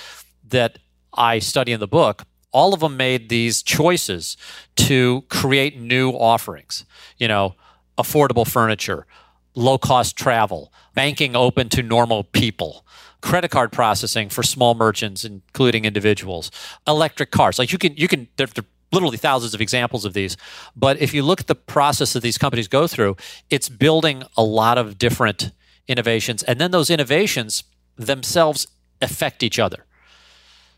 that 0.49 0.79
I 1.15 1.39
study 1.39 1.73
in 1.73 1.79
the 1.79 1.89
book, 1.89 2.25
all 2.51 2.75
of 2.75 2.81
them 2.81 2.97
made 2.97 3.29
these 3.29 3.63
choices 3.63 4.37
to 4.77 5.23
create 5.29 5.79
new 5.79 6.11
offerings. 6.11 6.85
You 7.17 7.29
know, 7.29 7.55
affordable 7.97 8.47
furniture, 8.47 9.07
low 9.59 9.79
cost 9.79 10.17
travel, 10.17 10.73
banking 10.95 11.37
open 11.37 11.69
to 11.71 11.83
normal 11.83 12.25
people 12.25 12.85
credit 13.21 13.51
card 13.51 13.73
processing 13.73 14.29
for 14.29 14.43
small 14.45 14.75
merchants, 14.75 15.25
including 15.25 15.85
individuals, 15.85 16.51
electric 16.87 17.31
cars. 17.31 17.59
Like 17.59 17.73
you 17.73 17.79
can, 17.79 17.97
you 17.97 18.07
can, 18.07 18.29
there, 18.37 18.47
there 18.47 18.65
literally 18.93 19.17
thousands 19.17 19.55
of 19.55 19.61
examples 19.61 20.05
of 20.05 20.13
these. 20.13 20.37
But 20.77 21.01
if 21.01 21.13
you 21.13 21.23
look 21.23 21.41
at 21.41 21.47
the 21.47 21.55
process 21.55 22.13
that 22.13 22.23
these 22.23 22.39
companies 22.39 22.69
go 22.69 22.87
through, 22.87 23.17
it's 23.51 23.69
building 23.69 24.23
a 24.37 24.43
lot 24.43 24.79
of 24.79 24.99
different 24.99 25.51
innovations. 25.87 26.43
And 26.43 26.61
then 26.61 26.71
those 26.71 26.91
innovations 26.91 27.65
themselves 27.97 28.69
affect 29.03 29.43
each 29.43 29.59
other. 29.59 29.85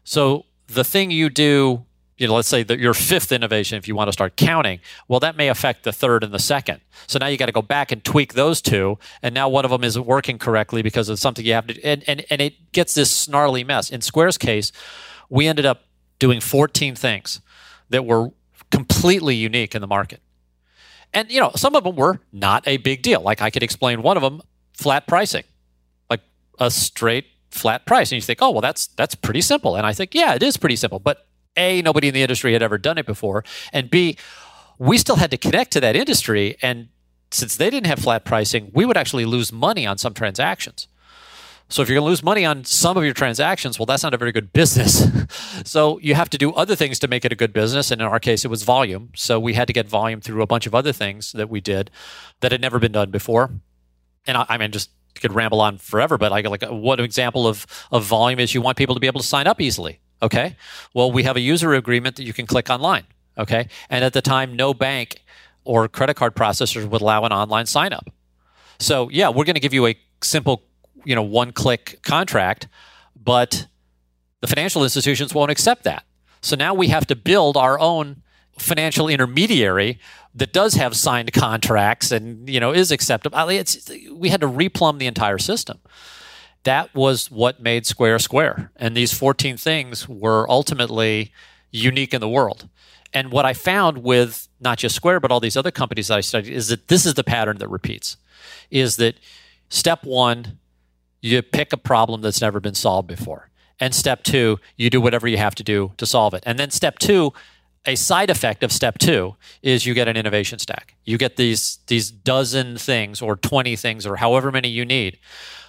So 0.03 0.47
the 0.67 0.85
thing 0.85 1.11
you 1.11 1.29
do 1.29 1.85
you 2.21 2.29
know, 2.29 2.35
let's 2.35 2.49
say 2.49 2.63
that 2.63 2.79
your 2.79 2.93
fifth 2.93 3.33
innovation, 3.33 3.79
if 3.79 3.89
you 3.89 3.95
want 3.95 4.09
to 4.09 4.13
start 4.13 4.37
counting, 4.37 4.79
well, 5.09 5.21
that 5.21 5.37
may 5.37 5.49
affect 5.49 5.85
the 5.85 5.93
third 5.93 6.23
and 6.23 6.35
the 6.35 6.39
second. 6.39 6.83
So 7.07 7.19
now 7.19 7.29
you 7.29 7.39
got 7.39 7.47
to 7.47 7.53
go 7.53 7.63
back 7.63 7.91
and 7.91 8.05
tweak 8.05 8.35
those 8.35 8.61
two. 8.61 8.99
And 9.23 9.35
now 9.35 9.49
one 9.49 9.65
of 9.65 9.71
them 9.71 9.83
isn't 9.83 10.05
working 10.05 10.39
correctly 10.39 10.83
because 10.83 11.09
of 11.09 11.19
something 11.19 11.47
you 11.47 11.55
have 11.55 11.67
to, 11.69 11.83
and, 11.83 12.05
and, 12.07 12.27
and 12.29 12.43
it 12.43 12.73
gets 12.73 12.95
this 12.95 13.11
snarly 13.11 13.65
mess. 13.65 13.89
In 13.89 14.03
Square's 14.03 14.37
case, 14.37 14.71
we 15.31 15.47
ended 15.47 15.65
up 15.65 15.85
doing 16.19 16.41
14 16.41 16.95
things 16.95 17.41
that 17.89 18.05
were 18.05 18.33
completely 18.71 19.35
unique 19.35 19.75
in 19.75 19.81
the 19.81 19.87
market. 19.87 20.21
And, 21.15 21.31
you 21.31 21.41
know, 21.41 21.53
some 21.57 21.75
of 21.75 21.85
them 21.85 21.97
were 21.97 22.21
not 22.35 22.69
a 22.69 22.77
big 22.77 23.01
deal. 23.01 23.23
Like 23.23 23.41
I 23.41 23.49
could 23.49 23.63
explain 23.63 24.03
one 24.03 24.19
of 24.19 24.23
them, 24.23 24.43
flat 24.75 25.07
pricing, 25.07 25.45
like 26.11 26.21
a 26.59 26.71
straight 26.71 27.29
flat 27.51 27.87
price. 27.87 28.13
And 28.13 28.17
you 28.17 28.23
think, 28.23 28.43
oh, 28.43 28.51
well, 28.51 28.61
that's, 28.61 28.89
that's 28.89 29.15
pretty 29.15 29.41
simple. 29.41 29.75
And 29.75 29.87
I 29.87 29.95
think, 29.95 30.15
yeah, 30.15 30.35
it 30.35 30.43
is 30.43 30.59
pretty 30.59 30.77
simple. 30.77 30.99
But 30.99 31.27
a, 31.57 31.83
nobody 31.83 32.09
in 32.09 32.15
the 32.15 32.23
industry 32.23 32.53
had 32.53 32.63
ever 32.63 32.79
done 32.79 32.99
it 32.99 33.07
before. 33.07 33.45
And 33.73 33.91
B, 33.91 34.17
we 34.79 34.99
still 34.99 35.17
had 35.17 35.31
to 35.31 35.37
connect 35.37 35.73
to 35.73 35.81
that 35.81 35.97
industry. 35.97 36.57
And 36.63 36.89
since 37.31 37.57
they 37.57 37.71
didn't 37.71 37.87
have 37.87 37.99
flat 37.99 38.25
pricing, 38.25 38.71
we 38.75 38.85
would 38.85 38.97
actually 38.97 39.25
lose 39.25 39.53
money 39.53 39.87
on 39.87 39.99
some 39.99 40.15
transactions. 40.15 40.89
So 41.69 41.83
if 41.83 41.89
you're 41.89 41.95
going 41.95 42.07
to 42.07 42.11
lose 42.11 42.25
money 42.25 42.45
on 42.45 42.65
some 42.65 42.97
of 42.97 43.05
your 43.05 43.15
transactions, 43.15 43.79
well, 43.79 43.87
that's 43.87 44.03
not 44.03 44.13
a 44.13 44.17
very 44.17 44.33
good 44.33 44.53
business. 44.53 45.07
so 45.65 46.01
you 46.01 46.17
have 46.17 46.29
to 46.31 46.39
do 46.39 46.53
other 46.53 46.75
things 46.75 46.99
to 46.99 47.09
make 47.09 47.25
it 47.25 47.31
a 47.31 47.37
good 47.37 47.53
business. 47.53 47.93
And 47.93 48.03
in 48.03 48.09
our 48.09 48.19
case, 48.19 48.45
it 48.45 48.49
was 48.49 48.65
volume. 48.65 49.11
So 49.15 49.39
we 49.39 49.55
had 49.55 49.69
to 49.69 49.73
get 49.73 49.89
volume 49.89 50.21
through 50.21 50.43
a 50.43 50.49
bunch 50.49 50.67
of 50.67 50.75
other 50.75 50.93
things 50.93 51.31
that 51.33 51.49
we 51.49 51.61
did 51.61 51.91
that 52.41 52.51
had 52.51 52.61
never 52.61 52.81
been 52.81 52.91
done 52.91 53.13
before. 53.13 53.53
And 54.27 54.37
I, 54.37 54.47
I 54.49 54.59
mean, 54.59 54.73
just 54.73 54.91
could 55.15 55.33
ramble 55.33 55.61
on 55.61 55.79
forever, 55.79 56.19
but 56.19 56.33
I 56.33 56.41
like 56.41 56.63
one 56.63 57.01
example 57.01 57.47
of 57.47 57.67
of 57.91 58.05
volume 58.05 58.39
is 58.39 58.55
you 58.55 58.63
want 58.63 58.79
people 58.79 58.95
to 58.95 59.01
be 59.01 59.07
able 59.07 59.21
to 59.21 59.27
sign 59.27 59.47
up 59.47 59.61
easily. 59.61 60.01
Okay. 60.23 60.57
Well, 60.95 61.11
we 61.11 61.23
have 61.23 61.37
a 61.37 61.41
user 61.41 61.75
agreement 61.75 62.17
that 62.17 62.25
you 62.25 62.33
can 62.33 62.47
click 62.47 62.69
online. 62.71 63.05
Okay. 63.39 63.69
And 63.89 64.05
at 64.05 64.13
the 64.13 64.23
time, 64.23 64.55
no 64.55 64.75
bank 64.75 65.23
or 65.65 65.89
credit 65.89 66.15
card 66.15 66.35
processors 66.35 66.87
would 66.89 67.01
allow 67.01 67.25
an 67.25 67.33
online 67.33 67.67
sign 67.67 67.93
up. 67.93 68.11
So, 68.79 69.09
yeah, 69.11 69.29
we're 69.29 69.45
going 69.45 69.55
to 69.55 69.61
give 69.61 69.75
you 69.75 69.87
a 69.87 69.97
simple, 70.23 70.63
you 71.05 71.15
know, 71.15 71.23
one 71.23 71.53
click 71.53 72.01
contract, 72.03 72.69
but 73.15 73.67
the 74.41 74.47
financial 74.47 74.83
institutions 74.83 75.35
won't 75.35 75.51
accept 75.51 75.85
that. 75.85 76.05
So 76.43 76.57
now 76.57 76.75
we 76.75 76.89
have 76.89 77.07
to 77.09 77.17
build 77.17 77.57
our 77.57 77.79
own 77.79 78.23
financial 78.59 79.09
intermediary 79.09 79.99
that 80.35 80.53
does 80.53 80.75
have 80.75 80.97
signed 80.97 81.33
contracts 81.33 82.13
and 82.13 82.49
you 82.49 82.61
know 82.61 82.73
is 82.73 82.91
acceptable. 82.91 83.39
It's, 83.49 83.91
we 84.13 84.29
had 84.29 84.41
to 84.43 84.47
replumb 84.47 84.99
the 84.99 85.07
entire 85.07 85.39
system 85.39 85.79
that 86.65 86.95
was 86.95 87.31
what 87.31 87.61
made 87.61 87.87
Square 87.87 88.19
Square. 88.21 88.71
And 88.77 88.97
these 88.97 89.13
14 89.13 89.57
things 89.57 90.09
were 90.09 90.49
ultimately 90.51 91.33
unique 91.71 92.13
in 92.13 92.21
the 92.21 92.29
world. 92.29 92.69
And 93.13 93.33
what 93.33 93.45
I 93.45 93.55
found 93.55 93.99
with 93.99 94.49
not 94.61 94.79
just 94.79 94.95
Square, 94.95 95.21
but 95.21 95.33
all 95.33 95.41
these 95.41 95.57
other 95.57 95.71
companies 95.71 96.09
that 96.09 96.19
I 96.19 96.21
studied 96.21 96.53
is 96.53 96.69
that 96.69 96.89
this 96.89 97.07
is 97.07 97.15
the 97.15 97.25
pattern 97.25 97.59
that 97.59 97.69
repeats 97.69 98.17
is 98.71 98.97
that 98.97 99.17
step 99.69 100.05
one, 100.05 100.59
you 101.21 101.43
pick 101.43 101.73
a 101.73 101.77
problem 101.77 102.21
that's 102.21 102.41
never 102.41 102.61
been 102.61 102.75
solved 102.75 103.09
before. 103.09 103.51
And 103.79 103.95
step 103.95 104.23
two, 104.23 104.59
you 104.77 104.91
do 104.91 105.01
whatever 105.01 105.27
you 105.27 105.39
have 105.39 105.55
to 105.57 105.65
do 105.65 105.93
to 105.97 106.07
solve 106.07 106.35
it. 106.35 106.43
And 106.47 106.59
then 106.59 106.71
step 106.71 106.99
two, 106.99 107.33
a 107.87 107.95
side 107.95 108.29
effect 108.29 108.63
of 108.63 108.73
step 108.73 108.99
two 108.99 109.37
is 109.63 109.87
you 109.87 109.95
get 109.95 110.07
an 110.07 110.17
innovation 110.17 110.59
stack. 110.59 110.95
You 111.05 111.17
get 111.17 111.37
these 111.37 111.79
these 111.87 112.11
dozen 112.11 112.77
things 112.77 113.23
or 113.23 113.37
20 113.37 113.75
things 113.77 114.07
or 114.07 114.17
however 114.17 114.53
many 114.53 114.69
you 114.69 114.85
need 114.85 115.19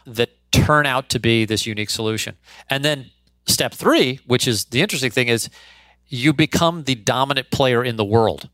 that 0.06 0.30
turn 0.52 0.86
out 0.86 1.10
to 1.10 1.20
be 1.20 1.46
this 1.46 1.66
unique 1.66 1.90
solution. 1.90 2.38
And 2.70 2.84
then 2.84 3.12
step 3.46 3.74
three, 3.74 4.20
which 4.26 4.48
is 4.48 4.66
the 4.66 4.82
interesting 4.82 5.12
thing, 5.12 5.28
is 5.28 5.50
you 6.08 6.34
become 6.34 6.84
the 6.84 6.96
dominant 6.96 7.52
player 7.52 7.84
in 7.84 7.96
the 7.96 8.06
world. 8.06 8.50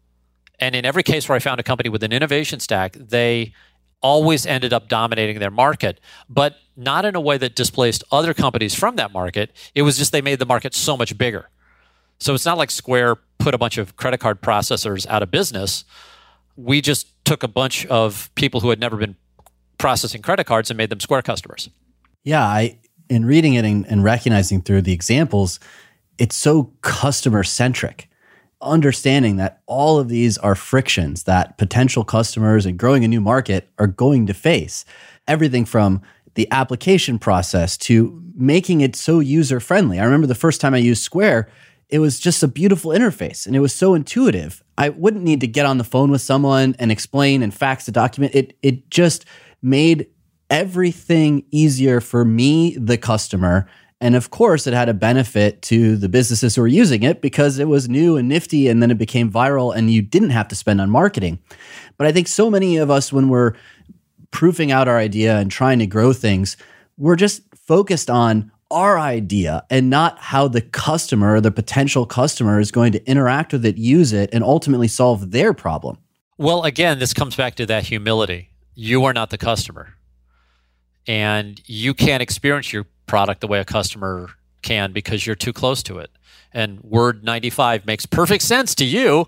And 0.59 0.75
in 0.75 0.85
every 0.85 1.03
case 1.03 1.27
where 1.27 1.35
I 1.35 1.39
found 1.39 1.59
a 1.59 1.63
company 1.63 1.89
with 1.89 2.03
an 2.03 2.11
innovation 2.11 2.59
stack, 2.59 2.93
they 2.93 3.53
always 4.01 4.45
ended 4.45 4.73
up 4.73 4.87
dominating 4.87 5.39
their 5.39 5.51
market, 5.51 5.99
but 6.29 6.57
not 6.75 7.05
in 7.05 7.15
a 7.15 7.21
way 7.21 7.37
that 7.37 7.55
displaced 7.55 8.03
other 8.11 8.33
companies 8.33 8.75
from 8.75 8.95
that 8.95 9.11
market. 9.11 9.51
It 9.73 9.81
was 9.81 9.97
just 9.97 10.11
they 10.11 10.21
made 10.21 10.39
the 10.39 10.45
market 10.45 10.73
so 10.75 10.95
much 10.95 11.17
bigger. 11.17 11.49
So 12.19 12.33
it's 12.33 12.45
not 12.45 12.57
like 12.57 12.71
Square 12.71 13.17
put 13.37 13.53
a 13.53 13.57
bunch 13.57 13.77
of 13.77 13.95
credit 13.95 14.19
card 14.19 14.41
processors 14.41 15.05
out 15.07 15.23
of 15.23 15.31
business. 15.31 15.83
We 16.55 16.81
just 16.81 17.07
took 17.25 17.43
a 17.43 17.47
bunch 17.47 17.85
of 17.87 18.29
people 18.35 18.61
who 18.61 18.69
had 18.69 18.79
never 18.79 18.97
been 18.97 19.15
processing 19.77 20.21
credit 20.21 20.45
cards 20.45 20.69
and 20.69 20.77
made 20.77 20.89
them 20.89 20.99
Square 20.99 21.23
customers. 21.23 21.69
Yeah, 22.23 22.43
I 22.43 22.79
in 23.09 23.25
reading 23.25 23.53
it 23.53 23.65
and, 23.65 23.85
and 23.87 24.03
recognizing 24.03 24.61
through 24.61 24.81
the 24.81 24.93
examples, 24.93 25.59
it's 26.17 26.35
so 26.35 26.71
customer 26.81 27.43
centric. 27.43 28.09
Understanding 28.59 29.37
that 29.37 29.61
all 29.67 29.99
of 29.99 30.09
these 30.09 30.37
are 30.39 30.55
frictions 30.55 31.23
that 31.23 31.57
potential 31.57 32.03
customers 32.03 32.65
and 32.65 32.77
growing 32.77 33.05
a 33.05 33.07
new 33.07 33.21
market 33.21 33.69
are 33.77 33.87
going 33.87 34.25
to 34.27 34.33
face. 34.33 34.83
Everything 35.27 35.63
from 35.63 36.01
the 36.33 36.47
application 36.51 37.19
process 37.19 37.77
to 37.77 38.21
making 38.35 38.81
it 38.81 38.95
so 38.95 39.19
user 39.19 39.59
friendly. 39.59 39.99
I 39.99 40.05
remember 40.05 40.27
the 40.27 40.35
first 40.35 40.59
time 40.59 40.73
I 40.73 40.77
used 40.79 41.03
Square, 41.03 41.49
it 41.89 41.99
was 41.99 42.19
just 42.19 42.43
a 42.43 42.47
beautiful 42.47 42.91
interface 42.91 43.45
and 43.45 43.55
it 43.55 43.59
was 43.59 43.73
so 43.73 43.93
intuitive. 43.93 44.63
I 44.77 44.89
wouldn't 44.89 45.23
need 45.23 45.41
to 45.41 45.47
get 45.47 45.65
on 45.65 45.77
the 45.77 45.83
phone 45.83 46.11
with 46.11 46.21
someone 46.21 46.75
and 46.79 46.91
explain 46.91 47.43
and 47.43 47.53
fax 47.53 47.87
a 47.87 47.91
document. 47.91 48.35
It 48.35 48.57
it 48.61 48.89
just 48.89 49.25
made 49.61 50.07
everything 50.49 51.43
easier 51.51 51.99
for 52.01 52.23
me, 52.25 52.77
the 52.77 52.97
customer. 52.97 53.67
And 53.99 54.15
of 54.15 54.29
course, 54.29 54.67
it 54.67 54.73
had 54.73 54.89
a 54.89 54.93
benefit 54.93 55.61
to 55.63 55.97
the 55.97 56.09
businesses 56.09 56.55
who 56.55 56.61
were 56.61 56.67
using 56.67 57.03
it 57.03 57.21
because 57.21 57.57
it 57.57 57.67
was 57.67 57.89
new 57.89 58.15
and 58.15 58.29
nifty 58.29 58.67
and 58.67 58.81
then 58.81 58.91
it 58.91 58.97
became 58.97 59.31
viral 59.31 59.75
and 59.75 59.91
you 59.91 60.01
didn't 60.01 60.29
have 60.29 60.47
to 60.49 60.55
spend 60.55 60.79
on 60.79 60.89
marketing. 60.89 61.39
But 61.97 62.07
I 62.07 62.11
think 62.11 62.27
so 62.27 62.51
many 62.51 62.77
of 62.77 62.91
us, 62.91 63.11
when 63.11 63.29
we're 63.29 63.53
proofing 64.31 64.71
out 64.71 64.87
our 64.87 64.97
idea 64.97 65.37
and 65.37 65.49
trying 65.49 65.79
to 65.79 65.87
grow 65.87 66.13
things, 66.13 66.57
we're 66.97 67.15
just 67.15 67.41
focused 67.55 68.09
on 68.09 68.51
our 68.69 68.99
idea 68.99 69.63
and 69.69 69.89
not 69.89 70.19
how 70.19 70.47
the 70.47 70.61
customer, 70.61 71.39
the 71.39 71.51
potential 71.51 72.05
customer, 72.05 72.59
is 72.59 72.71
going 72.71 72.91
to 72.91 73.09
interact 73.09 73.53
with 73.53 73.65
it, 73.65 73.77
use 73.77 74.13
it, 74.13 74.29
and 74.33 74.43
ultimately 74.43 74.87
solve 74.87 75.31
their 75.31 75.53
problem. 75.53 75.97
Well, 76.37 76.63
again, 76.63 76.99
this 76.99 77.13
comes 77.13 77.35
back 77.35 77.55
to 77.55 77.65
that 77.65 77.85
humility. 77.85 78.49
You 78.75 79.05
are 79.05 79.13
not 79.13 79.31
the 79.31 79.37
customer. 79.37 79.96
And 81.07 81.61
you 81.65 81.93
can't 81.93 82.21
experience 82.21 82.73
your 82.73 82.85
product 83.05 83.41
the 83.41 83.47
way 83.47 83.59
a 83.59 83.65
customer 83.65 84.29
can 84.61 84.91
because 84.91 85.25
you're 85.25 85.35
too 85.35 85.53
close 85.53 85.81
to 85.83 85.99
it. 85.99 86.11
And 86.53 86.81
Word 86.81 87.23
95 87.23 87.85
makes 87.85 88.05
perfect 88.05 88.43
sense 88.43 88.75
to 88.75 88.85
you, 88.85 89.27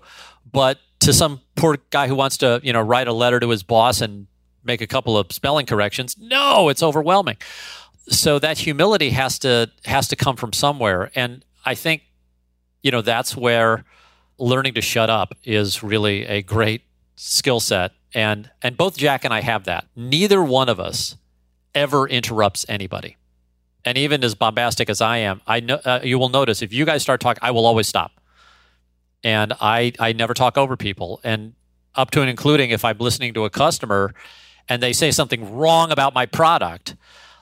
but 0.50 0.78
to 1.00 1.12
some 1.12 1.40
poor 1.56 1.78
guy 1.90 2.08
who 2.08 2.14
wants 2.14 2.36
to, 2.38 2.60
you 2.62 2.72
know, 2.72 2.80
write 2.80 3.08
a 3.08 3.12
letter 3.12 3.40
to 3.40 3.48
his 3.48 3.62
boss 3.62 4.00
and 4.00 4.26
make 4.64 4.80
a 4.80 4.86
couple 4.86 5.16
of 5.16 5.32
spelling 5.32 5.66
corrections, 5.66 6.16
no, 6.18 6.68
it's 6.68 6.82
overwhelming. 6.82 7.36
So 8.08 8.38
that 8.38 8.58
humility 8.58 9.10
has 9.10 9.38
to 9.40 9.70
has 9.84 10.08
to 10.08 10.16
come 10.16 10.36
from 10.36 10.52
somewhere. 10.52 11.10
And 11.14 11.44
I 11.64 11.74
think, 11.74 12.02
you 12.82 12.90
know, 12.90 13.02
that's 13.02 13.36
where 13.36 13.84
learning 14.38 14.74
to 14.74 14.80
shut 14.80 15.10
up 15.10 15.34
is 15.44 15.82
really 15.82 16.26
a 16.26 16.42
great 16.42 16.82
skill 17.16 17.60
set. 17.60 17.92
And 18.12 18.50
and 18.62 18.76
both 18.76 18.96
Jack 18.96 19.24
and 19.24 19.32
I 19.32 19.40
have 19.42 19.64
that. 19.64 19.86
Neither 19.94 20.42
one 20.42 20.68
of 20.68 20.80
us 20.80 21.16
ever 21.74 22.08
interrupts 22.08 22.64
anybody. 22.68 23.16
And 23.84 23.96
even 23.96 24.22
as 24.22 24.34
bombastic 24.34 24.90
as 24.90 25.00
I 25.00 25.18
am, 25.18 25.40
I 25.46 25.60
know 25.60 25.80
uh, 25.84 26.00
you 26.02 26.18
will 26.18 26.28
notice 26.28 26.62
if 26.62 26.72
you 26.72 26.84
guys 26.84 27.02
start 27.02 27.20
talking, 27.20 27.40
I 27.42 27.50
will 27.50 27.66
always 27.66 27.88
stop. 27.88 28.12
And 29.22 29.52
I 29.60 29.92
I 29.98 30.12
never 30.12 30.34
talk 30.34 30.56
over 30.56 30.76
people, 30.76 31.20
and 31.22 31.54
up 31.94 32.10
to 32.12 32.20
and 32.20 32.30
including 32.30 32.70
if 32.70 32.84
I'm 32.84 32.98
listening 32.98 33.34
to 33.34 33.44
a 33.44 33.50
customer 33.50 34.14
and 34.68 34.82
they 34.82 34.92
say 34.92 35.10
something 35.10 35.54
wrong 35.54 35.90
about 35.90 36.14
my 36.14 36.26
product, 36.26 36.94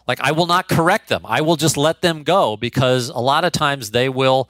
like 0.06 0.20
I 0.20 0.32
will 0.32 0.46
not 0.46 0.68
correct 0.68 1.08
them. 1.08 1.22
I 1.24 1.40
will 1.40 1.56
just 1.56 1.76
let 1.76 2.02
them 2.02 2.22
go 2.22 2.56
because 2.56 3.10
a 3.10 3.18
lot 3.18 3.44
of 3.44 3.52
times 3.52 3.90
they 3.90 4.08
will 4.08 4.48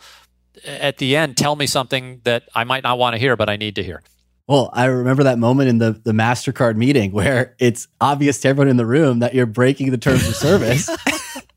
at 0.64 0.98
the 0.98 1.16
end 1.16 1.36
tell 1.36 1.56
me 1.56 1.66
something 1.66 2.20
that 2.24 2.44
I 2.54 2.64
might 2.64 2.82
not 2.82 2.98
want 2.98 3.14
to 3.14 3.18
hear, 3.18 3.36
but 3.36 3.48
I 3.48 3.56
need 3.56 3.74
to 3.76 3.82
hear. 3.82 4.02
Well, 4.48 4.70
I 4.72 4.86
remember 4.86 5.24
that 5.24 5.38
moment 5.38 5.68
in 5.68 5.76
the, 5.76 5.92
the 5.92 6.12
MasterCard 6.12 6.76
meeting 6.76 7.12
where 7.12 7.54
it's 7.58 7.86
obvious 8.00 8.40
to 8.40 8.48
everyone 8.48 8.68
in 8.68 8.78
the 8.78 8.86
room 8.86 9.18
that 9.18 9.34
you're 9.34 9.46
breaking 9.46 9.90
the 9.90 9.98
terms 9.98 10.26
of 10.26 10.34
service. 10.34 10.88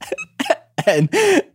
and 0.86 1.10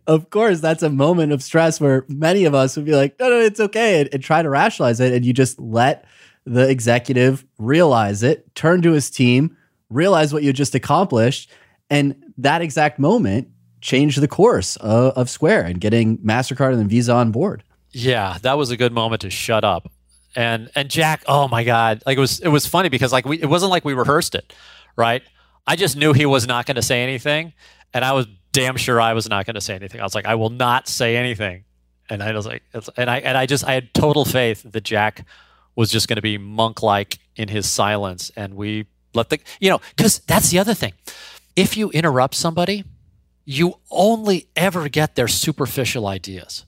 of 0.07 0.31
course, 0.31 0.61
that's 0.61 0.81
a 0.81 0.89
moment 0.89 1.31
of 1.31 1.43
stress 1.43 1.79
where 1.79 2.05
many 2.09 2.45
of 2.45 2.55
us 2.55 2.75
would 2.75 2.85
be 2.85 2.95
like, 2.95 3.19
no, 3.19 3.29
no, 3.29 3.39
it's 3.39 3.59
okay, 3.59 4.01
and, 4.01 4.09
and 4.11 4.23
try 4.23 4.41
to 4.41 4.49
rationalize 4.49 4.99
it. 4.99 5.13
And 5.13 5.23
you 5.23 5.31
just 5.31 5.59
let 5.59 6.05
the 6.45 6.67
executive 6.67 7.45
realize 7.59 8.23
it, 8.23 8.55
turn 8.55 8.81
to 8.81 8.93
his 8.93 9.11
team, 9.11 9.55
realize 9.91 10.33
what 10.33 10.41
you 10.41 10.51
just 10.53 10.73
accomplished. 10.73 11.51
And 11.91 12.33
that 12.39 12.63
exact 12.63 12.97
moment 12.97 13.49
changed 13.79 14.19
the 14.21 14.27
course 14.27 14.75
of, 14.77 15.13
of 15.15 15.29
Square 15.29 15.65
and 15.65 15.79
getting 15.79 16.17
MasterCard 16.17 16.71
and 16.71 16.79
then 16.79 16.87
Visa 16.87 17.13
on 17.13 17.31
board. 17.31 17.63
Yeah, 17.91 18.39
that 18.41 18.57
was 18.57 18.71
a 18.71 18.77
good 18.77 18.91
moment 18.91 19.21
to 19.21 19.29
shut 19.29 19.63
up 19.63 19.91
and 20.35 20.69
and 20.75 20.89
Jack, 20.89 21.23
oh 21.27 21.47
my 21.47 21.63
god, 21.63 22.03
like 22.05 22.17
it 22.17 22.21
was 22.21 22.39
it 22.39 22.49
was 22.49 22.65
funny 22.65 22.89
because 22.89 23.11
like 23.11 23.25
we 23.25 23.41
it 23.41 23.47
wasn't 23.47 23.71
like 23.71 23.85
we 23.85 23.93
rehearsed 23.93 24.35
it, 24.35 24.53
right? 24.95 25.23
I 25.65 25.75
just 25.75 25.97
knew 25.97 26.13
he 26.13 26.25
was 26.25 26.47
not 26.47 26.65
going 26.65 26.75
to 26.75 26.81
say 26.81 27.03
anything, 27.03 27.53
and 27.93 28.05
I 28.05 28.13
was 28.13 28.27
damn 28.51 28.77
sure 28.77 29.01
I 29.01 29.13
was 29.13 29.29
not 29.29 29.45
going 29.45 29.55
to 29.55 29.61
say 29.61 29.75
anything. 29.75 29.99
I 29.99 30.03
was 30.03 30.15
like, 30.15 30.25
I 30.25 30.35
will 30.35 30.49
not 30.49 30.87
say 30.87 31.17
anything, 31.17 31.65
and 32.09 32.23
I 32.23 32.31
was 32.33 32.45
like, 32.45 32.63
and 32.95 33.09
I 33.09 33.19
and 33.19 33.37
I 33.37 33.45
just 33.45 33.65
I 33.65 33.73
had 33.73 33.93
total 33.93 34.25
faith 34.25 34.63
that 34.63 34.83
Jack 34.83 35.25
was 35.75 35.91
just 35.91 36.07
going 36.07 36.15
to 36.15 36.21
be 36.21 36.37
monk 36.37 36.81
like 36.81 37.19
in 37.35 37.47
his 37.47 37.69
silence, 37.69 38.31
and 38.35 38.55
we 38.55 38.87
let 39.13 39.29
the 39.29 39.39
you 39.59 39.69
know 39.69 39.81
because 39.95 40.19
that's 40.19 40.49
the 40.49 40.59
other 40.59 40.73
thing. 40.73 40.93
If 41.55 41.75
you 41.75 41.89
interrupt 41.91 42.35
somebody, 42.35 42.83
you 43.45 43.79
only 43.89 44.49
ever 44.55 44.89
get 44.89 45.15
their 45.15 45.27
superficial 45.27 46.05
ideas. 46.05 46.65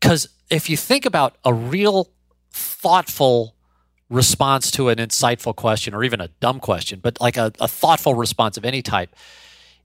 Because 0.00 0.28
if 0.50 0.68
you 0.68 0.76
think 0.76 1.06
about 1.06 1.36
a 1.44 1.54
real 1.54 2.10
thoughtful 2.50 3.54
response 4.10 4.70
to 4.72 4.88
an 4.88 4.98
insightful 4.98 5.54
question 5.54 5.94
or 5.94 6.02
even 6.02 6.20
a 6.20 6.28
dumb 6.40 6.60
question, 6.60 7.00
but 7.00 7.20
like 7.20 7.36
a, 7.36 7.52
a 7.60 7.68
thoughtful 7.68 8.14
response 8.14 8.56
of 8.56 8.64
any 8.64 8.82
type, 8.82 9.14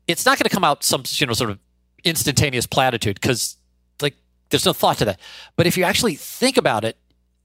it's 0.07 0.25
not 0.25 0.37
going 0.37 0.45
to 0.45 0.49
come 0.49 0.63
out 0.63 0.83
some 0.83 1.03
you 1.07 1.27
know 1.27 1.33
sort 1.33 1.49
of 1.49 1.59
instantaneous 2.03 2.65
platitude 2.65 3.19
because 3.19 3.57
like 4.01 4.15
there's 4.49 4.65
no 4.65 4.73
thought 4.73 4.97
to 4.97 5.05
that. 5.05 5.19
But 5.55 5.67
if 5.67 5.77
you 5.77 5.83
actually 5.83 6.15
think 6.15 6.57
about 6.57 6.83
it, 6.83 6.97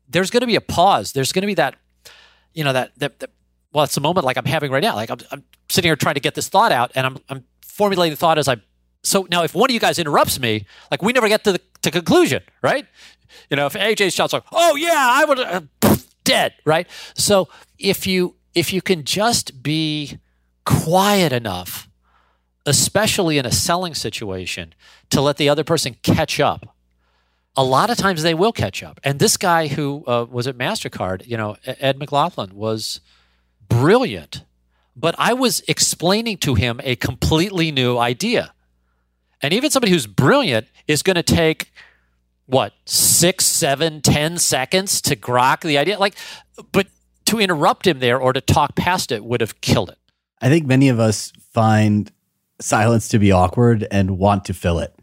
there's 0.08 0.30
going 0.30 0.40
to 0.40 0.46
be 0.46 0.56
a 0.56 0.60
pause. 0.60 1.12
There's 1.12 1.32
going 1.32 1.42
to 1.42 1.46
be 1.46 1.54
that 1.54 1.76
you 2.54 2.64
know 2.64 2.72
that, 2.72 2.98
that, 2.98 3.20
that 3.20 3.30
well, 3.72 3.84
it's 3.84 3.96
a 3.96 4.00
moment 4.00 4.24
like 4.24 4.36
I'm 4.36 4.44
having 4.44 4.70
right 4.70 4.82
now. 4.82 4.94
Like 4.94 5.10
I'm, 5.10 5.18
I'm 5.30 5.44
sitting 5.68 5.88
here 5.88 5.96
trying 5.96 6.14
to 6.14 6.20
get 6.20 6.34
this 6.34 6.48
thought 6.48 6.72
out, 6.72 6.92
and 6.94 7.06
I'm 7.06 7.18
I'm 7.28 7.44
formulating 7.62 8.12
the 8.12 8.16
thought 8.16 8.38
as 8.38 8.48
I. 8.48 8.56
So 9.02 9.26
now, 9.30 9.44
if 9.44 9.54
one 9.54 9.70
of 9.70 9.74
you 9.74 9.80
guys 9.80 9.98
interrupts 9.98 10.40
me, 10.40 10.66
like 10.90 11.02
we 11.02 11.12
never 11.12 11.28
get 11.28 11.44
to 11.44 11.52
the 11.52 11.60
conclusion, 11.90 12.42
right? 12.62 12.86
You 13.50 13.56
know, 13.56 13.66
if 13.66 13.74
AJ 13.74 14.14
shouts 14.14 14.32
like, 14.32 14.44
"Oh 14.52 14.76
yeah, 14.76 14.94
I 14.96 15.24
would," 15.24 15.38
uh, 15.38 15.60
dead, 16.24 16.54
right? 16.64 16.86
So 17.14 17.48
if 17.78 18.06
you 18.06 18.36
if 18.54 18.72
you 18.72 18.82
can 18.82 19.04
just 19.04 19.62
be 19.62 20.18
quiet 20.64 21.32
enough, 21.32 21.88
especially 22.66 23.38
in 23.38 23.46
a 23.46 23.52
selling 23.52 23.94
situation, 23.94 24.74
to 25.10 25.20
let 25.20 25.36
the 25.36 25.48
other 25.48 25.64
person 25.64 25.96
catch 26.02 26.40
up, 26.40 26.74
a 27.56 27.64
lot 27.64 27.90
of 27.90 27.96
times 27.96 28.22
they 28.22 28.34
will 28.34 28.52
catch 28.52 28.82
up. 28.82 29.00
And 29.02 29.18
this 29.18 29.36
guy 29.36 29.68
who 29.68 30.04
uh, 30.06 30.26
was 30.30 30.46
at 30.46 30.56
Mastercard, 30.56 31.26
you 31.26 31.36
know, 31.36 31.56
Ed 31.64 31.98
McLaughlin 31.98 32.54
was 32.54 33.00
brilliant, 33.68 34.44
but 34.94 35.14
I 35.18 35.32
was 35.32 35.62
explaining 35.66 36.36
to 36.38 36.54
him 36.54 36.80
a 36.84 36.96
completely 36.96 37.70
new 37.72 37.98
idea. 37.98 38.52
And 39.42 39.52
even 39.52 39.70
somebody 39.70 39.92
who's 39.92 40.06
brilliant 40.06 40.66
is 40.86 41.02
going 41.02 41.16
to 41.16 41.22
take 41.22 41.72
what 42.46 42.72
six, 42.86 43.44
seven, 43.44 44.00
ten 44.00 44.38
seconds 44.38 45.00
to 45.02 45.14
grok 45.16 45.60
the 45.60 45.78
idea. 45.78 45.98
Like, 45.98 46.16
but 46.72 46.86
to 47.26 47.38
interrupt 47.38 47.86
him 47.86 47.98
there 47.98 48.18
or 48.18 48.32
to 48.32 48.40
talk 48.40 48.74
past 48.74 49.12
it 49.12 49.24
would 49.24 49.40
have 49.40 49.60
killed 49.60 49.90
it. 49.90 49.98
I 50.40 50.48
think 50.48 50.66
many 50.66 50.88
of 50.88 50.98
us 50.98 51.32
find 51.52 52.10
silence 52.60 53.08
to 53.08 53.18
be 53.18 53.32
awkward 53.32 53.86
and 53.90 54.18
want 54.18 54.46
to 54.46 54.54
fill 54.54 54.78
it. 54.78 54.94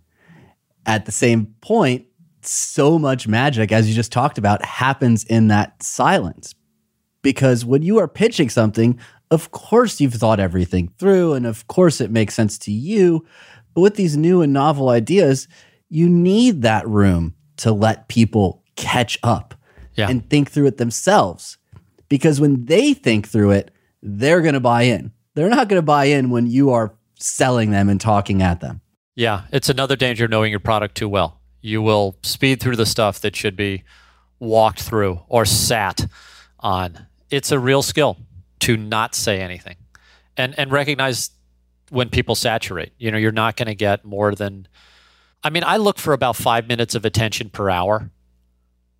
At 0.86 1.06
the 1.06 1.12
same 1.12 1.56
point, 1.62 2.06
so 2.42 3.00
much 3.00 3.28
magic, 3.28 3.72
as 3.72 3.88
you 3.88 3.96
just 3.96 4.12
talked 4.12 4.38
about, 4.38 4.64
happens 4.64 5.24
in 5.24 5.48
that 5.48 5.82
silence. 5.82 6.56
Because 7.22 7.66
when 7.66 7.82
you 7.82 7.98
are 7.98 8.08
pitching 8.08 8.50
something, 8.50 9.00
of 9.32 9.52
course 9.52 10.00
you've 10.00 10.14
thought 10.14 10.40
everything 10.40 10.92
through, 11.00 11.34
and 11.34 11.46
of 11.46 11.68
course 11.68 12.02
it 12.02 12.12
makes 12.12 12.36
sense 12.36 12.58
to 12.60 12.72
you. 12.72 13.26
But 13.76 13.82
with 13.82 13.96
these 13.96 14.18
new 14.18 14.42
and 14.42 14.52
novel 14.52 14.90
ideas, 14.90 15.48
you 15.90 16.10
need 16.10 16.64
that 16.64 16.88
room 16.88 17.36
to 17.58 17.72
let 17.72 18.08
people 18.08 18.64
catch 18.76 19.20
up 19.22 19.54
yeah. 19.94 20.10
and 20.10 20.28
think 20.28 20.50
through 20.50 20.66
it 20.66 20.78
themselves. 20.78 21.58
Because 22.10 22.42
when 22.42 22.66
they 22.66 22.94
think 22.94 23.28
through 23.28 23.52
it, 23.52 23.72
they're 24.02 24.42
going 24.42 24.54
to 24.56 24.60
buy 24.60 24.84
in. 24.84 25.12
They're 25.36 25.50
not 25.50 25.70
going 25.70 25.78
to 25.78 25.86
buy 25.86 26.06
in 26.06 26.32
when 26.32 26.48
you 26.48 26.72
are 26.72 26.96
selling 27.20 27.70
them 27.70 27.90
and 27.90 28.02
talking 28.02 28.42
at 28.42 28.62
them. 28.62 28.82
Yeah, 29.16 29.44
it's 29.52 29.70
another 29.70 29.96
danger 29.96 30.26
of 30.26 30.32
knowing 30.32 30.52
your 30.52 30.60
product 30.60 30.96
too 30.96 31.08
well. 31.08 31.40
You 31.62 31.82
will 31.82 32.18
speed 32.24 32.60
through 32.60 32.76
the 32.78 32.86
stuff 32.86 33.22
that 33.22 33.36
should 33.36 33.56
be 33.56 33.84
walked 34.40 34.82
through 34.82 35.22
or 35.28 35.46
sat 35.46 36.08
on. 36.60 37.08
It's 37.30 37.52
a 37.52 37.60
real 37.60 37.82
skill 37.82 38.18
to 38.62 38.78
not 38.78 39.16
say 39.16 39.42
anything 39.42 39.76
and 40.38 40.58
and 40.58 40.72
recognize 40.72 41.32
when 41.90 42.10
people 42.10 42.36
saturate. 42.36 42.94
You 42.98 43.12
know, 43.12 43.18
you're 43.18 43.32
not 43.32 43.56
going 43.56 43.68
to 43.68 43.76
get 43.76 44.06
more 44.06 44.34
than 44.34 44.68
I 45.46 45.52
mean, 45.52 45.64
I 45.64 45.78
look 45.78 46.00
for 46.00 46.14
about 46.14 46.36
five 46.36 46.68
minutes 46.68 46.96
of 46.96 47.06
attention 47.06 47.52
per 47.52 47.70
hour. 47.70 48.10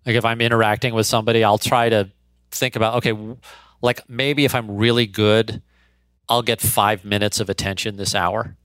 Like 0.06 0.14
if 0.14 0.24
I'm 0.24 0.40
interacting 0.40 0.94
with 0.94 1.04
somebody, 1.04 1.42
I'll 1.42 1.58
try 1.58 1.88
to 1.88 2.08
think 2.52 2.76
about, 2.76 2.94
okay, 2.98 3.14
like 3.82 4.08
maybe 4.08 4.44
if 4.44 4.54
I'm 4.54 4.76
really 4.76 5.08
good, 5.08 5.60
I'll 6.28 6.42
get 6.42 6.60
five 6.60 7.04
minutes 7.04 7.40
of 7.40 7.50
attention 7.50 7.96
this 7.96 8.14
hour 8.14 8.56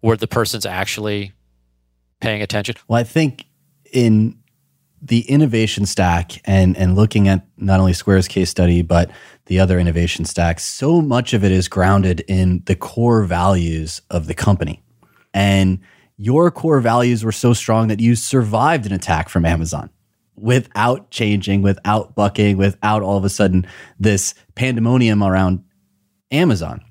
where 0.00 0.16
the 0.16 0.26
person's 0.26 0.66
actually 0.66 1.30
paying 2.20 2.42
attention. 2.42 2.74
Well, 2.88 2.98
I 2.98 3.04
think 3.04 3.44
in 3.92 4.39
the 5.02 5.20
innovation 5.22 5.86
stack 5.86 6.32
and 6.44 6.76
and 6.76 6.94
looking 6.94 7.28
at 7.28 7.46
not 7.56 7.80
only 7.80 7.92
Square's 7.92 8.28
case 8.28 8.50
study 8.50 8.82
but 8.82 9.10
the 9.46 9.58
other 9.58 9.78
innovation 9.78 10.24
stacks, 10.24 10.64
so 10.64 11.00
much 11.00 11.32
of 11.32 11.42
it 11.42 11.52
is 11.52 11.68
grounded 11.68 12.20
in 12.28 12.62
the 12.66 12.76
core 12.76 13.24
values 13.24 14.00
of 14.10 14.26
the 14.26 14.34
company. 14.34 14.82
And 15.32 15.80
your 16.16 16.50
core 16.50 16.80
values 16.80 17.24
were 17.24 17.32
so 17.32 17.54
strong 17.54 17.88
that 17.88 18.00
you 18.00 18.14
survived 18.14 18.86
an 18.86 18.92
attack 18.92 19.28
from 19.28 19.44
Amazon 19.46 19.90
without 20.36 21.10
changing, 21.10 21.62
without 21.62 22.14
bucking, 22.14 22.56
without 22.56 23.02
all 23.02 23.16
of 23.16 23.24
a 23.24 23.28
sudden 23.28 23.66
this 23.98 24.34
pandemonium 24.54 25.22
around 25.22 25.64
Amazon. 26.30 26.82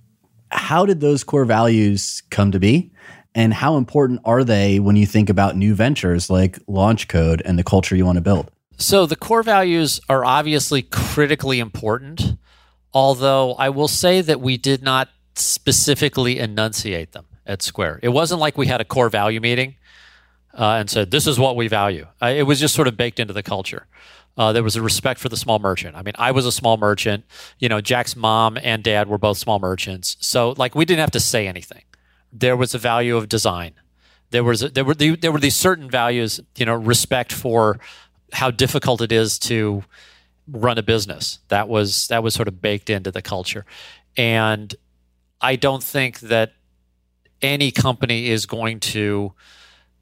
how 0.52 0.84
did 0.84 1.00
those 1.00 1.24
core 1.24 1.46
values 1.46 2.24
come 2.32 2.52
to 2.52 2.60
be? 2.60 2.92
And 3.36 3.54
how 3.54 3.78
important 3.78 4.22
are 4.26 4.44
they 4.44 4.80
when 4.80 4.96
you 4.96 5.06
think 5.06 5.30
about 5.30 5.56
new 5.56 5.76
ventures 5.76 6.30
like 6.30 6.58
LaunchCode 6.66 7.42
and 7.46 7.60
the 7.60 7.64
culture 7.64 7.96
you 7.96 8.06
want 8.06 8.18
to 8.18 8.22
build? 8.22 8.52
So 8.78 9.06
the 9.06 9.16
core 9.16 9.44
values 9.44 10.00
are 10.10 10.26
obviously 10.26 10.82
critically 10.82 11.60
important, 11.60 12.38
although 12.94 13.54
I 13.56 13.70
will 13.70 13.88
say 13.88 14.22
that 14.22 14.40
we 14.42 14.58
did 14.58 14.82
not 14.82 15.10
specifically 15.36 16.40
enunciate 16.40 17.12
them 17.12 17.26
at 17.46 17.62
Square. 17.62 18.00
It 18.02 18.10
wasn't 18.10 18.40
like 18.40 18.58
we 18.58 18.68
had 18.68 18.82
a 18.82 18.86
core 18.86 19.10
value 19.10 19.42
meeting 19.42 19.76
uh, 20.54 20.78
and 20.80 20.90
said, 20.90 21.12
This 21.12 21.28
is 21.28 21.38
what 21.38 21.56
we 21.56 21.68
value. 21.68 22.08
Uh, 22.22 22.28
it 22.28 22.44
was 22.44 22.60
just 22.60 22.74
sort 22.74 22.88
of 22.88 22.98
baked 22.98 23.20
into 23.20 23.34
the 23.34 23.44
culture. 23.44 23.88
Uh, 24.38 24.54
there 24.54 24.64
was 24.64 24.78
a 24.78 24.82
respect 24.82 25.20
for 25.20 25.28
the 25.28 25.36
small 25.36 25.60
merchant. 25.60 25.98
I 25.98 26.02
mean, 26.02 26.14
I 26.18 26.32
was 26.32 26.46
a 26.46 26.52
small 26.52 26.78
merchant. 26.78 27.26
You 27.60 27.68
know, 27.68 27.82
Jack's 27.82 28.16
mom 28.16 28.58
and 28.62 28.82
dad 28.82 29.10
were 29.10 29.18
both 29.18 29.38
small 29.38 29.60
merchants. 29.60 30.16
So, 30.22 30.56
like, 30.58 30.76
we 30.76 30.86
didn't 30.86 31.02
have 31.02 31.12
to 31.12 31.20
say 31.20 31.48
anything. 31.48 31.82
There 32.32 32.56
was 32.56 32.76
a 32.76 32.78
value 32.78 33.18
of 33.18 33.30
design. 33.30 33.74
There 34.32 34.44
was 34.44 34.62
there 34.62 34.86
were 34.86 34.96
the, 34.96 35.16
there 35.16 35.32
were 35.32 35.40
these 35.40 35.56
certain 35.56 35.90
values. 35.90 36.40
You 36.56 36.66
know, 36.66 36.76
respect 36.76 37.32
for 37.34 37.80
how 38.32 38.52
difficult 38.52 39.02
it 39.02 39.12
is 39.12 39.40
to 39.40 39.84
run 40.48 40.78
a 40.78 40.84
business. 40.84 41.40
That 41.48 41.68
was 41.68 42.08
that 42.10 42.24
was 42.24 42.34
sort 42.34 42.48
of 42.48 42.62
baked 42.62 42.90
into 42.90 43.12
the 43.12 43.22
culture, 43.22 43.66
and 44.16 44.74
I 45.42 45.56
don't 45.56 45.84
think 45.84 46.20
that 46.20 46.54
any 47.42 47.72
company 47.72 48.30
is 48.30 48.46
going 48.46 48.80
to 48.80 49.34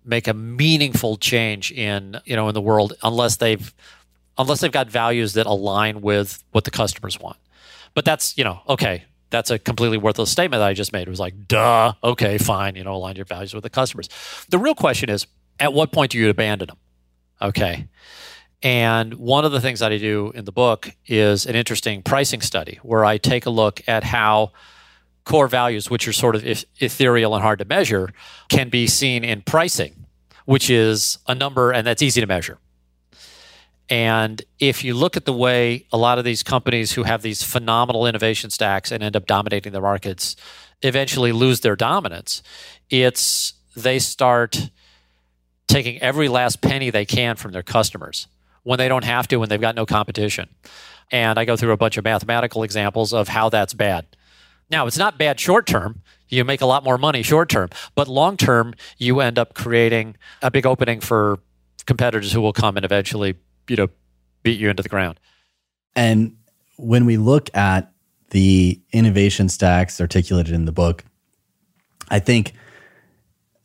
make 0.04 0.28
a 0.28 0.34
meaningful 0.34 1.18
change 1.18 1.72
in 1.72 2.20
you 2.26 2.36
know 2.36 2.48
in 2.48 2.54
the 2.54 2.62
world 2.62 2.94
unless 3.04 3.38
they've 3.38 3.74
unless 4.38 4.62
they've 4.62 4.72
got 4.72 4.90
values 4.90 5.34
that 5.34 5.46
align 5.46 6.02
with 6.02 6.44
what 6.52 6.64
the 6.64 6.72
customers 6.72 7.20
want. 7.20 7.38
But 7.94 8.06
that's 8.06 8.38
you 8.38 8.44
know 8.44 8.62
okay. 8.68 9.06
That's 9.30 9.52
a 9.52 9.60
completely 9.60 9.98
worthless 9.98 10.32
statement 10.32 10.62
that 10.62 10.68
I 10.68 10.74
just 10.74 10.94
made. 10.94 11.08
It 11.08 11.10
was 11.10 11.20
like, 11.20 11.48
duh, 11.48 11.94
okay, 12.04 12.38
fine, 12.38 12.76
you 12.76 12.84
know, 12.84 12.96
align 12.96 13.16
your 13.16 13.26
values 13.26 13.54
with 13.54 13.64
the 13.64 13.70
customers. 13.70 14.10
The 14.50 14.58
real 14.58 14.76
question 14.76 15.10
is, 15.10 15.28
at 15.60 15.74
what 15.74 15.92
point 15.92 16.12
do 16.12 16.18
you 16.18 16.30
abandon 16.30 16.68
them? 16.68 16.78
Okay. 17.42 17.88
And 18.64 19.14
one 19.16 19.46
of 19.46 19.52
the 19.52 19.62
things 19.62 19.82
that 19.82 19.92
I 19.92 19.98
do 19.98 20.32
in 20.34 20.46
the 20.46 20.52
book 20.52 20.92
is 21.06 21.46
an 21.46 21.56
interesting 21.56 22.02
pricing 22.02 22.42
study 22.42 22.80
where 22.82 23.06
I 23.06 23.18
take 23.18 23.46
a 23.46 23.50
look 23.50 23.82
at 23.88 24.04
how 24.04 24.52
core 25.26 25.48
values, 25.48 25.90
which 25.90 26.08
are 26.08 26.14
sort 26.14 26.36
of 26.36 26.44
ethereal 26.80 27.36
and 27.36 27.44
hard 27.44 27.60
to 27.60 27.66
measure, 27.66 28.14
can 28.50 28.70
be 28.70 28.88
seen 28.88 29.24
in 29.24 29.42
pricing, 29.42 30.06
which 30.46 30.70
is 30.70 31.20
a 31.28 31.36
number 31.36 31.72
and 31.72 31.86
that's 31.86 32.02
easy 32.02 32.22
to 32.22 32.28
measure. 32.28 32.58
And 33.90 34.42
if 34.60 34.84
you 34.84 34.94
look 34.94 35.16
at 35.16 35.26
the 35.26 35.34
way 35.34 35.86
a 35.94 35.98
lot 35.98 36.18
of 36.18 36.26
these 36.26 36.44
companies 36.44 36.92
who 36.94 37.04
have 37.04 37.22
these 37.22 37.44
phenomenal 37.44 38.06
innovation 38.06 38.50
stacks 38.50 38.92
and 38.92 39.02
end 39.02 39.16
up 39.16 39.26
dominating 39.26 39.72
their 39.72 39.82
markets 39.82 40.36
eventually 40.82 41.32
lose 41.32 41.62
their 41.62 41.76
dominance, 41.76 42.44
it's 42.90 43.54
they 43.76 44.00
start 44.00 44.70
taking 45.68 46.02
every 46.02 46.28
last 46.28 46.62
penny 46.62 46.90
they 46.90 47.06
can 47.06 47.36
from 47.36 47.52
their 47.52 47.64
customers 47.64 48.28
when 48.64 48.78
they 48.78 48.88
don't 48.88 49.06
have 49.06 49.28
to 49.30 49.38
when 49.38 49.50
they've 49.50 49.62
got 49.62 49.76
no 49.76 49.86
competition. 49.86 50.50
And 51.12 51.40
I 51.40 51.46
go 51.46 51.56
through 51.56 51.72
a 51.72 51.78
bunch 51.78 51.98
of 51.98 52.04
mathematical 52.04 52.64
examples 52.64 53.14
of 53.14 53.30
how 53.30 53.50
that's 53.50 53.74
bad. 53.74 54.06
Now, 54.70 54.88
it's 54.88 54.98
not 54.98 55.18
bad 55.18 55.40
short 55.40 55.66
term. 55.66 56.02
You 56.28 56.44
make 56.44 56.60
a 56.60 56.66
lot 56.66 56.84
more 56.84 56.98
money 56.98 57.24
short 57.24 57.48
term, 57.48 57.70
but 57.96 58.10
long 58.10 58.36
term, 58.36 58.74
you 58.98 59.22
end 59.22 59.40
up 59.40 59.54
creating 59.54 60.18
a 60.42 60.52
big 60.52 60.66
opening 60.66 61.00
for 61.00 61.40
competitors 61.86 62.34
who 62.34 62.42
will 62.42 62.52
come 62.52 62.76
and 62.76 62.84
eventually, 62.84 63.36
you 63.68 63.76
know, 63.76 63.90
beat 64.44 64.60
you 64.60 64.70
into 64.70 64.84
the 64.84 64.90
ground. 64.90 65.20
And 65.96 66.38
when 66.78 67.06
we 67.06 67.18
look 67.18 67.56
at 67.56 67.92
the 68.30 68.82
innovation 68.92 69.50
stacks 69.50 70.00
articulated 70.00 70.54
in 70.54 70.66
the 70.66 70.72
book, 70.72 71.04
I 72.10 72.20
think 72.20 72.54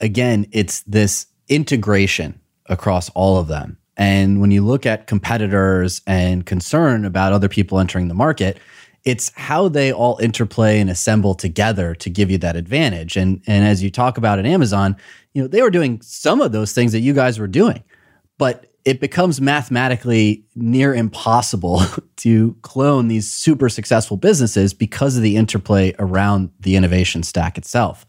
again, 0.00 0.46
it's 0.52 0.80
this 0.82 1.26
integration 1.48 2.40
across 2.66 3.08
all 3.10 3.38
of 3.38 3.48
them. 3.48 3.78
And 3.96 4.40
when 4.40 4.50
you 4.50 4.64
look 4.64 4.86
at 4.86 5.06
competitors 5.06 6.00
and 6.06 6.44
concern 6.44 7.04
about 7.04 7.32
other 7.32 7.48
people 7.48 7.78
entering 7.78 8.08
the 8.08 8.14
market, 8.14 8.58
it's 9.04 9.32
how 9.36 9.68
they 9.68 9.92
all 9.92 10.18
interplay 10.18 10.80
and 10.80 10.88
assemble 10.88 11.34
together 11.34 11.94
to 11.96 12.08
give 12.08 12.30
you 12.30 12.38
that 12.38 12.56
advantage. 12.56 13.16
And 13.16 13.42
and 13.46 13.64
as 13.66 13.82
you 13.82 13.90
talk 13.90 14.16
about 14.16 14.38
at 14.38 14.46
Amazon, 14.46 14.96
you 15.34 15.42
know, 15.42 15.48
they 15.48 15.62
were 15.62 15.70
doing 15.70 16.00
some 16.02 16.40
of 16.40 16.52
those 16.52 16.72
things 16.72 16.92
that 16.92 17.00
you 17.00 17.12
guys 17.12 17.38
were 17.38 17.48
doing. 17.48 17.82
But 18.38 18.71
it 18.84 19.00
becomes 19.00 19.40
mathematically 19.40 20.44
near 20.54 20.94
impossible 20.94 21.82
to 22.16 22.56
clone 22.62 23.08
these 23.08 23.32
super 23.32 23.68
successful 23.68 24.16
businesses 24.16 24.74
because 24.74 25.16
of 25.16 25.22
the 25.22 25.36
interplay 25.36 25.94
around 25.98 26.50
the 26.60 26.76
innovation 26.76 27.22
stack 27.22 27.56
itself. 27.56 28.04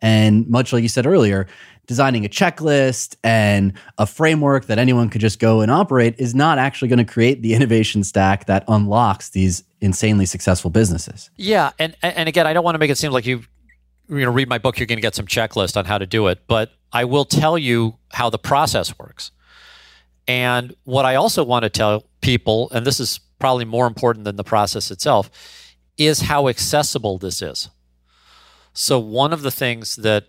And 0.00 0.48
much 0.48 0.72
like 0.72 0.82
you 0.82 0.88
said 0.88 1.06
earlier, 1.06 1.46
designing 1.86 2.24
a 2.24 2.28
checklist 2.28 3.16
and 3.24 3.72
a 3.98 4.06
framework 4.06 4.66
that 4.66 4.78
anyone 4.78 5.08
could 5.08 5.20
just 5.20 5.38
go 5.38 5.60
and 5.60 5.70
operate 5.70 6.14
is 6.18 6.34
not 6.34 6.58
actually 6.58 6.88
going 6.88 7.04
to 7.04 7.12
create 7.12 7.42
the 7.42 7.54
innovation 7.58 8.04
stack 8.04 8.46
that 8.46 8.64
unlocks 8.68 9.30
these 9.30 9.64
insanely 9.80 10.26
successful 10.26 10.70
businesses. 10.70 11.30
Yeah, 11.36 11.72
and 11.78 11.96
and 12.02 12.28
again, 12.28 12.46
I 12.46 12.52
don't 12.52 12.64
want 12.64 12.76
to 12.76 12.78
make 12.78 12.90
it 12.90 12.98
seem 12.98 13.12
like 13.12 13.26
you 13.26 13.42
you 14.08 14.24
know 14.24 14.30
read 14.30 14.48
my 14.48 14.58
book 14.58 14.78
you're 14.78 14.86
going 14.86 14.98
to 14.98 15.02
get 15.02 15.14
some 15.14 15.26
checklist 15.26 15.76
on 15.76 15.84
how 15.84 15.98
to 15.98 16.06
do 16.06 16.28
it, 16.28 16.46
but 16.46 16.70
I 16.92 17.04
will 17.04 17.24
tell 17.24 17.58
you 17.58 17.96
how 18.12 18.30
the 18.30 18.38
process 18.38 18.96
works. 18.98 19.32
And 20.32 20.74
what 20.84 21.04
I 21.04 21.16
also 21.16 21.44
want 21.44 21.64
to 21.64 21.68
tell 21.68 22.06
people 22.22 22.70
and 22.70 22.86
this 22.86 22.98
is 22.98 23.20
probably 23.38 23.66
more 23.66 23.86
important 23.86 24.24
than 24.24 24.36
the 24.36 24.44
process 24.44 24.90
itself 24.90 25.30
is 25.98 26.22
how 26.22 26.48
accessible 26.48 27.18
this 27.18 27.42
is. 27.42 27.68
So 28.72 28.98
one 28.98 29.34
of 29.34 29.42
the 29.42 29.50
things 29.50 29.96
that 29.96 30.28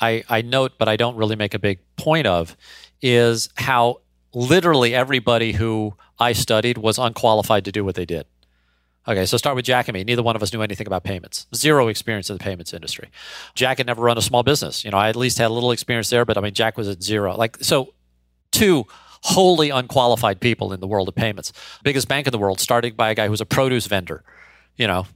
I, 0.00 0.24
I 0.28 0.42
note, 0.42 0.72
but 0.76 0.88
I 0.88 0.96
don't 0.96 1.14
really 1.14 1.36
make 1.36 1.54
a 1.54 1.60
big 1.60 1.78
point 1.94 2.26
of, 2.26 2.56
is 3.00 3.48
how 3.54 4.00
literally 4.32 4.92
everybody 4.92 5.52
who 5.52 5.94
I 6.18 6.32
studied 6.32 6.76
was 6.76 6.98
unqualified 6.98 7.64
to 7.66 7.70
do 7.70 7.84
what 7.84 7.94
they 7.94 8.06
did. 8.06 8.26
Okay, 9.06 9.24
so 9.24 9.36
start 9.36 9.54
with 9.54 9.66
Jack 9.66 9.86
and 9.86 9.94
me. 9.94 10.02
Neither 10.02 10.24
one 10.24 10.34
of 10.34 10.42
us 10.42 10.52
knew 10.52 10.62
anything 10.62 10.88
about 10.88 11.04
payments. 11.04 11.46
Zero 11.54 11.86
experience 11.86 12.28
in 12.28 12.38
the 12.38 12.42
payments 12.42 12.74
industry. 12.74 13.08
Jack 13.54 13.78
had 13.78 13.86
never 13.86 14.02
run 14.02 14.18
a 14.18 14.22
small 14.22 14.42
business. 14.42 14.84
You 14.84 14.90
know, 14.90 14.96
I 14.96 15.10
at 15.10 15.14
least 15.14 15.38
had 15.38 15.46
a 15.46 15.54
little 15.54 15.70
experience 15.70 16.10
there, 16.10 16.24
but 16.24 16.36
I 16.36 16.40
mean, 16.40 16.54
Jack 16.54 16.76
was 16.76 16.88
at 16.88 17.04
zero. 17.04 17.36
Like, 17.36 17.58
so 17.60 17.94
two 18.50 18.86
wholly 19.24 19.70
unqualified 19.70 20.40
people 20.40 20.72
in 20.72 20.80
the 20.80 20.86
world 20.86 21.08
of 21.08 21.14
payments. 21.14 21.52
Biggest 21.82 22.08
bank 22.08 22.26
in 22.26 22.30
the 22.30 22.38
world, 22.38 22.60
started 22.60 22.96
by 22.96 23.10
a 23.10 23.14
guy 23.14 23.28
who's 23.28 23.40
a 23.40 23.46
produce 23.46 23.86
vendor. 23.86 24.22
You 24.76 24.86
know, 24.86 25.06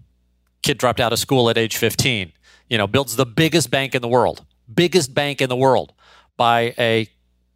kid 0.63 0.79
dropped 0.79 1.01
out 1.01 1.13
of 1.13 1.19
school 1.19 1.49
at 1.51 1.57
age 1.57 1.77
15. 1.77 2.33
You 2.69 2.79
know, 2.79 2.87
builds 2.87 3.17
the 3.17 3.27
biggest 3.27 3.71
bank 3.71 3.95
in 3.95 4.03
the 4.03 4.09
world 4.09 4.45
biggest 4.73 5.15
bank 5.15 5.41
in 5.41 5.49
the 5.49 5.57
world 5.57 5.93
by 6.37 6.75
a 6.79 7.09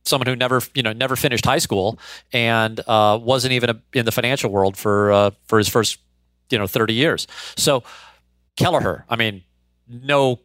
someone 0.05 0.27
who 0.27 0.35
never 0.35 0.61
you 0.75 0.83
know 0.83 0.93
never 0.93 1.17
finished 1.17 1.45
high 1.45 1.59
school 1.59 1.99
and 2.33 2.81
uh, 2.87 3.19
wasn't 3.21 3.53
even 3.53 3.71
a, 3.71 3.83
in 3.93 4.05
the 4.05 4.13
financial 4.13 4.51
world 4.51 4.77
for 4.77 5.13
uh, 5.13 5.31
for 5.47 5.59
his 5.59 5.69
first 5.69 5.99
you 6.51 6.59
know 6.59 6.67
30 6.67 6.95
years. 6.95 7.27
So 7.57 7.83
Kelleher, 8.57 9.05
I 9.09 9.17
mean, 9.17 9.43
no 9.89 10.41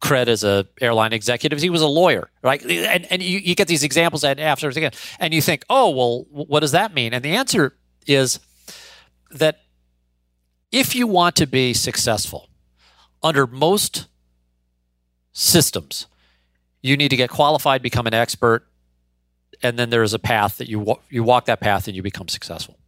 cred 0.00 0.28
as 0.28 0.44
a 0.44 0.66
airline 0.80 1.12
executive. 1.12 1.60
He 1.60 1.70
was 1.70 1.82
a 1.82 1.86
lawyer, 1.86 2.30
right? 2.42 2.62
And 2.62 3.10
and 3.10 3.22
you, 3.22 3.38
you 3.38 3.54
get 3.54 3.68
these 3.68 3.82
examples 3.82 4.24
and 4.24 4.38
after 4.38 4.68
again, 4.68 4.92
and 5.18 5.32
you 5.32 5.40
think, 5.40 5.64
oh 5.70 5.90
well, 5.90 6.26
what 6.30 6.60
does 6.60 6.72
that 6.72 6.94
mean? 6.94 7.14
And 7.14 7.24
the 7.24 7.34
answer 7.34 7.76
is 8.06 8.38
that 9.30 9.60
if 10.70 10.94
you 10.94 11.06
want 11.06 11.36
to 11.36 11.46
be 11.46 11.72
successful 11.72 12.48
under 13.22 13.46
most 13.46 14.06
systems. 15.36 16.06
You 16.80 16.96
need 16.96 17.10
to 17.10 17.16
get 17.16 17.28
qualified, 17.28 17.82
become 17.82 18.06
an 18.06 18.14
expert, 18.14 18.66
and 19.62 19.78
then 19.78 19.90
there 19.90 20.02
is 20.02 20.14
a 20.14 20.18
path 20.18 20.58
that 20.58 20.68
you 20.68 20.96
you 21.10 21.22
walk 21.22 21.44
that 21.46 21.60
path 21.60 21.86
and 21.86 21.96
you 21.96 22.02
become 22.02 22.28
successful. 22.28 22.78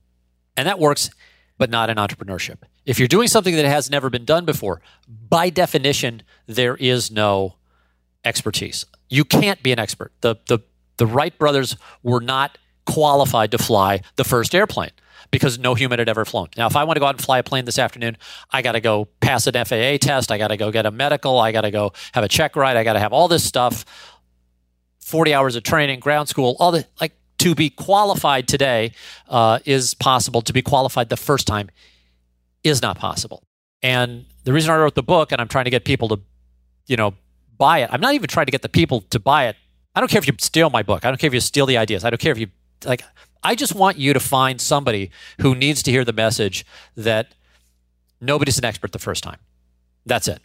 And 0.56 0.66
that 0.66 0.78
works, 0.78 1.10
but 1.58 1.70
not 1.70 1.90
in 1.90 1.96
entrepreneurship. 1.96 2.58
If 2.88 2.98
you're 2.98 3.06
doing 3.06 3.28
something 3.28 3.54
that 3.54 3.66
has 3.66 3.90
never 3.90 4.08
been 4.08 4.24
done 4.24 4.46
before, 4.46 4.80
by 5.06 5.50
definition, 5.50 6.22
there 6.46 6.74
is 6.74 7.10
no 7.10 7.56
expertise. 8.24 8.86
You 9.10 9.26
can't 9.26 9.62
be 9.62 9.72
an 9.72 9.78
expert. 9.78 10.10
The 10.22 10.36
the 10.46 10.60
the 10.96 11.06
Wright 11.06 11.36
brothers 11.38 11.76
were 12.02 12.22
not 12.22 12.56
qualified 12.86 13.50
to 13.50 13.58
fly 13.58 14.00
the 14.16 14.24
first 14.24 14.54
airplane 14.54 14.92
because 15.30 15.58
no 15.58 15.74
human 15.74 15.98
had 15.98 16.08
ever 16.08 16.24
flown. 16.24 16.48
Now, 16.56 16.66
if 16.66 16.76
I 16.76 16.84
want 16.84 16.96
to 16.96 17.00
go 17.00 17.06
out 17.06 17.14
and 17.16 17.22
fly 17.22 17.38
a 17.38 17.42
plane 17.42 17.66
this 17.66 17.78
afternoon, 17.78 18.16
I 18.50 18.62
got 18.62 18.72
to 18.72 18.80
go 18.80 19.04
pass 19.20 19.46
an 19.46 19.52
FAA 19.52 19.98
test. 20.00 20.32
I 20.32 20.38
got 20.38 20.48
to 20.48 20.56
go 20.56 20.72
get 20.72 20.86
a 20.86 20.90
medical. 20.90 21.38
I 21.38 21.52
got 21.52 21.60
to 21.60 21.70
go 21.70 21.92
have 22.12 22.24
a 22.24 22.28
check 22.28 22.56
ride. 22.56 22.78
I 22.78 22.84
got 22.84 22.94
to 22.94 23.00
have 23.00 23.12
all 23.12 23.28
this 23.28 23.44
stuff 23.44 23.84
40 25.00 25.34
hours 25.34 25.56
of 25.56 25.62
training, 25.62 26.00
ground 26.00 26.30
school, 26.30 26.56
all 26.58 26.72
the 26.72 26.86
like 27.02 27.12
to 27.36 27.54
be 27.54 27.68
qualified 27.68 28.48
today 28.48 28.92
uh, 29.28 29.58
is 29.66 29.92
possible. 29.92 30.40
To 30.40 30.54
be 30.54 30.62
qualified 30.62 31.10
the 31.10 31.18
first 31.18 31.46
time 31.46 31.70
is 32.68 32.82
not 32.82 32.98
possible. 32.98 33.42
And 33.82 34.26
the 34.44 34.52
reason 34.52 34.70
I 34.70 34.76
wrote 34.76 34.94
the 34.94 35.02
book 35.02 35.32
and 35.32 35.40
I'm 35.40 35.48
trying 35.48 35.64
to 35.64 35.70
get 35.70 35.84
people 35.84 36.08
to, 36.08 36.20
you 36.86 36.96
know, 36.96 37.14
buy 37.56 37.78
it, 37.80 37.90
I'm 37.92 38.00
not 38.00 38.14
even 38.14 38.28
trying 38.28 38.46
to 38.46 38.52
get 38.52 38.62
the 38.62 38.68
people 38.68 39.00
to 39.10 39.18
buy 39.18 39.48
it. 39.48 39.56
I 39.94 40.00
don't 40.00 40.10
care 40.10 40.18
if 40.18 40.26
you 40.26 40.34
steal 40.38 40.70
my 40.70 40.82
book. 40.82 41.04
I 41.04 41.10
don't 41.10 41.18
care 41.18 41.28
if 41.28 41.34
you 41.34 41.40
steal 41.40 41.66
the 41.66 41.76
ideas. 41.78 42.04
I 42.04 42.10
don't 42.10 42.20
care 42.20 42.32
if 42.32 42.38
you 42.38 42.48
like 42.84 43.02
I 43.42 43.54
just 43.54 43.74
want 43.74 43.98
you 43.98 44.12
to 44.12 44.20
find 44.20 44.60
somebody 44.60 45.10
who 45.40 45.54
needs 45.54 45.82
to 45.84 45.90
hear 45.90 46.04
the 46.04 46.12
message 46.12 46.64
that 46.96 47.34
nobody's 48.20 48.58
an 48.58 48.64
expert 48.64 48.92
the 48.92 48.98
first 48.98 49.22
time. 49.24 49.38
That's 50.06 50.28
it. 50.28 50.40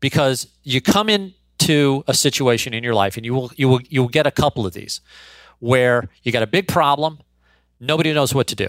because 0.00 0.48
you 0.64 0.80
come 0.82 1.08
into 1.08 2.04
a 2.06 2.12
situation 2.14 2.74
in 2.74 2.84
your 2.84 2.94
life 2.94 3.16
and 3.16 3.24
you 3.24 3.32
will 3.32 3.50
you 3.56 3.68
will 3.68 3.80
you 3.88 4.02
will 4.02 4.08
get 4.08 4.26
a 4.26 4.30
couple 4.30 4.66
of 4.66 4.74
these 4.74 5.00
where 5.60 6.08
you 6.24 6.32
got 6.32 6.42
a 6.42 6.46
big 6.46 6.68
problem, 6.68 7.20
nobody 7.80 8.12
knows 8.12 8.34
what 8.34 8.46
to 8.48 8.56
do. 8.56 8.68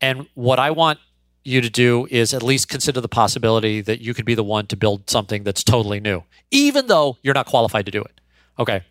And 0.00 0.26
what 0.34 0.58
I 0.58 0.70
want 0.72 0.98
you 1.42 1.60
to 1.60 1.70
do 1.70 2.06
is 2.10 2.34
at 2.34 2.42
least 2.42 2.68
consider 2.68 3.00
the 3.00 3.08
possibility 3.08 3.80
that 3.80 4.00
you 4.00 4.14
could 4.14 4.24
be 4.24 4.34
the 4.34 4.44
one 4.44 4.66
to 4.66 4.76
build 4.76 5.08
something 5.08 5.42
that's 5.42 5.64
totally 5.64 6.00
new, 6.00 6.22
even 6.50 6.86
though 6.86 7.16
you're 7.22 7.34
not 7.34 7.46
qualified 7.46 7.86
to 7.86 7.92
do 7.92 8.02
it. 8.02 8.20
Okay. 8.58 8.82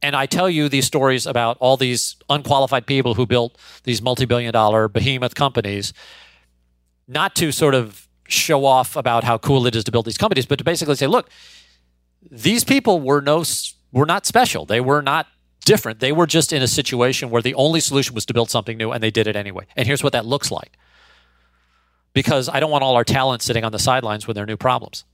And 0.00 0.16
I 0.16 0.26
tell 0.26 0.50
you 0.50 0.68
these 0.68 0.86
stories 0.86 1.26
about 1.26 1.56
all 1.60 1.76
these 1.76 2.16
unqualified 2.28 2.86
people 2.86 3.14
who 3.14 3.26
built 3.26 3.56
these 3.84 4.02
multi 4.02 4.24
billion 4.24 4.52
dollar 4.52 4.88
behemoth 4.88 5.34
companies, 5.34 5.92
not 7.06 7.36
to 7.36 7.52
sort 7.52 7.74
of 7.74 8.08
show 8.26 8.64
off 8.64 8.96
about 8.96 9.24
how 9.24 9.38
cool 9.38 9.66
it 9.66 9.76
is 9.76 9.84
to 9.84 9.92
build 9.92 10.06
these 10.06 10.18
companies, 10.18 10.46
but 10.46 10.58
to 10.58 10.64
basically 10.64 10.96
say, 10.96 11.06
look, 11.06 11.28
these 12.30 12.64
people 12.64 13.00
were 13.00 13.20
no 13.20 13.44
were 13.92 14.06
not 14.06 14.26
special. 14.26 14.64
They 14.64 14.80
were 14.80 15.02
not 15.02 15.26
different. 15.64 16.00
They 16.00 16.12
were 16.12 16.26
just 16.26 16.52
in 16.52 16.62
a 16.62 16.68
situation 16.68 17.30
where 17.30 17.42
the 17.42 17.54
only 17.54 17.78
solution 17.78 18.14
was 18.14 18.26
to 18.26 18.34
build 18.34 18.50
something 18.50 18.76
new 18.76 18.90
and 18.90 19.02
they 19.02 19.10
did 19.10 19.26
it 19.26 19.36
anyway. 19.36 19.66
And 19.76 19.86
here's 19.86 20.02
what 20.02 20.12
that 20.12 20.26
looks 20.26 20.50
like. 20.50 20.76
Because 22.12 22.48
I 22.48 22.60
don't 22.60 22.70
want 22.70 22.84
all 22.84 22.96
our 22.96 23.04
talent 23.04 23.42
sitting 23.42 23.64
on 23.64 23.72
the 23.72 23.78
sidelines 23.78 24.26
with 24.26 24.36
their 24.36 24.46
new 24.46 24.56
problems. 24.56 25.04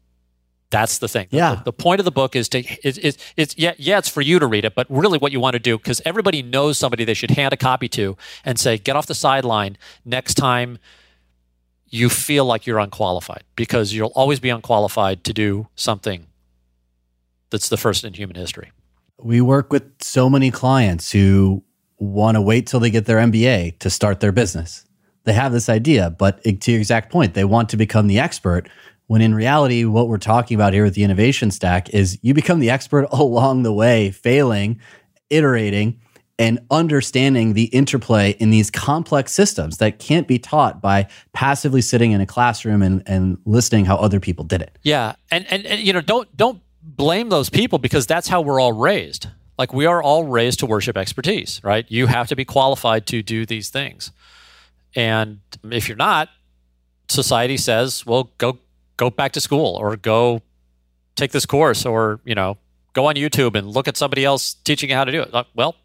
That's 0.70 0.98
the 0.98 1.08
thing. 1.08 1.28
Yeah. 1.30 1.56
The, 1.56 1.64
the 1.64 1.72
point 1.72 2.00
of 2.00 2.04
the 2.04 2.10
book 2.10 2.36
is 2.36 2.48
to 2.50 2.58
is 2.86 2.98
it's, 2.98 3.16
it's 3.36 3.56
yeah 3.56 3.72
yeah 3.78 3.98
it's 3.98 4.08
for 4.08 4.20
you 4.20 4.38
to 4.38 4.46
read 4.46 4.64
it, 4.64 4.74
but 4.74 4.86
really 4.90 5.18
what 5.18 5.32
you 5.32 5.40
want 5.40 5.54
to 5.54 5.58
do 5.58 5.78
because 5.78 6.02
everybody 6.04 6.42
knows 6.42 6.76
somebody 6.76 7.04
they 7.04 7.14
should 7.14 7.30
hand 7.30 7.54
a 7.54 7.56
copy 7.56 7.88
to 7.90 8.16
and 8.44 8.58
say 8.58 8.76
get 8.76 8.94
off 8.94 9.06
the 9.06 9.14
sideline 9.14 9.78
next 10.04 10.34
time 10.34 10.78
you 11.90 12.10
feel 12.10 12.44
like 12.44 12.66
you're 12.66 12.78
unqualified 12.78 13.44
because 13.56 13.94
you'll 13.94 14.12
always 14.14 14.40
be 14.40 14.50
unqualified 14.50 15.24
to 15.24 15.32
do 15.32 15.68
something 15.74 16.26
that's 17.50 17.68
the 17.70 17.78
first 17.78 18.04
in 18.04 18.12
human 18.12 18.36
history. 18.36 18.72
We 19.18 19.40
work 19.40 19.72
with 19.72 19.84
so 20.00 20.28
many 20.28 20.50
clients 20.50 21.10
who 21.10 21.64
want 21.98 22.36
to 22.36 22.42
wait 22.42 22.66
till 22.66 22.78
they 22.78 22.90
get 22.90 23.06
their 23.06 23.18
MBA 23.18 23.78
to 23.78 23.90
start 23.90 24.20
their 24.20 24.32
business. 24.32 24.84
They 25.28 25.34
have 25.34 25.52
this 25.52 25.68
idea, 25.68 26.08
but 26.08 26.42
to 26.42 26.72
your 26.72 26.80
exact 26.80 27.12
point, 27.12 27.34
they 27.34 27.44
want 27.44 27.68
to 27.68 27.76
become 27.76 28.06
the 28.06 28.18
expert. 28.18 28.66
When 29.08 29.20
in 29.20 29.34
reality, 29.34 29.84
what 29.84 30.08
we're 30.08 30.16
talking 30.16 30.54
about 30.54 30.72
here 30.72 30.84
with 30.84 30.94
the 30.94 31.04
innovation 31.04 31.50
stack 31.50 31.90
is 31.90 32.18
you 32.22 32.32
become 32.32 32.60
the 32.60 32.70
expert 32.70 33.06
along 33.12 33.62
the 33.62 33.72
way, 33.72 34.10
failing, 34.10 34.80
iterating, 35.28 36.00
and 36.38 36.60
understanding 36.70 37.52
the 37.52 37.64
interplay 37.64 38.30
in 38.38 38.48
these 38.48 38.70
complex 38.70 39.32
systems 39.32 39.76
that 39.76 39.98
can't 39.98 40.26
be 40.26 40.38
taught 40.38 40.80
by 40.80 41.06
passively 41.34 41.82
sitting 41.82 42.12
in 42.12 42.22
a 42.22 42.26
classroom 42.26 42.80
and, 42.80 43.02
and 43.04 43.36
listening 43.44 43.84
how 43.84 43.96
other 43.96 44.20
people 44.20 44.46
did 44.46 44.62
it. 44.62 44.78
Yeah. 44.82 45.12
And, 45.30 45.46
and, 45.50 45.66
and 45.66 45.78
you 45.78 45.92
know, 45.92 46.00
don't 46.00 46.34
don't 46.38 46.62
blame 46.82 47.28
those 47.28 47.50
people 47.50 47.78
because 47.78 48.06
that's 48.06 48.28
how 48.28 48.40
we're 48.40 48.60
all 48.60 48.72
raised. 48.72 49.26
Like 49.58 49.74
we 49.74 49.84
are 49.84 50.02
all 50.02 50.24
raised 50.24 50.60
to 50.60 50.66
worship 50.66 50.96
expertise, 50.96 51.60
right? 51.62 51.84
You 51.90 52.06
have 52.06 52.28
to 52.28 52.36
be 52.36 52.46
qualified 52.46 53.04
to 53.08 53.22
do 53.22 53.44
these 53.44 53.68
things. 53.68 54.10
And 54.94 55.40
if 55.70 55.88
you're 55.88 55.96
not, 55.96 56.28
society 57.08 57.56
says, 57.56 58.04
well, 58.06 58.30
go 58.38 58.58
go 58.96 59.10
back 59.10 59.32
to 59.32 59.40
school 59.40 59.76
or 59.76 59.96
go 59.96 60.42
take 61.16 61.32
this 61.32 61.46
course 61.46 61.86
or, 61.86 62.20
you 62.24 62.34
know, 62.34 62.58
go 62.92 63.06
on 63.06 63.14
YouTube 63.14 63.56
and 63.56 63.68
look 63.68 63.88
at 63.88 63.96
somebody 63.96 64.24
else 64.24 64.54
teaching 64.54 64.90
you 64.90 64.96
how 64.96 65.04
to 65.04 65.12
do 65.12 65.22
it. 65.22 65.46
Well, 65.54 65.76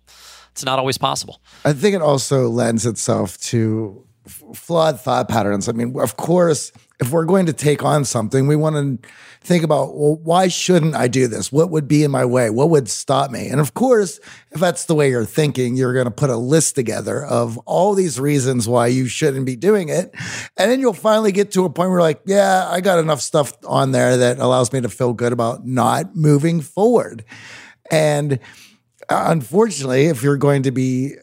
it's 0.52 0.66
not 0.66 0.80
always 0.80 0.98
possible. 0.98 1.42
I 1.64 1.74
think 1.74 1.96
it 1.96 2.02
also 2.02 2.50
lends 2.50 2.86
itself 2.86 3.38
to 3.42 4.06
flawed 4.26 5.00
thought 5.00 5.28
patterns. 5.28 5.68
I 5.68 5.74
mean, 5.74 6.00
of 6.00 6.16
course, 6.18 6.72
if 7.00 7.12
we're 7.12 7.26
going 7.26 7.48
to 7.48 7.54
take 7.54 7.84
on 7.84 8.06
something, 8.06 8.48
we 8.48 8.56
want 8.56 9.02
to 9.02 9.10
think 9.42 9.64
about, 9.64 9.96
well, 9.96 10.16
why 10.16 10.48
shouldn't 10.48 10.96
I 10.96 11.10
do 11.10 11.28
this? 11.28 11.52
What 11.52 11.70
would 11.72 11.88
be 11.88 12.04
in 12.04 12.12
my 12.12 12.24
way? 12.24 12.50
What 12.50 12.70
would 12.70 12.88
stop 12.88 13.32
me? 13.32 13.50
And 13.50 13.60
of 13.60 13.74
course, 13.74 14.20
if 14.52 14.62
that's 14.62 14.86
the 14.86 14.96
way 14.96 15.10
you're 15.10 15.26
thinking, 15.26 15.76
you're 15.76 15.94
going 15.94 16.06
to 16.06 16.12
put 16.12 16.30
a 16.30 16.38
list 16.38 16.76
together 16.76 17.26
of 17.26 17.58
all 17.60 17.94
these 17.94 18.20
reasons 18.20 18.70
why 18.70 18.88
you 18.88 19.08
shouldn't 19.08 19.46
be 19.46 19.58
doing 19.58 19.90
it. 19.90 20.14
And 20.56 20.72
then 20.72 20.80
you'll 20.80 20.94
finally 20.94 21.34
get 21.34 21.52
to 21.54 21.66
a 21.66 21.70
point 21.70 21.90
where, 21.90 22.00
like, 22.00 22.22
yeah, 22.26 22.68
I 22.70 22.80
got 22.80 23.00
enough 23.00 23.20
stuff 23.20 23.54
on 23.66 23.92
there 23.92 24.16
that 24.16 24.40
allows 24.40 24.72
me 24.72 24.80
to 24.82 24.90
feel 24.90 25.12
good 25.12 25.34
about 25.34 25.66
not 25.68 26.16
moving 26.16 26.62
forward. 26.62 27.26
And 27.92 28.40
uh, 29.10 29.26
unfortunately, 29.28 30.06
if 30.06 30.24
you're 30.24 30.38
going 30.38 30.64
to 30.64 30.72
be 30.72 31.16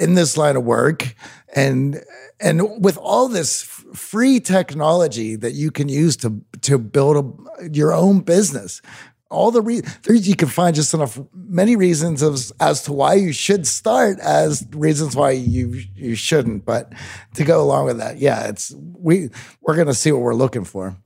in 0.00 0.14
this 0.14 0.36
line 0.36 0.56
of 0.56 0.64
work 0.64 1.14
and 1.54 2.02
and 2.40 2.82
with 2.82 2.96
all 2.98 3.28
this 3.28 3.62
free 3.94 4.40
technology 4.40 5.36
that 5.36 5.52
you 5.52 5.70
can 5.70 5.88
use 5.88 6.16
to 6.16 6.40
to 6.62 6.78
build 6.78 7.16
a, 7.60 7.68
your 7.70 7.92
own 7.92 8.20
business 8.20 8.82
all 9.30 9.52
the 9.52 9.62
reasons 9.62 10.28
you 10.28 10.34
can 10.34 10.48
find 10.48 10.74
just 10.74 10.92
enough 10.92 11.20
many 11.34 11.76
reasons 11.76 12.20
of, 12.20 12.50
as 12.58 12.82
to 12.82 12.92
why 12.92 13.14
you 13.14 13.32
should 13.32 13.66
start 13.66 14.18
as 14.20 14.66
reasons 14.72 15.14
why 15.14 15.30
you 15.30 15.82
you 15.94 16.14
shouldn't 16.14 16.64
but 16.64 16.92
to 17.34 17.44
go 17.44 17.62
along 17.62 17.86
with 17.86 17.98
that 17.98 18.18
yeah 18.18 18.48
it's 18.48 18.74
we 18.98 19.28
we're 19.60 19.76
going 19.76 19.86
to 19.86 19.94
see 19.94 20.10
what 20.10 20.22
we're 20.22 20.34
looking 20.34 20.64
for 20.64 20.96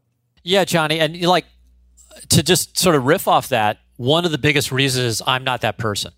yeah 0.42 0.64
johnny 0.64 1.00
and 1.00 1.20
like 1.22 1.44
to 2.30 2.42
just 2.42 2.78
sort 2.78 2.94
of 2.94 3.04
riff 3.04 3.28
off 3.28 3.48
that 3.48 3.78
one 3.96 4.24
of 4.24 4.32
the 4.32 4.38
biggest 4.38 4.72
reasons 4.72 5.04
is 5.04 5.22
I'm 5.26 5.44
not 5.44 5.60
that 5.60 5.78
person. 5.78 6.12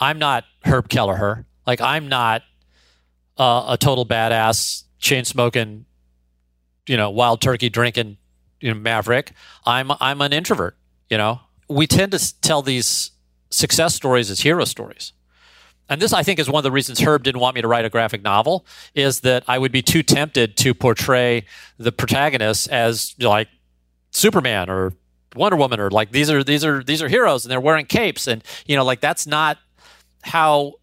I'm 0.00 0.18
not 0.18 0.44
Herb 0.64 0.88
Kelleher. 0.88 1.46
Like 1.66 1.80
I'm 1.80 2.08
not 2.08 2.42
uh, 3.36 3.66
a 3.68 3.76
total 3.76 4.06
badass, 4.06 4.84
chain 4.98 5.24
smoking, 5.24 5.84
you 6.86 6.96
know, 6.96 7.10
wild 7.10 7.40
turkey 7.40 7.68
drinking, 7.68 8.16
you 8.60 8.72
know, 8.72 8.78
maverick. 8.78 9.32
I'm 9.64 9.90
I'm 10.00 10.20
an 10.20 10.32
introvert. 10.32 10.76
You 11.10 11.18
know, 11.18 11.40
we 11.68 11.86
tend 11.86 12.12
to 12.12 12.40
tell 12.40 12.62
these 12.62 13.10
success 13.50 13.94
stories 13.94 14.30
as 14.30 14.40
hero 14.40 14.64
stories. 14.64 15.12
And 15.88 16.02
this, 16.02 16.12
I 16.12 16.24
think, 16.24 16.40
is 16.40 16.50
one 16.50 16.58
of 16.58 16.64
the 16.64 16.72
reasons 16.72 17.00
Herb 17.00 17.22
didn't 17.22 17.40
want 17.40 17.54
me 17.54 17.62
to 17.62 17.68
write 17.68 17.84
a 17.84 17.90
graphic 17.90 18.22
novel. 18.22 18.66
Is 18.94 19.20
that 19.20 19.44
I 19.46 19.58
would 19.58 19.70
be 19.70 19.82
too 19.82 20.02
tempted 20.02 20.56
to 20.58 20.74
portray 20.74 21.44
the 21.78 21.92
protagonist 21.92 22.68
as 22.70 23.14
like 23.20 23.48
Superman 24.10 24.68
or 24.68 24.94
Wonder 25.36 25.56
Woman 25.56 25.78
or 25.78 25.90
like 25.90 26.10
these 26.10 26.30
are 26.30 26.42
these 26.42 26.64
are 26.64 26.82
these 26.82 27.02
are 27.02 27.08
heroes 27.08 27.44
and 27.44 27.52
they're 27.52 27.60
wearing 27.60 27.86
capes 27.86 28.26
and 28.26 28.42
you 28.64 28.74
know 28.74 28.84
like 28.84 29.00
that's 29.00 29.26
not 29.26 29.58
how 30.22 30.74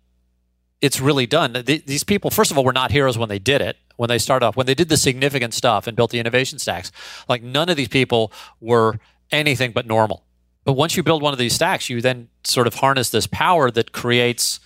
it's 0.83 0.99
really 0.99 1.25
done. 1.25 1.53
these 1.65 2.03
people, 2.03 2.29
first 2.29 2.51
of 2.51 2.57
all, 2.57 2.63
were 2.63 2.73
not 2.73 2.91
heroes 2.91 3.17
when 3.17 3.29
they 3.29 3.39
did 3.39 3.61
it. 3.61 3.77
When 3.95 4.09
they 4.09 4.17
started 4.17 4.45
off, 4.45 4.55
when 4.55 4.65
they 4.65 4.73
did 4.73 4.89
the 4.89 4.97
significant 4.97 5.53
stuff 5.53 5.87
and 5.87 5.95
built 5.95 6.11
the 6.11 6.19
innovation 6.19 6.59
stacks, 6.59 6.91
like 7.29 7.41
none 7.43 7.69
of 7.69 7.77
these 7.77 7.87
people 7.87 8.31
were 8.59 8.99
anything 9.31 9.71
but 9.71 9.85
normal. 9.85 10.23
But 10.63 10.73
once 10.73 10.97
you 10.97 11.03
build 11.03 11.21
one 11.21 11.33
of 11.33 11.39
these 11.39 11.53
stacks, 11.53 11.89
you 11.89 12.01
then 12.01 12.29
sort 12.43 12.67
of 12.67 12.75
harness 12.75 13.09
this 13.09 13.27
power 13.27 13.71
that 13.71 13.91
creates 13.91 14.59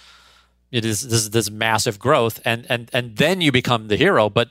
it 0.71 0.83
is 0.83 1.07
this, 1.07 1.29
this 1.29 1.49
massive 1.49 1.99
growth, 1.99 2.39
and 2.43 2.65
and 2.69 2.89
and 2.93 3.15
then 3.17 3.39
you 3.41 3.51
become 3.51 3.87
the 3.87 3.95
hero. 3.95 4.29
But 4.29 4.49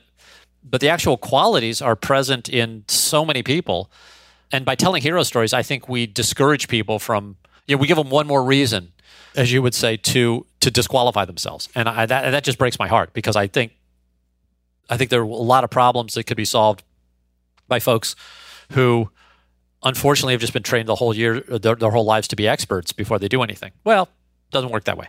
but 0.63 0.81
the 0.81 0.89
actual 0.89 1.17
qualities 1.17 1.81
are 1.81 1.95
present 1.95 2.49
in 2.49 2.83
so 2.87 3.23
many 3.25 3.43
people 3.43 3.91
and 4.51 4.65
by 4.65 4.75
telling 4.75 5.01
hero 5.01 5.23
stories, 5.23 5.53
I 5.53 5.63
think 5.63 5.89
we 5.89 6.05
discourage 6.05 6.67
people 6.67 6.99
from, 6.99 7.37
you 7.67 7.75
know, 7.75 7.81
we 7.81 7.87
give 7.87 7.97
them 7.97 8.09
one 8.09 8.27
more 8.27 8.43
reason, 8.43 8.93
as 9.35 9.51
you 9.51 9.61
would 9.61 9.73
say, 9.73 9.97
to 9.97 10.45
to 10.59 10.71
disqualify 10.71 11.25
themselves. 11.25 11.69
And 11.75 11.87
I, 11.87 12.05
that, 12.05 12.31
that 12.31 12.43
just 12.43 12.57
breaks 12.57 12.79
my 12.79 12.87
heart 12.87 13.13
because 13.13 13.35
I 13.35 13.47
think, 13.47 13.73
I 14.89 14.97
think 14.97 15.09
there 15.09 15.21
are 15.21 15.23
a 15.23 15.27
lot 15.27 15.63
of 15.63 15.69
problems 15.69 16.13
that 16.13 16.23
could 16.25 16.37
be 16.37 16.45
solved 16.45 16.83
by 17.67 17.79
folks 17.79 18.15
who, 18.71 19.09
unfortunately, 19.83 20.33
have 20.33 20.41
just 20.41 20.53
been 20.53 20.63
trained 20.63 20.87
the 20.87 20.95
whole 20.95 21.13
year, 21.13 21.41
their, 21.41 21.75
their 21.75 21.91
whole 21.91 22.05
lives 22.05 22.27
to 22.29 22.35
be 22.35 22.47
experts 22.47 22.93
before 22.93 23.19
they 23.19 23.27
do 23.27 23.43
anything. 23.43 23.71
Well, 23.83 24.09
doesn't 24.51 24.71
work 24.71 24.85
that 24.85 24.97
way. 24.97 25.07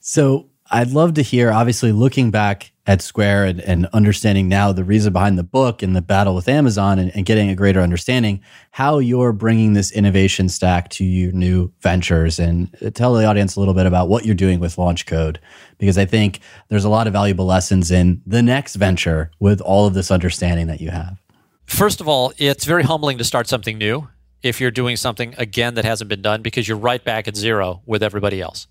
So 0.00 0.50
I'd 0.74 0.90
love 0.90 1.14
to 1.14 1.22
hear, 1.22 1.52
obviously, 1.52 1.92
looking 1.92 2.32
back 2.32 2.72
at 2.84 3.00
Square 3.00 3.44
and, 3.44 3.60
and, 3.60 3.86
understanding 3.92 4.48
now 4.48 4.72
the 4.72 4.82
reason 4.82 5.12
behind 5.12 5.38
the 5.38 5.44
book 5.44 5.84
and 5.84 5.94
the 5.94 6.02
battle 6.02 6.34
with 6.34 6.48
Amazon 6.48 6.98
and, 6.98 7.14
and, 7.14 7.24
getting 7.24 7.48
a 7.48 7.54
greater 7.54 7.80
understanding, 7.80 8.42
how 8.72 8.98
you're 8.98 9.32
bringing 9.32 9.74
this 9.74 9.92
innovation 9.92 10.48
stack 10.48 10.88
to 10.90 11.04
your 11.04 11.30
new 11.30 11.72
ventures 11.80 12.40
and 12.40 12.76
uh, 12.84 12.90
tell 12.90 13.14
the 13.14 13.24
audience 13.24 13.54
a 13.54 13.60
little 13.60 13.72
bit 13.72 13.86
about 13.86 14.08
what 14.08 14.26
you're 14.26 14.34
doing 14.34 14.58
with 14.58 14.74
LaunchCode. 14.74 15.36
Because 15.78 15.96
I 15.96 16.06
think 16.06 16.40
there's 16.70 16.84
a 16.84 16.90
lot 16.90 17.06
of 17.06 17.12
valuable 17.12 17.46
lessons 17.46 17.92
in 17.92 18.20
the 18.26 18.42
next 18.42 18.74
venture 18.74 19.30
with 19.38 19.60
all 19.60 19.86
of 19.86 19.94
this 19.94 20.10
understanding 20.10 20.66
that 20.66 20.80
you 20.80 20.90
have. 20.90 21.22
First 21.66 22.00
of 22.00 22.08
all, 22.08 22.32
it's 22.36 22.64
very 22.64 22.82
humbling 22.82 23.18
to 23.18 23.24
start 23.24 23.46
something 23.46 23.78
new 23.78 24.08
if 24.42 24.60
you're 24.60 24.72
doing 24.72 24.96
something 24.96 25.36
again 25.38 25.74
that 25.74 25.84
hasn't 25.84 26.08
been 26.08 26.20
done 26.20 26.42
because 26.42 26.66
you're 26.66 26.76
right 26.76 27.02
back 27.04 27.28
at 27.28 27.36
zero 27.36 27.80
with 27.86 28.02
everybody 28.02 28.40
else. 28.40 28.66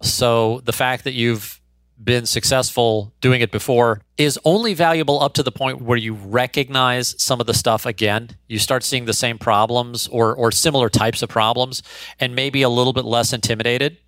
So 0.00 0.60
the 0.64 0.72
fact 0.72 1.04
that 1.04 1.12
you've 1.12 1.60
been 2.02 2.26
successful 2.26 3.12
doing 3.20 3.40
it 3.40 3.50
before 3.50 4.00
is 4.16 4.38
only 4.44 4.72
valuable 4.72 5.20
up 5.20 5.34
to 5.34 5.42
the 5.42 5.50
point 5.50 5.80
where 5.80 5.98
you 5.98 6.14
recognize 6.14 7.20
some 7.20 7.40
of 7.40 7.46
the 7.46 7.54
stuff 7.54 7.84
again. 7.86 8.30
You 8.46 8.58
start 8.58 8.84
seeing 8.84 9.06
the 9.06 9.12
same 9.12 9.38
problems 9.38 10.06
or, 10.08 10.34
or 10.34 10.52
similar 10.52 10.88
types 10.88 11.22
of 11.22 11.28
problems 11.28 11.82
and 12.20 12.34
maybe 12.36 12.62
a 12.62 12.68
little 12.68 12.92
bit 12.92 13.04
less 13.04 13.32
intimidated. 13.32 13.98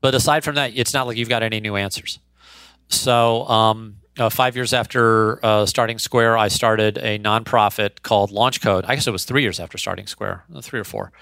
But 0.00 0.14
aside 0.14 0.44
from 0.44 0.54
that, 0.54 0.72
it's 0.74 0.94
not 0.94 1.06
like 1.06 1.16
you've 1.16 1.28
got 1.28 1.42
any 1.42 1.60
new 1.60 1.76
answers. 1.76 2.18
So, 2.88 3.46
um, 3.48 3.96
uh, 4.18 4.28
five 4.28 4.56
years 4.56 4.72
after 4.72 5.44
uh, 5.44 5.64
starting 5.64 5.98
Square, 5.98 6.38
I 6.38 6.48
started 6.48 6.98
a 6.98 7.18
nonprofit 7.20 8.02
called 8.02 8.32
LaunchCode. 8.32 8.84
I 8.88 8.96
guess 8.96 9.06
it 9.06 9.12
was 9.12 9.24
three 9.24 9.42
years 9.42 9.60
after 9.60 9.78
starting 9.78 10.06
Square, 10.08 10.44
three 10.60 10.80
or 10.80 10.84
four. 10.84 11.12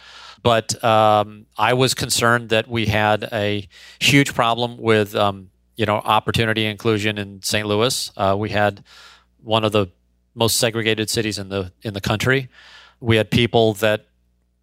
But 0.47 0.85
um, 0.85 1.47
I 1.57 1.75
was 1.75 1.93
concerned 1.93 2.51
that 2.51 2.69
we 2.69 2.87
had 2.87 3.29
a 3.33 3.67
huge 3.99 4.33
problem 4.33 4.79
with, 4.79 5.13
um, 5.17 5.51
you 5.75 5.87
know, 5.87 5.97
opportunity 5.97 6.67
inclusion 6.67 7.19
in 7.19 7.43
St. 7.43 7.67
Louis. 7.67 8.13
Uh, 8.17 8.37
we 8.39 8.51
had 8.51 8.85
one 9.43 9.65
of 9.65 9.73
the 9.73 9.89
most 10.37 10.59
segregated 10.59 11.11
cities 11.11 11.37
in 11.37 11.49
the 11.49 11.73
in 11.83 11.95
the 11.95 12.01
country. 12.01 12.49
We 13.01 13.17
had 13.17 13.29
people 13.29 13.75
that 13.75 14.07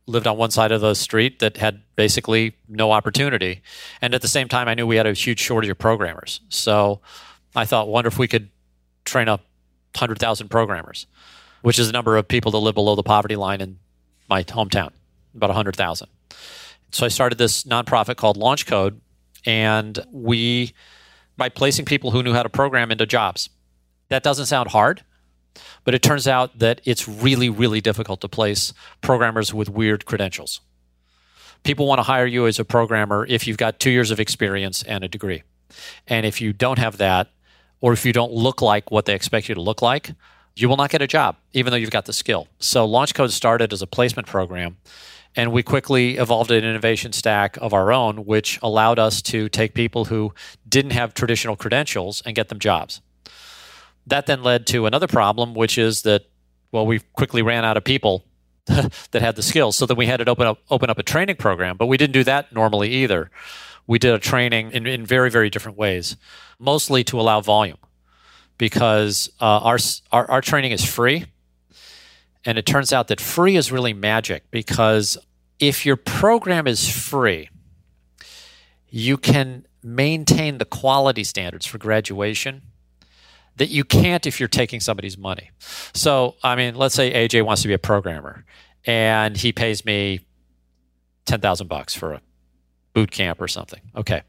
lived 0.06 0.26
on 0.26 0.38
one 0.38 0.52
side 0.52 0.72
of 0.72 0.80
the 0.80 0.94
street 0.94 1.40
that 1.40 1.58
had 1.58 1.82
basically 1.98 2.56
no 2.70 2.94
opportunity, 2.94 3.62
and 4.02 4.16
at 4.16 4.22
the 4.22 4.30
same 4.30 4.48
time, 4.48 4.70
I 4.70 4.76
knew 4.76 4.88
we 4.88 4.96
had 4.96 5.06
a 5.06 5.12
huge 5.12 5.42
shortage 5.42 5.70
of 5.70 5.80
programmers. 5.80 6.40
So 6.48 7.02
I 7.58 7.66
thought, 7.66 7.90
wonder 7.90 8.08
if 8.08 8.18
we 8.18 8.30
could 8.30 8.50
train 9.04 9.28
up 9.28 9.42
100,000 9.96 10.48
programmers, 10.48 11.08
which 11.62 11.78
is 11.78 11.88
the 11.88 11.94
number 11.94 12.16
of 12.16 12.30
people 12.30 12.54
that 12.54 12.60
live 12.60 12.76
below 12.76 12.96
the 12.96 13.04
poverty 13.04 13.36
line 13.36 13.60
in 13.60 13.80
my 14.30 14.46
hometown, 14.46 14.92
about 15.36 15.50
100,000. 15.50 16.08
So 16.92 17.06
I 17.06 17.10
started 17.10 17.38
this 17.38 17.64
nonprofit 17.64 18.18
called 18.18 18.38
LaunchCode, 18.38 19.00
and 19.46 20.00
we, 20.12 20.74
by 21.38 21.50
placing 21.50 21.86
people 21.86 22.12
who 22.12 22.24
knew 22.24 22.34
how 22.34 22.44
to 22.44 22.50
program 22.50 22.92
into 22.92 23.06
jobs. 23.06 23.50
That 24.10 24.24
doesn't 24.24 24.46
sound 24.46 24.70
hard, 24.70 25.04
but 25.84 25.96
it 25.96 26.02
turns 26.02 26.28
out 26.28 26.60
that 26.60 26.82
it's 26.86 27.08
really, 27.08 27.50
really 27.50 27.82
difficult 27.82 28.22
to 28.22 28.28
place 28.28 28.74
programmers 29.02 29.54
with 29.54 29.70
weird 29.70 30.06
credentials. 30.06 30.62
People 31.64 31.88
want 31.88 32.00
to 32.00 32.04
hire 32.04 32.26
you 32.26 32.46
as 32.46 32.60
a 32.60 32.66
programmer 32.66 33.26
if 33.28 33.48
you've 33.48 33.58
got 33.58 33.80
two 33.80 33.90
years 33.90 34.12
of 34.12 34.20
experience 34.20 34.84
and 34.84 35.04
a 35.04 35.08
degree. 35.08 35.44
And 36.08 36.26
if 36.26 36.42
you 36.42 36.54
don't 36.54 36.78
have 36.78 36.98
that, 36.98 37.30
or 37.82 37.92
if 37.92 38.06
you 38.06 38.14
don't 38.14 38.32
look 38.32 38.62
like 38.62 38.92
what 38.92 39.06
they 39.06 39.16
expect 39.16 39.50
you 39.50 39.56
to 39.56 39.62
look 39.62 39.82
like, 39.82 40.12
you 40.56 40.70
will 40.70 40.78
not 40.78 40.90
get 40.90 41.02
a 41.02 41.08
job, 41.08 41.36
even 41.54 41.72
though 41.72 41.78
you've 41.78 41.90
got 41.90 42.06
the 42.06 42.14
skill. 42.14 42.48
So 42.60 42.88
LaunchCode 42.88 43.32
started 43.32 43.74
as 43.74 43.82
a 43.82 43.88
placement 43.88 44.28
program, 44.28 44.78
and 45.36 45.52
we 45.52 45.64
quickly 45.64 46.18
evolved 46.18 46.52
an 46.52 46.64
innovation 46.64 47.12
stack 47.12 47.58
of 47.58 47.74
our 47.74 47.92
own, 47.92 48.26
which 48.26 48.60
allowed 48.62 49.00
us 49.00 49.22
to 49.24 49.50
take 49.50 49.74
people 49.74 50.06
who 50.06 50.34
didn't 50.68 50.92
have 50.92 51.14
traditional 51.14 51.56
credentials 51.56 52.22
and 52.26 52.36
get 52.36 52.50
them 52.50 52.60
jobs. 52.60 53.02
That 54.06 54.26
then 54.26 54.44
led 54.44 54.68
to 54.68 54.86
another 54.86 55.08
problem, 55.08 55.54
which 55.54 55.78
is 55.78 56.04
that, 56.04 56.26
well, 56.72 56.86
we 56.86 57.00
quickly 57.00 57.42
ran 57.42 57.66
out 57.66 57.78
of 57.78 57.84
people 57.84 58.26
that 58.66 59.22
had 59.22 59.36
the 59.36 59.44
skills. 59.44 59.76
So 59.78 59.86
then 59.86 59.98
we 59.98 60.06
had 60.06 60.18
to 60.18 60.30
open 60.30 60.48
up, 60.48 60.60
open 60.70 60.90
up 60.90 61.00
a 61.00 61.04
training 61.04 61.38
program, 61.38 61.78
but 61.78 61.88
we 61.88 61.98
didn't 61.98 62.14
do 62.14 62.24
that 62.26 62.54
normally 62.54 62.90
either. 62.90 63.32
We 63.88 64.00
did 64.00 64.14
a 64.14 64.20
training 64.20 64.72
in, 64.72 64.88
in 64.88 65.06
very, 65.06 65.30
very 65.30 65.50
different 65.50 65.78
ways, 65.78 66.16
mostly 66.60 67.04
to 67.06 67.20
allow 67.20 67.42
volume 67.42 67.78
because 68.58 69.30
uh, 69.42 69.60
our, 69.60 69.78
our, 70.12 70.30
our 70.30 70.42
training 70.42 70.72
is 70.72 70.86
free. 70.86 71.26
And 72.46 72.58
it 72.58 72.66
turns 72.66 72.91
out 72.91 73.08
that 73.08 73.22
free 73.22 73.56
is 73.56 73.72
really 73.72 73.94
magic 73.94 74.50
because 74.52 75.18
if 75.60 75.86
your 75.86 75.96
program 75.96 76.68
is 76.68 76.89
free, 76.89 77.50
you 78.89 79.18
can 79.18 79.66
maintain 79.82 80.58
the 80.58 80.66
quality 80.66 81.24
standards 81.24 81.66
for 81.66 81.78
graduation 81.78 82.62
that 83.56 83.70
you 83.70 83.84
can't 83.84 84.26
if 84.26 84.39
you're 84.39 84.50
taking 84.50 84.80
somebody's 84.80 85.18
money. 85.18 85.52
So, 85.94 86.36
I 86.44 86.56
mean, 86.56 86.76
let's 86.76 86.96
say 86.96 87.14
AJ 87.14 87.46
wants 87.46 87.62
to 87.62 87.68
be 87.68 87.74
a 87.74 87.80
programmer 87.80 88.46
and 88.86 89.38
he 89.38 89.52
pays 89.52 89.86
me 89.86 90.22
10,000 91.26 91.68
bucks 91.68 91.94
for 91.94 92.14
a 92.14 92.22
boot 92.94 93.12
camp 93.12 93.41
or 93.41 93.48
something. 93.48 93.82
Okay. 93.96 94.24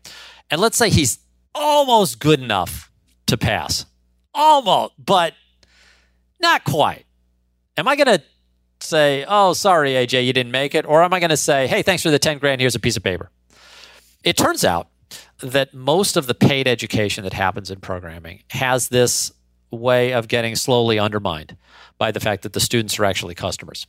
And 0.51 0.61
let's 0.61 0.77
say 0.77 0.91
he's 0.91 1.19
almost 1.55 2.19
good 2.19 2.41
enough 2.41 2.91
to 3.27 3.37
pass. 3.37 3.87
Almost, 4.35 4.95
but 4.99 5.35
not 6.41 6.65
quite. 6.65 7.07
Am 7.77 7.89
I 7.89 7.97
going 7.97 8.19
to 8.19 8.23
say, 8.81 9.25
"Oh, 9.27 9.53
sorry 9.53 9.93
AJ, 9.93 10.27
you 10.27 10.33
didn't 10.33 10.53
make 10.53 10.75
it," 10.75 10.85
or 10.87 11.03
am 11.03 11.13
I 11.13 11.21
going 11.21 11.31
to 11.31 11.37
say, 11.37 11.67
"Hey, 11.67 11.83
thanks 11.83 12.03
for 12.03 12.11
the 12.11 12.19
10 12.19 12.39
grand, 12.39 12.61
here's 12.61 12.75
a 12.75 12.81
piece 12.81 12.97
of 12.97 13.03
paper." 13.03 13.31
It 14.23 14.37
turns 14.37 14.65
out 14.65 14.89
that 15.41 15.75
most 15.75 16.17
of 16.17 16.27
the 16.27 16.35
paid 16.35 16.67
education 16.69 17.25
that 17.25 17.33
happens 17.33 17.71
in 17.71 17.81
programming 17.81 18.43
has 18.51 18.89
this 18.89 19.33
way 19.71 20.13
of 20.13 20.29
getting 20.29 20.57
slowly 20.57 20.99
undermined 20.99 21.57
by 21.99 22.11
the 22.11 22.21
fact 22.21 22.43
that 22.43 22.53
the 22.53 22.61
students 22.61 22.99
are 22.99 23.05
actually 23.05 23.35
customers. 23.35 23.87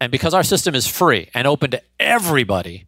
And 0.00 0.10
because 0.12 0.34
our 0.34 0.42
system 0.42 0.74
is 0.74 0.86
free 0.86 1.30
and 1.34 1.46
open 1.46 1.70
to 1.70 1.82
everybody, 1.98 2.86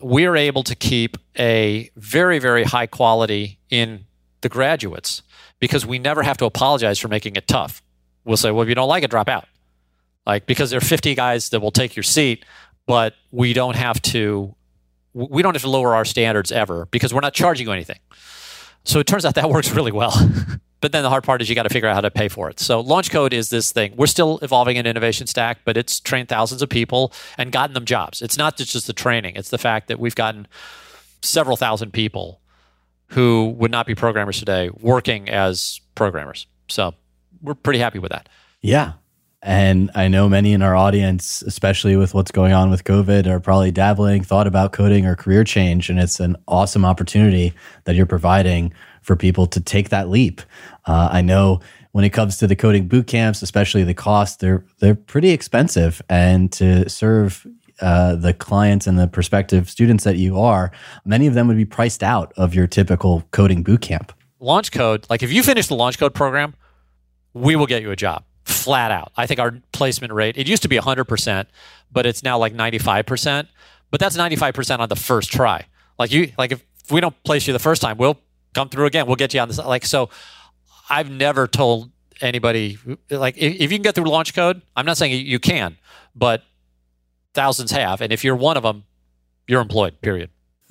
we're 0.00 0.36
able 0.36 0.62
to 0.64 0.74
keep 0.74 1.16
a 1.38 1.90
very, 1.96 2.38
very 2.38 2.64
high 2.64 2.86
quality 2.86 3.58
in 3.70 4.04
the 4.42 4.48
graduates 4.48 5.22
because 5.58 5.86
we 5.86 5.98
never 5.98 6.22
have 6.22 6.36
to 6.38 6.44
apologize 6.44 6.98
for 6.98 7.08
making 7.08 7.36
it 7.36 7.48
tough. 7.48 7.82
We'll 8.24 8.36
say, 8.36 8.50
well, 8.50 8.62
if 8.62 8.68
you 8.68 8.74
don't 8.74 8.88
like 8.88 9.02
it, 9.02 9.10
drop 9.10 9.28
out. 9.28 9.46
Like, 10.26 10.46
because 10.46 10.70
there 10.70 10.78
are 10.78 10.80
50 10.80 11.14
guys 11.14 11.50
that 11.50 11.60
will 11.60 11.70
take 11.70 11.96
your 11.96 12.02
seat, 12.02 12.44
but 12.86 13.14
we 13.30 13.52
don't 13.52 13.76
have 13.76 14.00
to 14.02 14.54
we 15.14 15.42
don't 15.42 15.54
have 15.54 15.62
to 15.62 15.70
lower 15.70 15.94
our 15.94 16.04
standards 16.04 16.50
ever 16.50 16.86
because 16.86 17.14
we're 17.14 17.20
not 17.20 17.34
charging 17.34 17.68
you 17.68 17.72
anything. 17.72 18.00
So 18.84 18.98
it 18.98 19.06
turns 19.06 19.24
out 19.24 19.36
that 19.36 19.48
works 19.50 19.70
really 19.70 19.92
well. 19.92 20.12
but 20.80 20.92
then 20.92 21.02
the 21.02 21.08
hard 21.08 21.24
part 21.24 21.40
is 21.40 21.48
you 21.48 21.54
got 21.54 21.62
to 21.62 21.68
figure 21.68 21.88
out 21.88 21.94
how 21.94 22.00
to 22.00 22.10
pay 22.10 22.28
for 22.28 22.50
it. 22.50 22.58
So 22.58 22.82
LaunchCode 22.82 23.32
is 23.32 23.48
this 23.48 23.72
thing. 23.72 23.94
We're 23.96 24.06
still 24.06 24.38
evolving 24.42 24.76
an 24.76 24.86
innovation 24.86 25.26
stack, 25.26 25.60
but 25.64 25.76
it's 25.76 26.00
trained 26.00 26.28
thousands 26.28 26.62
of 26.62 26.68
people 26.68 27.12
and 27.38 27.52
gotten 27.52 27.74
them 27.74 27.84
jobs. 27.84 28.20
It's 28.22 28.36
not 28.36 28.56
just 28.56 28.86
the 28.86 28.92
training, 28.92 29.36
it's 29.36 29.50
the 29.50 29.58
fact 29.58 29.88
that 29.88 30.00
we've 30.00 30.14
gotten 30.14 30.46
several 31.22 31.56
thousand 31.56 31.92
people 31.92 32.40
who 33.08 33.54
would 33.56 33.70
not 33.70 33.86
be 33.86 33.94
programmers 33.94 34.38
today 34.38 34.70
working 34.80 35.28
as 35.28 35.80
programmers. 35.94 36.46
So 36.68 36.94
we're 37.40 37.54
pretty 37.54 37.78
happy 37.78 37.98
with 37.98 38.10
that. 38.10 38.28
Yeah. 38.60 38.94
And 39.44 39.90
I 39.94 40.08
know 40.08 40.26
many 40.26 40.54
in 40.54 40.62
our 40.62 40.74
audience, 40.74 41.42
especially 41.42 41.96
with 41.96 42.14
what's 42.14 42.30
going 42.30 42.54
on 42.54 42.70
with 42.70 42.84
COVID, 42.84 43.26
are 43.26 43.38
probably 43.38 43.70
dabbling, 43.70 44.24
thought 44.24 44.46
about 44.46 44.72
coding 44.72 45.04
or 45.04 45.14
career 45.14 45.44
change. 45.44 45.90
And 45.90 46.00
it's 46.00 46.18
an 46.18 46.38
awesome 46.48 46.82
opportunity 46.82 47.52
that 47.84 47.94
you're 47.94 48.06
providing 48.06 48.72
for 49.02 49.16
people 49.16 49.46
to 49.48 49.60
take 49.60 49.90
that 49.90 50.08
leap. 50.08 50.40
Uh, 50.86 51.10
I 51.12 51.20
know 51.20 51.60
when 51.92 52.06
it 52.06 52.10
comes 52.10 52.38
to 52.38 52.46
the 52.46 52.56
coding 52.56 52.88
boot 52.88 53.06
camps, 53.06 53.42
especially 53.42 53.84
the 53.84 53.92
cost, 53.92 54.40
they're 54.40 54.64
they're 54.78 54.94
pretty 54.94 55.28
expensive. 55.28 56.00
And 56.08 56.50
to 56.52 56.88
serve 56.88 57.46
uh, 57.82 58.16
the 58.16 58.32
clients 58.32 58.86
and 58.86 58.98
the 58.98 59.06
prospective 59.06 59.68
students 59.68 60.04
that 60.04 60.16
you 60.16 60.40
are, 60.40 60.72
many 61.04 61.26
of 61.26 61.34
them 61.34 61.48
would 61.48 61.58
be 61.58 61.66
priced 61.66 62.02
out 62.02 62.32
of 62.38 62.54
your 62.54 62.66
typical 62.66 63.28
coding 63.30 63.62
boot 63.62 63.82
camp. 63.82 64.10
LaunchCode, 64.40 65.10
like 65.10 65.22
if 65.22 65.30
you 65.30 65.42
finish 65.42 65.66
the 65.66 65.76
LaunchCode 65.76 66.14
program, 66.14 66.54
we 67.34 67.56
will 67.56 67.66
get 67.66 67.82
you 67.82 67.90
a 67.90 67.96
job 67.96 68.24
flat 68.44 68.90
out. 68.90 69.12
I 69.16 69.26
think 69.26 69.40
our 69.40 69.54
placement 69.72 70.12
rate, 70.12 70.36
it 70.36 70.48
used 70.48 70.62
to 70.62 70.68
be 70.68 70.76
100%, 70.76 71.46
but 71.92 72.06
it's 72.06 72.22
now 72.22 72.38
like 72.38 72.54
95%. 72.54 73.48
But 73.90 74.00
that's 74.00 74.16
95% 74.16 74.80
on 74.80 74.88
the 74.88 74.96
first 74.96 75.30
try. 75.30 75.66
Like 75.98 76.10
you 76.10 76.32
like 76.36 76.50
if 76.50 76.64
we 76.90 77.00
don't 77.00 77.14
place 77.22 77.46
you 77.46 77.52
the 77.52 77.60
first 77.60 77.80
time, 77.80 77.96
we'll 77.96 78.18
come 78.52 78.68
through 78.68 78.86
again. 78.86 79.06
We'll 79.06 79.16
get 79.16 79.32
you 79.32 79.40
on 79.40 79.46
this 79.46 79.58
like 79.58 79.86
so 79.86 80.10
I've 80.90 81.08
never 81.08 81.46
told 81.46 81.92
anybody 82.20 82.78
like 83.08 83.36
if, 83.36 83.54
if 83.54 83.60
you 83.70 83.78
can 83.78 83.82
get 83.82 83.94
through 83.94 84.06
LaunchCode, 84.06 84.62
I'm 84.74 84.84
not 84.84 84.96
saying 84.96 85.24
you 85.24 85.38
can, 85.38 85.76
but 86.16 86.42
thousands 87.34 87.70
have 87.70 88.00
and 88.00 88.12
if 88.12 88.24
you're 88.24 88.34
one 88.34 88.56
of 88.56 88.64
them, 88.64 88.82
you're 89.46 89.60
employed, 89.60 90.00
period. 90.00 90.30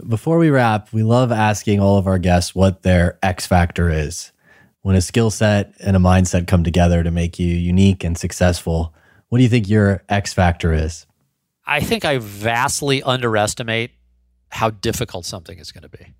Before 0.09 0.37
we 0.37 0.49
wrap, 0.49 0.91
we 0.91 1.03
love 1.03 1.31
asking 1.31 1.79
all 1.79 1.97
of 1.97 2.07
our 2.07 2.17
guests 2.17 2.53
what 2.53 2.83
their 2.83 3.19
X 3.23 3.47
factor 3.47 3.89
is 3.89 4.32
when 4.83 4.95
a 4.95 5.01
skill 5.01 5.31
set 5.31 5.73
and 5.79 5.95
a 5.95 5.99
mindset 5.99 6.45
come 6.45 6.63
together 6.63 7.03
to 7.03 7.09
make 7.09 7.39
you 7.39 7.47
unique 7.47 8.03
and 8.03 8.17
successful, 8.17 8.93
what 9.29 9.39
do 9.39 9.43
you 9.43 9.49
think 9.49 9.67
your 9.67 10.03
X 10.07 10.33
factor 10.33 10.73
is? 10.73 11.07
I 11.65 11.79
think 11.79 12.05
I 12.05 12.19
vastly 12.19 13.01
underestimate 13.01 13.91
how 14.49 14.69
difficult 14.69 15.25
something 15.25 15.57
is 15.57 15.71
going 15.71 15.83
to 15.83 15.89
be. 15.89 16.13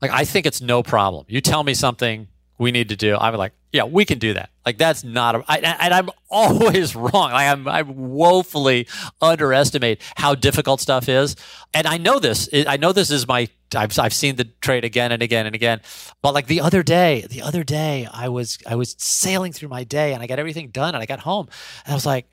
Like, 0.00 0.12
I 0.12 0.24
think 0.24 0.46
it's 0.46 0.60
no 0.60 0.82
problem. 0.82 1.26
You 1.28 1.40
tell 1.40 1.64
me 1.64 1.74
something 1.74 2.28
we 2.58 2.72
need 2.72 2.88
to 2.88 2.96
do. 2.96 3.16
I'm 3.16 3.34
like, 3.34 3.52
yeah, 3.72 3.84
we 3.84 4.04
can 4.04 4.18
do 4.18 4.34
that. 4.34 4.50
Like 4.64 4.78
that's 4.78 5.04
not, 5.04 5.34
a, 5.34 5.44
I, 5.46 5.58
and 5.58 5.92
I'm 5.92 6.10
always 6.30 6.96
wrong. 6.96 7.32
Like 7.32 7.48
I'm, 7.48 7.68
I 7.68 7.82
woefully 7.82 8.88
underestimate 9.20 10.02
how 10.16 10.34
difficult 10.34 10.80
stuff 10.80 11.08
is. 11.08 11.36
And 11.74 11.86
I 11.86 11.98
know 11.98 12.18
this. 12.18 12.48
I 12.52 12.76
know 12.76 12.92
this 12.92 13.10
is 13.10 13.28
my. 13.28 13.48
I've, 13.74 13.98
I've 13.98 14.14
seen 14.14 14.36
the 14.36 14.44
trade 14.44 14.84
again 14.84 15.10
and 15.10 15.22
again 15.22 15.44
and 15.44 15.54
again. 15.54 15.80
But 16.22 16.34
like 16.34 16.46
the 16.46 16.60
other 16.60 16.84
day, 16.84 17.26
the 17.28 17.42
other 17.42 17.64
day, 17.64 18.08
I 18.12 18.28
was 18.28 18.58
I 18.66 18.76
was 18.76 18.94
sailing 18.98 19.52
through 19.52 19.68
my 19.68 19.84
day 19.84 20.14
and 20.14 20.22
I 20.22 20.26
got 20.26 20.38
everything 20.38 20.68
done 20.68 20.94
and 20.94 21.02
I 21.02 21.06
got 21.06 21.20
home 21.20 21.48
and 21.84 21.92
I 21.92 21.94
was 21.96 22.06
like, 22.06 22.30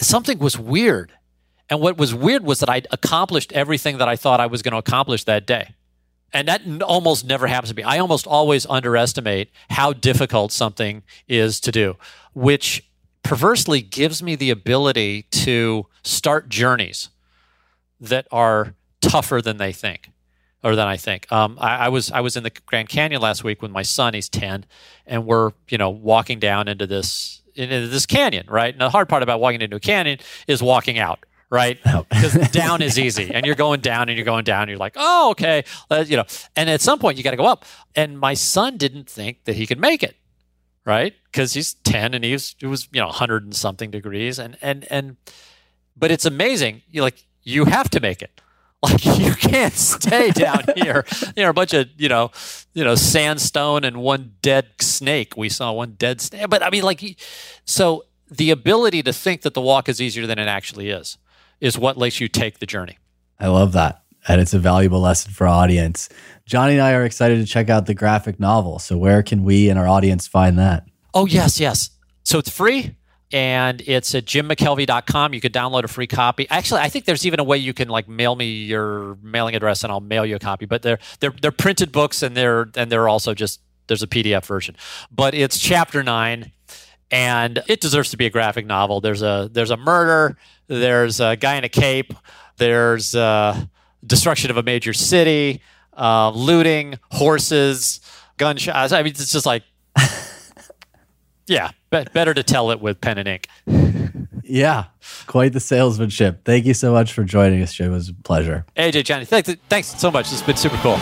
something 0.00 0.38
was 0.38 0.58
weird. 0.58 1.12
And 1.68 1.80
what 1.80 1.98
was 1.98 2.14
weird 2.14 2.44
was 2.44 2.60
that 2.60 2.70
I'd 2.70 2.86
accomplished 2.92 3.52
everything 3.52 3.98
that 3.98 4.08
I 4.08 4.16
thought 4.16 4.40
I 4.40 4.46
was 4.46 4.62
going 4.62 4.72
to 4.72 4.78
accomplish 4.78 5.24
that 5.24 5.46
day. 5.46 5.74
And 6.32 6.48
that 6.48 6.62
almost 6.82 7.24
never 7.26 7.46
happens 7.46 7.70
to 7.70 7.76
me. 7.76 7.82
I 7.82 7.98
almost 7.98 8.26
always 8.26 8.66
underestimate 8.66 9.50
how 9.70 9.92
difficult 9.92 10.52
something 10.52 11.02
is 11.28 11.60
to 11.60 11.72
do, 11.72 11.96
which 12.34 12.84
perversely 13.22 13.80
gives 13.80 14.22
me 14.22 14.36
the 14.36 14.50
ability 14.50 15.22
to 15.30 15.86
start 16.04 16.48
journeys 16.48 17.08
that 18.00 18.26
are 18.30 18.74
tougher 19.00 19.40
than 19.40 19.56
they 19.56 19.72
think. 19.72 20.10
or 20.62 20.74
than 20.74 20.88
I 20.88 20.96
think. 20.96 21.30
Um, 21.30 21.58
I, 21.60 21.86
I 21.86 21.88
was 21.88 22.10
I 22.10 22.20
was 22.20 22.36
in 22.36 22.42
the 22.42 22.50
Grand 22.66 22.88
Canyon 22.88 23.20
last 23.22 23.44
week 23.44 23.62
with 23.62 23.70
my 23.70 23.82
son. 23.82 24.14
He's 24.14 24.28
ten, 24.28 24.64
and 25.06 25.26
we're 25.26 25.52
you 25.68 25.78
know 25.78 25.90
walking 25.90 26.38
down 26.40 26.68
into 26.68 26.86
this 26.86 27.42
into 27.54 27.86
this 27.88 28.06
canyon, 28.06 28.46
right? 28.48 28.74
And 28.74 28.80
the 28.80 28.90
hard 28.90 29.08
part 29.08 29.22
about 29.22 29.40
walking 29.40 29.60
into 29.60 29.76
a 29.76 29.80
canyon 29.80 30.18
is 30.46 30.62
walking 30.62 30.98
out, 30.98 31.24
right? 31.50 31.78
Because 32.08 32.50
down 32.50 32.82
is 32.82 32.98
easy, 32.98 33.32
and 33.32 33.44
you're 33.44 33.54
going 33.54 33.80
down 33.80 34.08
and 34.08 34.16
you're 34.16 34.24
going 34.24 34.44
down. 34.44 34.62
And 34.62 34.70
you're 34.70 34.78
like, 34.78 34.94
oh, 34.96 35.30
okay, 35.32 35.64
uh, 35.90 36.04
you 36.06 36.16
know. 36.16 36.24
And 36.54 36.70
at 36.70 36.80
some 36.80 36.98
point, 36.98 37.18
you 37.18 37.24
got 37.24 37.32
to 37.32 37.36
go 37.36 37.46
up. 37.46 37.64
And 37.94 38.18
my 38.18 38.34
son 38.34 38.76
didn't 38.76 39.08
think 39.08 39.44
that 39.44 39.56
he 39.56 39.66
could 39.66 39.78
make 39.78 40.02
it, 40.02 40.16
right? 40.84 41.14
Because 41.26 41.52
he's 41.52 41.74
ten 41.74 42.14
and 42.14 42.24
he 42.24 42.32
was 42.32 42.54
it 42.60 42.66
was 42.66 42.88
you 42.92 43.00
know 43.00 43.08
hundred 43.08 43.44
and 43.44 43.54
something 43.54 43.90
degrees, 43.90 44.38
and 44.38 44.56
and 44.62 44.86
and. 44.90 45.16
But 45.98 46.10
it's 46.10 46.26
amazing. 46.26 46.82
You 46.90 47.02
like 47.02 47.24
you 47.42 47.64
have 47.64 47.90
to 47.90 48.00
make 48.00 48.22
it. 48.22 48.40
Like 48.82 49.04
you 49.06 49.34
can't 49.34 49.72
stay 49.72 50.30
down 50.30 50.64
here. 50.76 51.04
You 51.34 51.42
know, 51.44 51.50
a 51.50 51.54
bunch 51.54 51.72
of 51.72 51.88
you 51.96 52.10
know, 52.10 52.30
you 52.74 52.84
know, 52.84 52.94
sandstone 52.94 53.84
and 53.84 53.96
one 53.96 54.34
dead 54.42 54.66
snake. 54.80 55.34
We 55.34 55.48
saw 55.48 55.72
one 55.72 55.92
dead 55.92 56.20
snake. 56.20 56.48
But 56.50 56.62
I 56.62 56.68
mean, 56.68 56.84
like, 56.84 57.18
so 57.64 58.04
the 58.30 58.50
ability 58.50 59.02
to 59.04 59.14
think 59.14 59.42
that 59.42 59.54
the 59.54 59.62
walk 59.62 59.88
is 59.88 60.00
easier 60.00 60.26
than 60.26 60.38
it 60.38 60.46
actually 60.46 60.90
is 60.90 61.16
is 61.60 61.78
what 61.78 61.96
lets 61.96 62.20
you 62.20 62.28
take 62.28 62.58
the 62.58 62.66
journey. 62.66 62.98
I 63.38 63.48
love 63.48 63.72
that. 63.72 64.02
And 64.28 64.40
it's 64.40 64.54
a 64.54 64.58
valuable 64.58 65.00
lesson 65.00 65.32
for 65.32 65.46
our 65.46 65.54
audience. 65.54 66.08
Johnny 66.46 66.74
and 66.74 66.82
I 66.82 66.92
are 66.94 67.04
excited 67.04 67.38
to 67.38 67.46
check 67.46 67.70
out 67.70 67.86
the 67.86 67.94
graphic 67.94 68.40
novel. 68.40 68.78
So, 68.78 68.96
where 68.96 69.22
can 69.22 69.44
we 69.44 69.68
and 69.68 69.78
our 69.78 69.86
audience 69.86 70.26
find 70.26 70.58
that? 70.58 70.84
Oh, 71.14 71.26
yes, 71.26 71.60
yes. 71.60 71.90
So, 72.24 72.38
it's 72.38 72.50
free 72.50 72.96
and 73.32 73.82
it's 73.86 74.14
at 74.14 74.24
jimmckelvey.com. 74.24 75.34
You 75.34 75.40
could 75.40 75.52
download 75.52 75.84
a 75.84 75.88
free 75.88 76.06
copy. 76.06 76.48
Actually, 76.50 76.80
I 76.82 76.88
think 76.88 77.04
there's 77.04 77.26
even 77.26 77.40
a 77.40 77.44
way 77.44 77.58
you 77.58 77.74
can 77.74 77.88
like 77.88 78.08
mail 78.08 78.34
me 78.34 78.46
your 78.46 79.16
mailing 79.22 79.54
address 79.54 79.82
and 79.82 79.92
I'll 79.92 80.00
mail 80.00 80.24
you 80.24 80.36
a 80.36 80.38
copy. 80.38 80.66
But 80.66 80.82
they're 80.82 80.98
they're 81.20 81.34
they're 81.40 81.52
printed 81.52 81.92
books 81.92 82.22
and 82.22 82.36
they're 82.36 82.68
and 82.76 82.90
they're 82.90 83.08
also 83.08 83.34
just 83.34 83.60
there's 83.88 84.02
a 84.02 84.06
PDF 84.06 84.44
version. 84.44 84.76
But 85.10 85.34
it's 85.34 85.58
chapter 85.58 86.02
nine, 86.02 86.52
and 87.10 87.62
it 87.68 87.80
deserves 87.80 88.10
to 88.10 88.16
be 88.16 88.26
a 88.26 88.30
graphic 88.30 88.66
novel. 88.66 89.00
There's 89.00 89.22
a 89.22 89.48
there's 89.52 89.70
a 89.70 89.76
murder. 89.76 90.36
There's 90.66 91.20
a 91.20 91.36
guy 91.36 91.56
in 91.56 91.64
a 91.64 91.68
cape. 91.68 92.12
There's 92.56 93.14
a 93.14 93.68
destruction 94.04 94.50
of 94.50 94.56
a 94.56 94.62
major 94.62 94.92
city, 94.92 95.60
uh, 95.96 96.30
looting, 96.30 96.98
horses, 97.12 98.00
gunshots. 98.36 98.92
I 98.92 99.02
mean, 99.02 99.12
it's 99.12 99.32
just 99.32 99.46
like 99.46 99.62
yeah, 101.46 101.70
be- 101.90 102.04
better 102.12 102.34
to 102.34 102.42
tell 102.42 102.70
it 102.70 102.80
with 102.80 103.00
pen 103.00 103.18
and 103.18 103.28
ink. 103.28 103.48
Yeah, 104.48 104.84
quite 105.26 105.52
the 105.52 105.60
salesmanship. 105.60 106.44
Thank 106.44 106.66
you 106.66 106.74
so 106.74 106.92
much 106.92 107.12
for 107.12 107.24
joining 107.24 107.62
us, 107.62 107.74
Jim. 107.74 107.88
It 107.88 107.94
was 107.94 108.10
a 108.10 108.14
pleasure. 108.14 108.64
AJ, 108.76 109.04
Johnny, 109.04 109.24
thanks, 109.24 109.52
thanks 109.68 109.88
so 110.00 110.10
much. 110.10 110.32
It's 110.32 110.42
been 110.42 110.56
super 110.56 110.76
cool. 110.76 110.98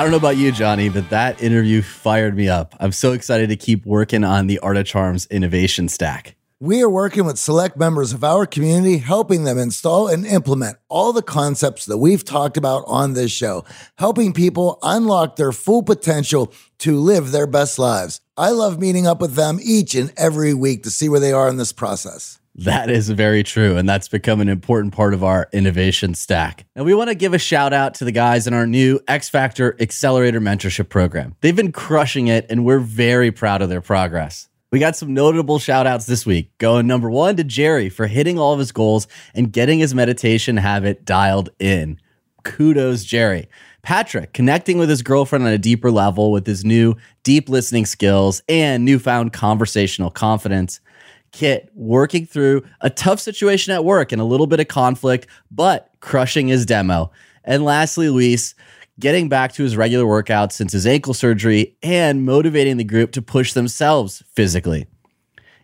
I 0.00 0.02
don't 0.02 0.12
know 0.12 0.16
about 0.16 0.38
you, 0.38 0.50
Johnny, 0.50 0.88
but 0.88 1.10
that 1.10 1.42
interview 1.42 1.82
fired 1.82 2.34
me 2.34 2.48
up. 2.48 2.74
I'm 2.80 2.90
so 2.90 3.12
excited 3.12 3.50
to 3.50 3.56
keep 3.56 3.84
working 3.84 4.24
on 4.24 4.46
the 4.46 4.58
Art 4.60 4.78
of 4.78 4.86
Charms 4.86 5.26
innovation 5.26 5.90
stack. 5.90 6.36
We 6.58 6.80
are 6.80 6.88
working 6.88 7.26
with 7.26 7.38
select 7.38 7.76
members 7.76 8.14
of 8.14 8.24
our 8.24 8.46
community, 8.46 8.96
helping 8.96 9.44
them 9.44 9.58
install 9.58 10.08
and 10.08 10.24
implement 10.24 10.78
all 10.88 11.12
the 11.12 11.20
concepts 11.20 11.84
that 11.84 11.98
we've 11.98 12.24
talked 12.24 12.56
about 12.56 12.84
on 12.86 13.12
this 13.12 13.30
show, 13.30 13.66
helping 13.98 14.32
people 14.32 14.78
unlock 14.82 15.36
their 15.36 15.52
full 15.52 15.82
potential 15.82 16.50
to 16.78 16.98
live 16.98 17.30
their 17.30 17.46
best 17.46 17.78
lives. 17.78 18.22
I 18.38 18.52
love 18.52 18.80
meeting 18.80 19.06
up 19.06 19.20
with 19.20 19.34
them 19.34 19.58
each 19.62 19.94
and 19.94 20.14
every 20.16 20.54
week 20.54 20.82
to 20.84 20.90
see 20.90 21.10
where 21.10 21.20
they 21.20 21.34
are 21.34 21.46
in 21.50 21.58
this 21.58 21.74
process. 21.74 22.39
That 22.64 22.90
is 22.90 23.08
very 23.08 23.42
true. 23.42 23.76
And 23.76 23.88
that's 23.88 24.08
become 24.08 24.40
an 24.40 24.48
important 24.48 24.94
part 24.94 25.14
of 25.14 25.24
our 25.24 25.48
innovation 25.52 26.14
stack. 26.14 26.66
And 26.76 26.84
we 26.84 26.94
want 26.94 27.08
to 27.08 27.14
give 27.14 27.32
a 27.32 27.38
shout 27.38 27.72
out 27.72 27.94
to 27.94 28.04
the 28.04 28.12
guys 28.12 28.46
in 28.46 28.54
our 28.54 28.66
new 28.66 29.00
X 29.08 29.28
Factor 29.28 29.76
Accelerator 29.80 30.40
Mentorship 30.40 30.88
Program. 30.88 31.34
They've 31.40 31.56
been 31.56 31.72
crushing 31.72 32.28
it, 32.28 32.46
and 32.50 32.64
we're 32.64 32.80
very 32.80 33.30
proud 33.30 33.62
of 33.62 33.68
their 33.68 33.80
progress. 33.80 34.48
We 34.72 34.78
got 34.78 34.94
some 34.94 35.14
notable 35.14 35.58
shout 35.58 35.86
outs 35.86 36.06
this 36.06 36.24
week. 36.24 36.56
Going 36.58 36.86
number 36.86 37.10
one 37.10 37.34
to 37.36 37.44
Jerry 37.44 37.88
for 37.88 38.06
hitting 38.06 38.38
all 38.38 38.52
of 38.52 38.58
his 38.58 38.72
goals 38.72 39.08
and 39.34 39.52
getting 39.52 39.80
his 39.80 39.94
meditation 39.94 40.58
habit 40.58 41.04
dialed 41.04 41.50
in. 41.58 41.98
Kudos, 42.44 43.04
Jerry. 43.04 43.48
Patrick 43.82 44.32
connecting 44.32 44.78
with 44.78 44.88
his 44.88 45.02
girlfriend 45.02 45.46
on 45.46 45.52
a 45.52 45.58
deeper 45.58 45.90
level 45.90 46.30
with 46.30 46.46
his 46.46 46.64
new 46.64 46.94
deep 47.22 47.48
listening 47.48 47.86
skills 47.86 48.42
and 48.48 48.84
newfound 48.84 49.32
conversational 49.32 50.10
confidence. 50.10 50.80
Kit 51.32 51.70
working 51.74 52.26
through 52.26 52.62
a 52.80 52.90
tough 52.90 53.20
situation 53.20 53.72
at 53.72 53.84
work 53.84 54.12
and 54.12 54.20
a 54.20 54.24
little 54.24 54.46
bit 54.46 54.60
of 54.60 54.68
conflict, 54.68 55.26
but 55.50 55.90
crushing 56.00 56.48
his 56.48 56.66
demo. 56.66 57.10
And 57.44 57.64
lastly, 57.64 58.08
Luis 58.08 58.54
getting 58.98 59.28
back 59.28 59.52
to 59.54 59.62
his 59.62 59.76
regular 59.76 60.04
workouts 60.04 60.52
since 60.52 60.72
his 60.72 60.86
ankle 60.86 61.14
surgery 61.14 61.76
and 61.82 62.24
motivating 62.24 62.76
the 62.76 62.84
group 62.84 63.12
to 63.12 63.22
push 63.22 63.54
themselves 63.54 64.22
physically. 64.32 64.86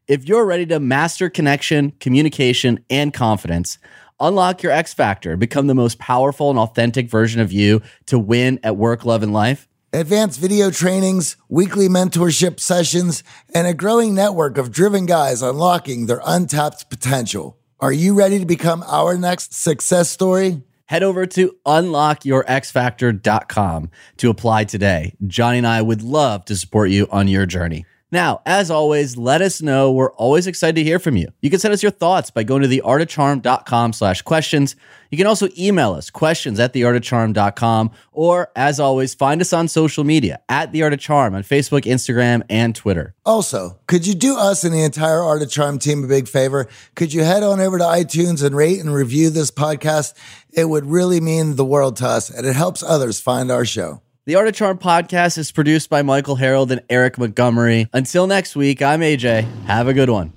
If 0.09 0.29
you're 0.29 0.47
ready 0.47 0.67
to 0.67 0.81
master 0.81 1.29
connection, 1.29 1.93
communication, 2.01 2.81
and 2.89 3.13
confidence, 3.13 3.79
unlock 4.21 4.63
your 4.63 4.73
X 4.73 4.95
factor, 4.95 5.37
become 5.37 5.67
the 5.67 5.75
most 5.75 5.99
powerful 5.99 6.49
and 6.49 6.59
authentic 6.59 7.11
version 7.11 7.41
of 7.41 7.53
you 7.53 7.83
to 8.07 8.19
win 8.19 8.59
at 8.63 8.77
work, 8.77 9.05
love, 9.05 9.23
and 9.23 9.33
life 9.33 9.69
advanced 9.93 10.41
video 10.41 10.71
trainings, 10.71 11.37
weekly 11.49 11.89
mentorship 11.89 12.61
sessions, 12.61 13.25
and 13.55 13.67
a 13.67 13.75
growing 13.75 14.15
network 14.15 14.59
of 14.59 14.71
driven 14.71 15.07
guys 15.07 15.43
unlocking 15.43 16.07
their 16.07 16.21
untapped 16.25 16.89
potential. 16.91 17.59
Are 17.81 17.93
you 17.93 18.15
ready 18.15 18.39
to 18.39 18.47
become 18.47 18.85
our 18.87 19.17
next 19.17 19.55
success 19.55 20.09
story? 20.09 20.63
Head 20.87 21.03
over 21.03 21.27
to 21.27 21.57
unlockyourxfactor.com 21.67 23.91
to 24.19 24.31
apply 24.31 24.65
today. 24.65 25.15
Johnny 25.27 25.59
and 25.59 25.67
I 25.67 25.83
would 25.83 26.03
love 26.03 26.45
to 26.47 26.57
support 26.57 26.91
you 26.91 27.07
on 27.11 27.29
your 27.29 27.45
journey. 27.45 27.85
Now, 28.17 28.41
as 28.47 28.71
always, 28.71 29.19
let 29.19 29.43
us 29.43 29.61
know. 29.61 29.93
We're 29.93 30.13
always 30.13 30.47
excited 30.47 30.77
to 30.77 30.83
hear 30.83 30.99
from 30.99 31.19
you. 31.19 31.29
You 31.43 31.51
can 31.51 31.59
send 31.59 31.75
us 31.75 31.83
your 31.83 31.93
thoughts 31.93 32.31
by 32.31 32.45
going 32.45 32.63
to 32.63 32.69
theartofcharm.com 32.69 33.93
slash 33.93 34.23
questions. 34.23 34.75
You 35.11 35.19
can 35.19 35.27
also 35.27 35.49
email 35.59 35.93
us 35.93 36.09
questions 36.09 36.59
at 36.59 36.73
theartofcharm.com 36.73 37.91
or, 38.13 38.51
as 38.57 38.81
always, 38.81 39.15
find 39.15 39.43
us 39.43 39.53
on 39.53 39.69
social 39.69 40.03
media 40.03 40.41
at 40.49 40.73
The 40.73 40.83
Art 40.83 40.95
of 40.95 40.99
Charm 40.99 41.35
on 41.35 41.43
Facebook, 41.43 41.83
Instagram, 41.83 42.43
and 42.49 42.75
Twitter. 42.75 43.15
Also, 43.27 43.81
could 43.87 44.07
you 44.07 44.15
do 44.15 44.39
us 44.39 44.65
and 44.65 44.73
the 44.73 44.83
entire 44.83 45.21
Art 45.21 45.43
of 45.43 45.51
Charm 45.51 45.79
team 45.79 46.03
a 46.03 46.09
big 46.09 46.27
favor? 46.27 46.69
Could 46.95 47.13
you 47.13 47.23
head 47.23 47.43
on 47.43 47.61
over 47.61 47.77
to 47.77 47.85
iTunes 47.85 48.43
and 48.43 48.57
rate 48.57 48.81
and 48.81 48.95
review 48.95 49.29
this 49.29 49.51
podcast? 49.51 50.15
It 50.55 50.71
would 50.71 50.87
really 50.87 51.21
mean 51.21 51.57
the 51.57 51.67
world 51.67 51.97
to 51.97 52.07
us 52.07 52.31
and 52.31 52.47
it 52.47 52.57
helps 52.57 52.83
others 52.83 53.21
find 53.21 53.51
our 53.51 53.67
show. 53.67 54.01
The 54.27 54.35
Art 54.35 54.49
of 54.49 54.55
Charm 54.55 54.79
podcast 54.79 55.39
is 55.39 55.53
produced 55.53 55.89
by 55.89 56.03
Michael 56.03 56.35
Harold 56.35 56.73
and 56.73 56.83
Eric 56.91 57.17
Montgomery. 57.17 57.89
Until 57.93 58.27
next 58.27 58.57
week, 58.57 58.83
I'm 58.83 58.99
AJ. 58.99 59.45
Have 59.67 59.87
a 59.87 59.95
good 59.95 60.11
one. 60.11 60.33